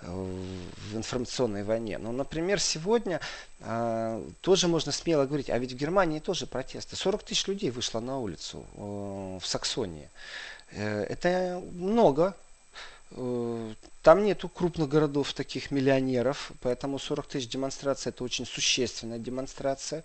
э, 0.00 0.06
в 0.06 0.96
информационной 0.96 1.64
войне. 1.64 1.98
Но, 1.98 2.12
например, 2.12 2.60
сегодня 2.60 3.20
а, 3.60 4.22
тоже 4.40 4.68
можно 4.68 4.92
смело 4.92 5.24
говорить, 5.26 5.50
а 5.50 5.58
ведь 5.58 5.72
в 5.72 5.76
Германии 5.76 6.18
тоже 6.18 6.46
протесты. 6.46 6.96
40 6.96 7.22
тысяч 7.22 7.46
людей 7.46 7.70
вышло 7.70 8.00
на 8.00 8.18
улицу 8.18 8.64
э, 8.74 9.38
в 9.40 9.46
Саксонии. 9.46 10.10
Э, 10.72 11.04
это 11.04 11.62
много, 11.72 12.34
Э, 12.34 12.43
там 13.14 14.24
нету 14.24 14.48
крупных 14.48 14.88
городов, 14.88 15.32
таких 15.32 15.70
миллионеров, 15.70 16.52
поэтому 16.60 16.98
40 16.98 17.26
тысяч 17.26 17.48
демонстраций 17.48 18.10
это 18.10 18.24
очень 18.24 18.44
существенная 18.44 19.18
демонстрация, 19.18 20.02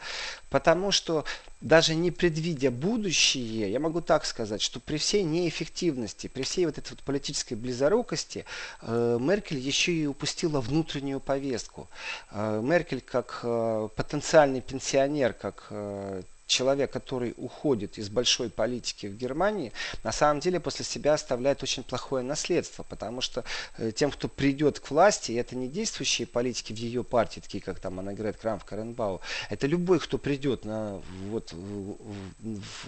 потому 0.49 0.91
что 0.91 1.26
даже 1.60 1.95
не 1.95 2.12
предвидя 2.12 2.72
будущее, 2.72 3.72
я 3.72 3.80
могу 3.80 4.01
так 4.01 4.26
сказать, 4.26 4.62
что 4.62 4.80
при 4.80 4.97
всей 4.97 5.24
неэффективности, 5.24 6.28
при 6.28 6.43
всей 6.43 6.66
вот 6.66 6.78
этой 6.78 6.91
вот 6.91 6.99
политической 6.99 7.55
близорукости, 7.55 8.45
э, 8.82 9.18
Меркель 9.20 9.57
еще 9.57 9.91
и 9.91 10.05
упустила 10.05 10.62
внутреннюю 10.62 11.20
повестку. 11.20 11.89
Э, 12.32 12.62
Меркель 12.64 13.01
как 13.01 13.41
э, 13.43 13.89
потенциальный 13.95 14.62
пенсионер, 14.62 15.34
как 15.34 15.68
э, 15.72 16.22
человек, 16.49 16.91
который 16.91 17.33
уходит 17.37 17.97
из 17.97 18.09
большой 18.09 18.49
политики 18.49 19.07
в 19.07 19.15
Германии, 19.15 19.71
на 20.03 20.11
самом 20.11 20.41
деле 20.41 20.59
после 20.59 20.83
себя 20.83 21.13
оставляет 21.13 21.63
очень 21.63 21.83
плохое 21.83 22.23
наследство, 22.23 22.83
потому 22.83 23.21
что 23.21 23.43
э, 23.77 23.91
тем, 23.91 24.11
кто 24.11 24.27
придет 24.27 24.79
к 24.79 24.91
власти, 24.91 25.31
это 25.33 25.55
не 25.55 25.67
действующие 25.67 26.27
политики 26.27 26.73
в 26.73 26.77
ее 26.77 27.03
партии, 27.03 27.39
такие 27.39 27.61
как 27.61 27.79
там 27.79 27.99
Аннегрет 27.99 28.37
Крамф, 28.37 28.65
Каренбау, 28.65 29.21
это 29.49 29.67
любой, 29.67 29.99
кто 29.99 30.17
придет 30.17 30.65
на, 30.65 31.01
вот, 31.29 31.53
в, 31.53 31.97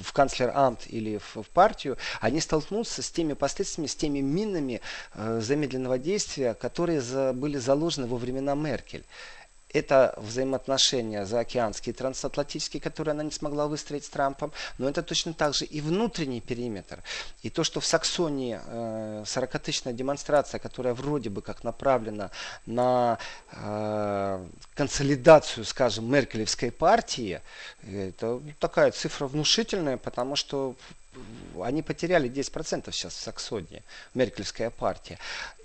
в 0.02 0.14
канцлер 0.14 0.52
Амт 0.54 0.88
или 0.88 1.20
в, 1.20 1.44
в 1.44 1.50
партию, 1.50 1.98
они 2.20 2.42
столкнутся 2.42 3.02
с 3.02 3.12
теми 3.12 3.34
последствиями, 3.34 3.88
с 3.88 3.96
теми 3.96 4.20
минами 4.20 4.82
э, 5.14 5.40
замедленного 5.42 5.98
действия, 6.00 6.56
которые 6.56 7.02
за, 7.02 7.34
были 7.34 7.58
заложены 7.58 8.08
во 8.08 8.18
времена 8.18 8.56
Меркель 8.56 9.06
это 9.74 10.14
взаимоотношения 10.18 11.26
заокеанские, 11.26 11.94
трансатлантические, 11.94 12.82
которые 12.82 13.14
она 13.14 13.24
не 13.24 13.32
смогла 13.32 13.68
выстроить 13.68 14.06
с 14.06 14.10
Трампом, 14.10 14.52
но 14.78 14.90
это 14.90 15.02
точно 15.04 15.34
так 15.34 15.54
же 15.54 15.66
и 15.66 15.82
внутренний 15.82 16.42
периметр. 16.42 17.04
И 17.42 17.50
то, 17.50 17.64
что 17.64 17.80
в 17.80 17.86
Саксонии 17.86 18.60
э, 18.64 19.24
40-тысячная 19.26 19.94
демонстрация, 19.94 20.60
которая 20.60 20.94
вроде 20.94 21.30
бы 21.30 21.42
как 21.42 21.64
направлена 21.64 22.32
на 22.66 23.18
э, 23.52 24.46
консолидацию, 24.76 25.66
скажем, 25.66 26.12
Меркелевской 26.12 26.72
партии, 26.72 27.42
это 27.84 28.42
такая 28.60 28.92
цифра 28.92 29.28
внушительная, 29.28 29.98
потому 29.98 30.36
что 30.36 30.76
они 31.62 31.82
потеряли 31.82 32.30
10% 32.30 32.92
сейчас 32.92 33.14
в 33.14 33.22
Саксонии, 33.22 33.84
Меркельская 34.14 34.70
партия. 34.70 35.18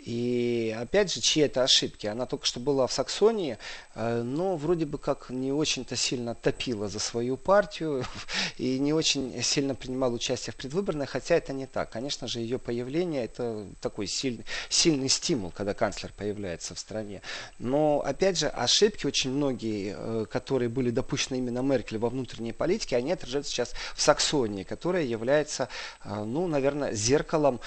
И 0.07 0.73
опять 0.81 1.13
же, 1.13 1.21
чьи 1.21 1.43
это 1.43 1.65
ошибки? 1.65 2.07
Она 2.07 2.27
только 2.27 2.47
что 2.47 2.61
была 2.61 2.87
в 2.87 2.93
Саксонии, 2.93 3.59
э, 3.97 4.23
но 4.23 4.57
вроде 4.57 4.87
бы 4.87 4.99
как 4.99 5.31
не 5.31 5.51
очень-то 5.51 5.97
сильно 5.97 6.37
топила 6.37 6.87
за 6.87 7.01
свою 7.01 7.37
партию 7.37 8.05
и 8.57 8.79
не 8.79 8.93
очень 8.93 9.43
сильно 9.43 9.75
принимала 9.75 10.15
участие 10.15 10.53
в 10.53 10.57
предвыборной, 10.57 11.07
хотя 11.07 11.35
это 11.35 11.53
не 11.53 11.67
так. 11.67 11.91
Конечно 11.91 12.29
же, 12.29 12.39
ее 12.39 12.61
появление 12.61 13.25
это 13.25 13.67
такой 13.81 14.07
сильный, 14.07 14.45
сильный 14.69 15.09
стимул, 15.09 15.51
когда 15.51 15.75
канцлер 15.75 16.13
появляется 16.17 16.77
в 16.77 16.79
стране. 16.79 17.21
Но 17.59 18.01
опять 18.07 18.39
же, 18.39 18.47
ошибки 18.47 19.07
очень 19.07 19.33
многие, 19.33 19.97
э, 19.99 20.27
которые 20.31 20.69
были 20.69 20.91
допущены 20.91 21.39
именно 21.39 21.63
Меркель 21.63 21.99
во 21.99 22.11
внутренней 22.11 22.53
политике, 22.53 22.95
они 22.95 23.11
отражаются 23.11 23.51
сейчас 23.51 23.73
в 23.97 24.01
Саксонии, 24.01 24.63
которая 24.63 25.03
является, 25.03 25.69
э, 26.05 26.23
ну, 26.23 26.47
наверное, 26.47 26.93
зеркалом 26.93 27.59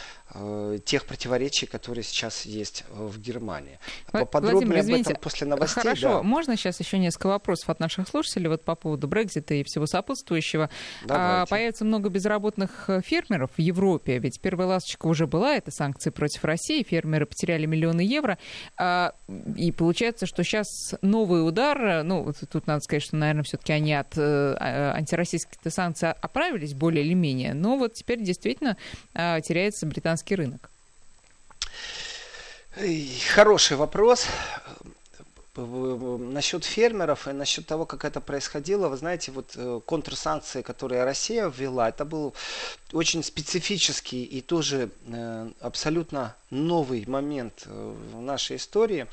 тех 0.85 1.05
противоречий, 1.05 1.65
которые 1.65 2.03
сейчас 2.03 2.45
есть 2.45 2.83
э, 2.89 2.93
в 2.93 3.19
Германии. 3.19 3.79
Поподробнее 4.11 4.65
Владимир, 4.65 4.79
извините, 4.79 5.09
об 5.09 5.11
этом 5.11 5.23
после 5.23 5.47
новостей. 5.47 5.81
Хорошо, 5.81 6.09
да. 6.09 6.23
можно 6.23 6.55
сейчас 6.55 6.79
еще 6.79 6.99
несколько 6.99 7.27
вопросов 7.27 7.69
от 7.69 7.79
наших 7.79 8.07
слушателей 8.07 8.47
вот 8.47 8.63
по 8.63 8.75
поводу 8.75 9.07
Брекзита 9.07 9.55
и 9.55 9.63
всего 9.63 9.87
сопутствующего. 9.87 10.69
А, 11.09 11.45
появится 11.47 11.83
много 11.83 12.09
безработных 12.09 12.89
э, 12.89 13.01
фермеров 13.01 13.51
в 13.57 13.59
Европе, 13.59 14.19
ведь 14.19 14.39
первая 14.39 14.67
ласточка 14.67 15.07
уже 15.07 15.25
была, 15.25 15.55
это 15.55 15.71
санкции 15.71 16.11
против 16.11 16.43
России, 16.45 16.83
фермеры 16.83 17.25
потеряли 17.25 17.65
миллионы 17.65 18.01
евро, 18.01 18.37
а, 18.77 19.13
и 19.57 19.71
получается, 19.71 20.27
что 20.27 20.43
сейчас 20.43 20.95
новый 21.01 21.47
удар, 21.47 21.81
э, 21.81 22.03
ну, 22.03 22.31
тут 22.51 22.67
надо 22.67 22.81
сказать, 22.81 23.01
что, 23.01 23.15
наверное, 23.15 23.43
все-таки 23.43 23.73
они 23.73 23.93
от 23.95 24.13
а, 24.15 24.93
антироссийских 24.95 25.57
санкций 25.71 26.11
оправились 26.11 26.75
более 26.75 27.03
или 27.03 27.15
менее, 27.15 27.55
но 27.55 27.77
вот 27.77 27.93
теперь 27.93 28.21
действительно 28.21 28.77
теряется 29.13 29.85
британский 29.85 30.18
рынок. 30.35 30.69
Хороший 33.33 33.75
вопрос. 33.75 34.27
Насчет 35.57 36.63
фермеров 36.63 37.27
и 37.27 37.33
насчет 37.33 37.65
того, 37.65 37.85
как 37.85 38.05
это 38.05 38.21
происходило, 38.21 38.87
вы 38.87 38.95
знаете, 38.95 39.31
вот 39.31 39.51
э, 39.55 39.81
контрсанкции, 39.85 40.61
которые 40.61 41.03
Россия 41.03 41.49
ввела, 41.49 41.89
это 41.89 42.05
был 42.05 42.33
очень 42.93 43.23
специфический 43.23 44.23
и 44.23 44.39
тоже 44.39 44.89
э, 45.07 45.49
абсолютно 45.59 46.35
новый 46.49 47.03
момент 47.07 47.63
э, 47.65 47.95
в 48.13 48.21
нашей 48.21 48.55
истории, 48.55 49.07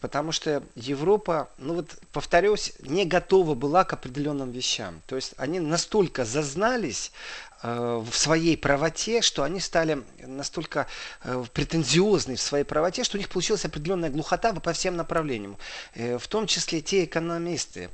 потому 0.00 0.32
что 0.32 0.62
Европа, 0.76 1.50
ну 1.58 1.74
вот 1.74 1.90
повторюсь, 2.12 2.72
не 2.80 3.04
готова 3.04 3.54
была 3.54 3.84
к 3.84 3.92
определенным 3.92 4.50
вещам. 4.50 5.02
То 5.06 5.16
есть 5.16 5.34
они 5.36 5.60
настолько 5.60 6.24
зазнались 6.24 7.12
Э, 7.51 7.51
в 7.62 8.12
своей 8.12 8.56
правоте, 8.56 9.22
что 9.22 9.42
они 9.42 9.60
стали 9.60 10.02
настолько 10.18 10.86
э, 11.22 11.44
претензиозны 11.52 12.36
в 12.36 12.40
своей 12.40 12.64
правоте, 12.64 13.04
что 13.04 13.16
у 13.16 13.20
них 13.20 13.28
получилась 13.28 13.64
определенная 13.64 14.10
глухота 14.10 14.52
по 14.52 14.72
всем 14.72 14.96
направлениям. 14.96 15.56
Э, 15.94 16.18
в 16.18 16.26
том 16.28 16.46
числе 16.46 16.80
те 16.80 17.04
экономисты, 17.04 17.90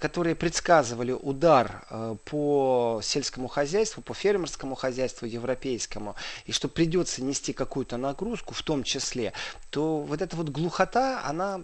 которые 0.00 0.34
предсказывали 0.34 1.12
удар 1.12 1.84
по 2.24 3.00
сельскому 3.02 3.48
хозяйству, 3.48 4.02
по 4.02 4.14
фермерскому 4.14 4.74
хозяйству 4.74 5.26
европейскому, 5.26 6.16
и 6.46 6.52
что 6.52 6.68
придется 6.68 7.22
нести 7.22 7.52
какую-то 7.52 7.96
нагрузку 7.96 8.54
в 8.54 8.62
том 8.62 8.82
числе, 8.82 9.32
то 9.70 10.00
вот 10.00 10.22
эта 10.22 10.36
вот 10.36 10.48
глухота, 10.48 11.22
она 11.24 11.60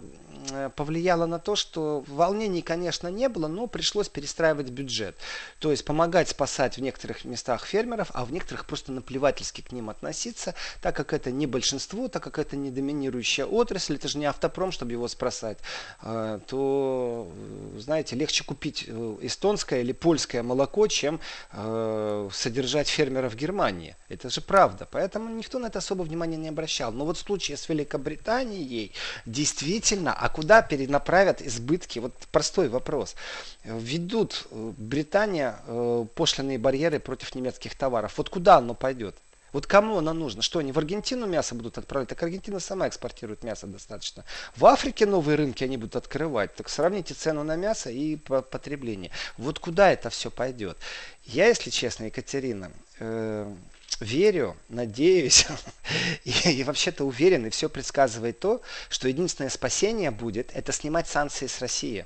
повлияло 0.75 1.25
на 1.25 1.39
то, 1.39 1.55
что 1.55 2.03
волнений, 2.07 2.61
конечно, 2.61 3.07
не 3.07 3.29
было, 3.29 3.47
но 3.47 3.67
пришлось 3.67 4.09
перестраивать 4.09 4.69
бюджет. 4.69 5.15
То 5.59 5.71
есть 5.71 5.85
помогать 5.85 6.29
спасать 6.29 6.77
в 6.77 6.81
некоторых 6.81 7.25
местах 7.25 7.65
фермеров, 7.65 8.09
а 8.13 8.25
в 8.25 8.31
некоторых 8.31 8.65
просто 8.65 8.91
наплевательски 8.91 9.61
к 9.61 9.71
ним 9.71 9.89
относиться, 9.89 10.55
так 10.81 10.95
как 10.95 11.13
это 11.13 11.31
не 11.31 11.47
большинство, 11.47 12.07
так 12.07 12.23
как 12.23 12.39
это 12.39 12.55
не 12.55 12.71
доминирующая 12.71 13.45
отрасль, 13.45 13.95
это 13.95 14.07
же 14.07 14.17
не 14.17 14.25
автопром, 14.25 14.71
чтобы 14.71 14.91
его 14.91 15.07
спасать, 15.07 15.57
а, 16.01 16.39
то, 16.47 17.31
знаете, 17.77 18.15
легче 18.15 18.43
купить 18.43 18.85
э, 18.87 19.17
эстонское 19.21 19.81
или 19.81 19.91
польское 19.91 20.43
молоко, 20.43 20.87
чем 20.87 21.19
э, 21.51 22.29
содержать 22.33 22.87
фермера 22.87 23.29
в 23.29 23.35
Германии. 23.35 23.95
Это 24.09 24.29
же 24.29 24.41
правда. 24.41 24.87
Поэтому 24.91 25.29
никто 25.29 25.59
на 25.59 25.67
это 25.67 25.79
особо 25.79 26.03
внимания 26.03 26.37
не 26.37 26.49
обращал. 26.49 26.91
Но 26.91 27.05
вот 27.05 27.17
в 27.17 27.21
случае 27.21 27.57
с 27.57 27.69
Великобританией 27.69 28.93
действительно, 29.25 30.13
куда 30.31 30.61
перенаправят 30.61 31.41
избытки? 31.41 31.99
Вот 31.99 32.13
простой 32.31 32.69
вопрос. 32.69 33.15
Ведут 33.63 34.47
э, 34.51 34.71
Британия 34.77 35.59
э, 35.67 36.05
пошлиные 36.15 36.57
барьеры 36.57 36.99
против 36.99 37.35
немецких 37.35 37.75
товаров. 37.75 38.17
Вот 38.17 38.29
куда 38.29 38.57
оно 38.57 38.73
пойдет? 38.73 39.15
Вот 39.53 39.67
кому 39.67 39.97
оно 39.97 40.13
нужно? 40.13 40.41
Что, 40.41 40.59
они 40.59 40.71
в 40.71 40.77
Аргентину 40.77 41.27
мясо 41.27 41.55
будут 41.55 41.77
отправлять? 41.77 42.09
Так 42.09 42.23
Аргентина 42.23 42.59
сама 42.59 42.87
экспортирует 42.87 43.43
мясо 43.43 43.67
достаточно. 43.67 44.23
В 44.55 44.65
Африке 44.65 45.05
новые 45.05 45.35
рынки 45.35 45.63
они 45.63 45.77
будут 45.77 45.97
открывать. 45.97 46.55
Так 46.55 46.69
сравните 46.69 47.13
цену 47.13 47.43
на 47.43 47.55
мясо 47.57 47.89
и 47.89 48.15
потребление. 48.15 49.11
Вот 49.37 49.59
куда 49.59 49.91
это 49.91 50.09
все 50.09 50.31
пойдет? 50.31 50.77
Я, 51.25 51.47
если 51.47 51.69
честно, 51.69 52.05
Екатерина, 52.05 52.71
э, 52.99 53.53
верю, 53.99 54.57
надеюсь 54.69 55.45
и, 56.23 56.31
и 56.51 56.63
вообще-то 56.63 57.05
уверен, 57.05 57.45
и 57.45 57.49
все 57.49 57.69
предсказывает 57.69 58.39
то, 58.39 58.61
что 58.89 59.07
единственное 59.07 59.49
спасение 59.49 60.11
будет, 60.11 60.51
это 60.53 60.71
снимать 60.71 61.07
санкции 61.07 61.47
с 61.47 61.59
России. 61.59 62.05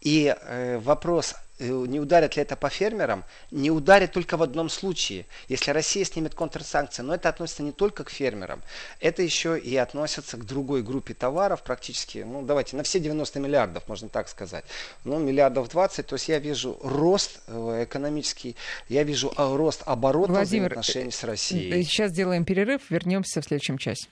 И 0.00 0.34
э, 0.34 0.78
вопрос, 0.78 1.34
не 1.60 2.00
ударит 2.00 2.36
ли 2.36 2.42
это 2.42 2.56
по 2.56 2.68
фермерам, 2.68 3.24
не 3.50 3.70
ударит 3.70 4.12
только 4.12 4.36
в 4.36 4.42
одном 4.42 4.68
случае, 4.68 5.26
если 5.48 5.70
Россия 5.70 6.04
снимет 6.04 6.34
контрсанкции. 6.34 7.02
Но 7.02 7.14
это 7.14 7.28
относится 7.28 7.62
не 7.62 7.72
только 7.72 8.04
к 8.04 8.10
фермерам, 8.10 8.62
это 9.00 9.22
еще 9.22 9.58
и 9.58 9.76
относится 9.76 10.36
к 10.36 10.44
другой 10.44 10.82
группе 10.82 11.14
товаров, 11.14 11.62
практически, 11.62 12.18
ну 12.18 12.42
давайте, 12.42 12.76
на 12.76 12.82
все 12.82 13.00
90 13.00 13.40
миллиардов, 13.40 13.88
можно 13.88 14.08
так 14.08 14.28
сказать. 14.28 14.64
Ну, 15.04 15.18
миллиардов 15.18 15.68
20, 15.68 16.06
то 16.06 16.14
есть 16.14 16.28
я 16.28 16.38
вижу 16.38 16.78
рост 16.82 17.40
э, 17.46 17.84
экономический, 17.84 18.56
я 18.88 19.02
вижу 19.02 19.32
э, 19.36 19.56
рост 19.56 19.82
оборотов 19.86 20.36
Владимир, 20.36 20.70
взаимоотношений 20.70 21.10
с 21.10 21.24
Россией. 21.24 21.82
Сейчас 21.84 22.10
сделаем 22.10 22.44
перерыв, 22.44 22.82
вернемся 22.90 23.40
в 23.40 23.44
следующем 23.44 23.78
часе. 23.78 24.08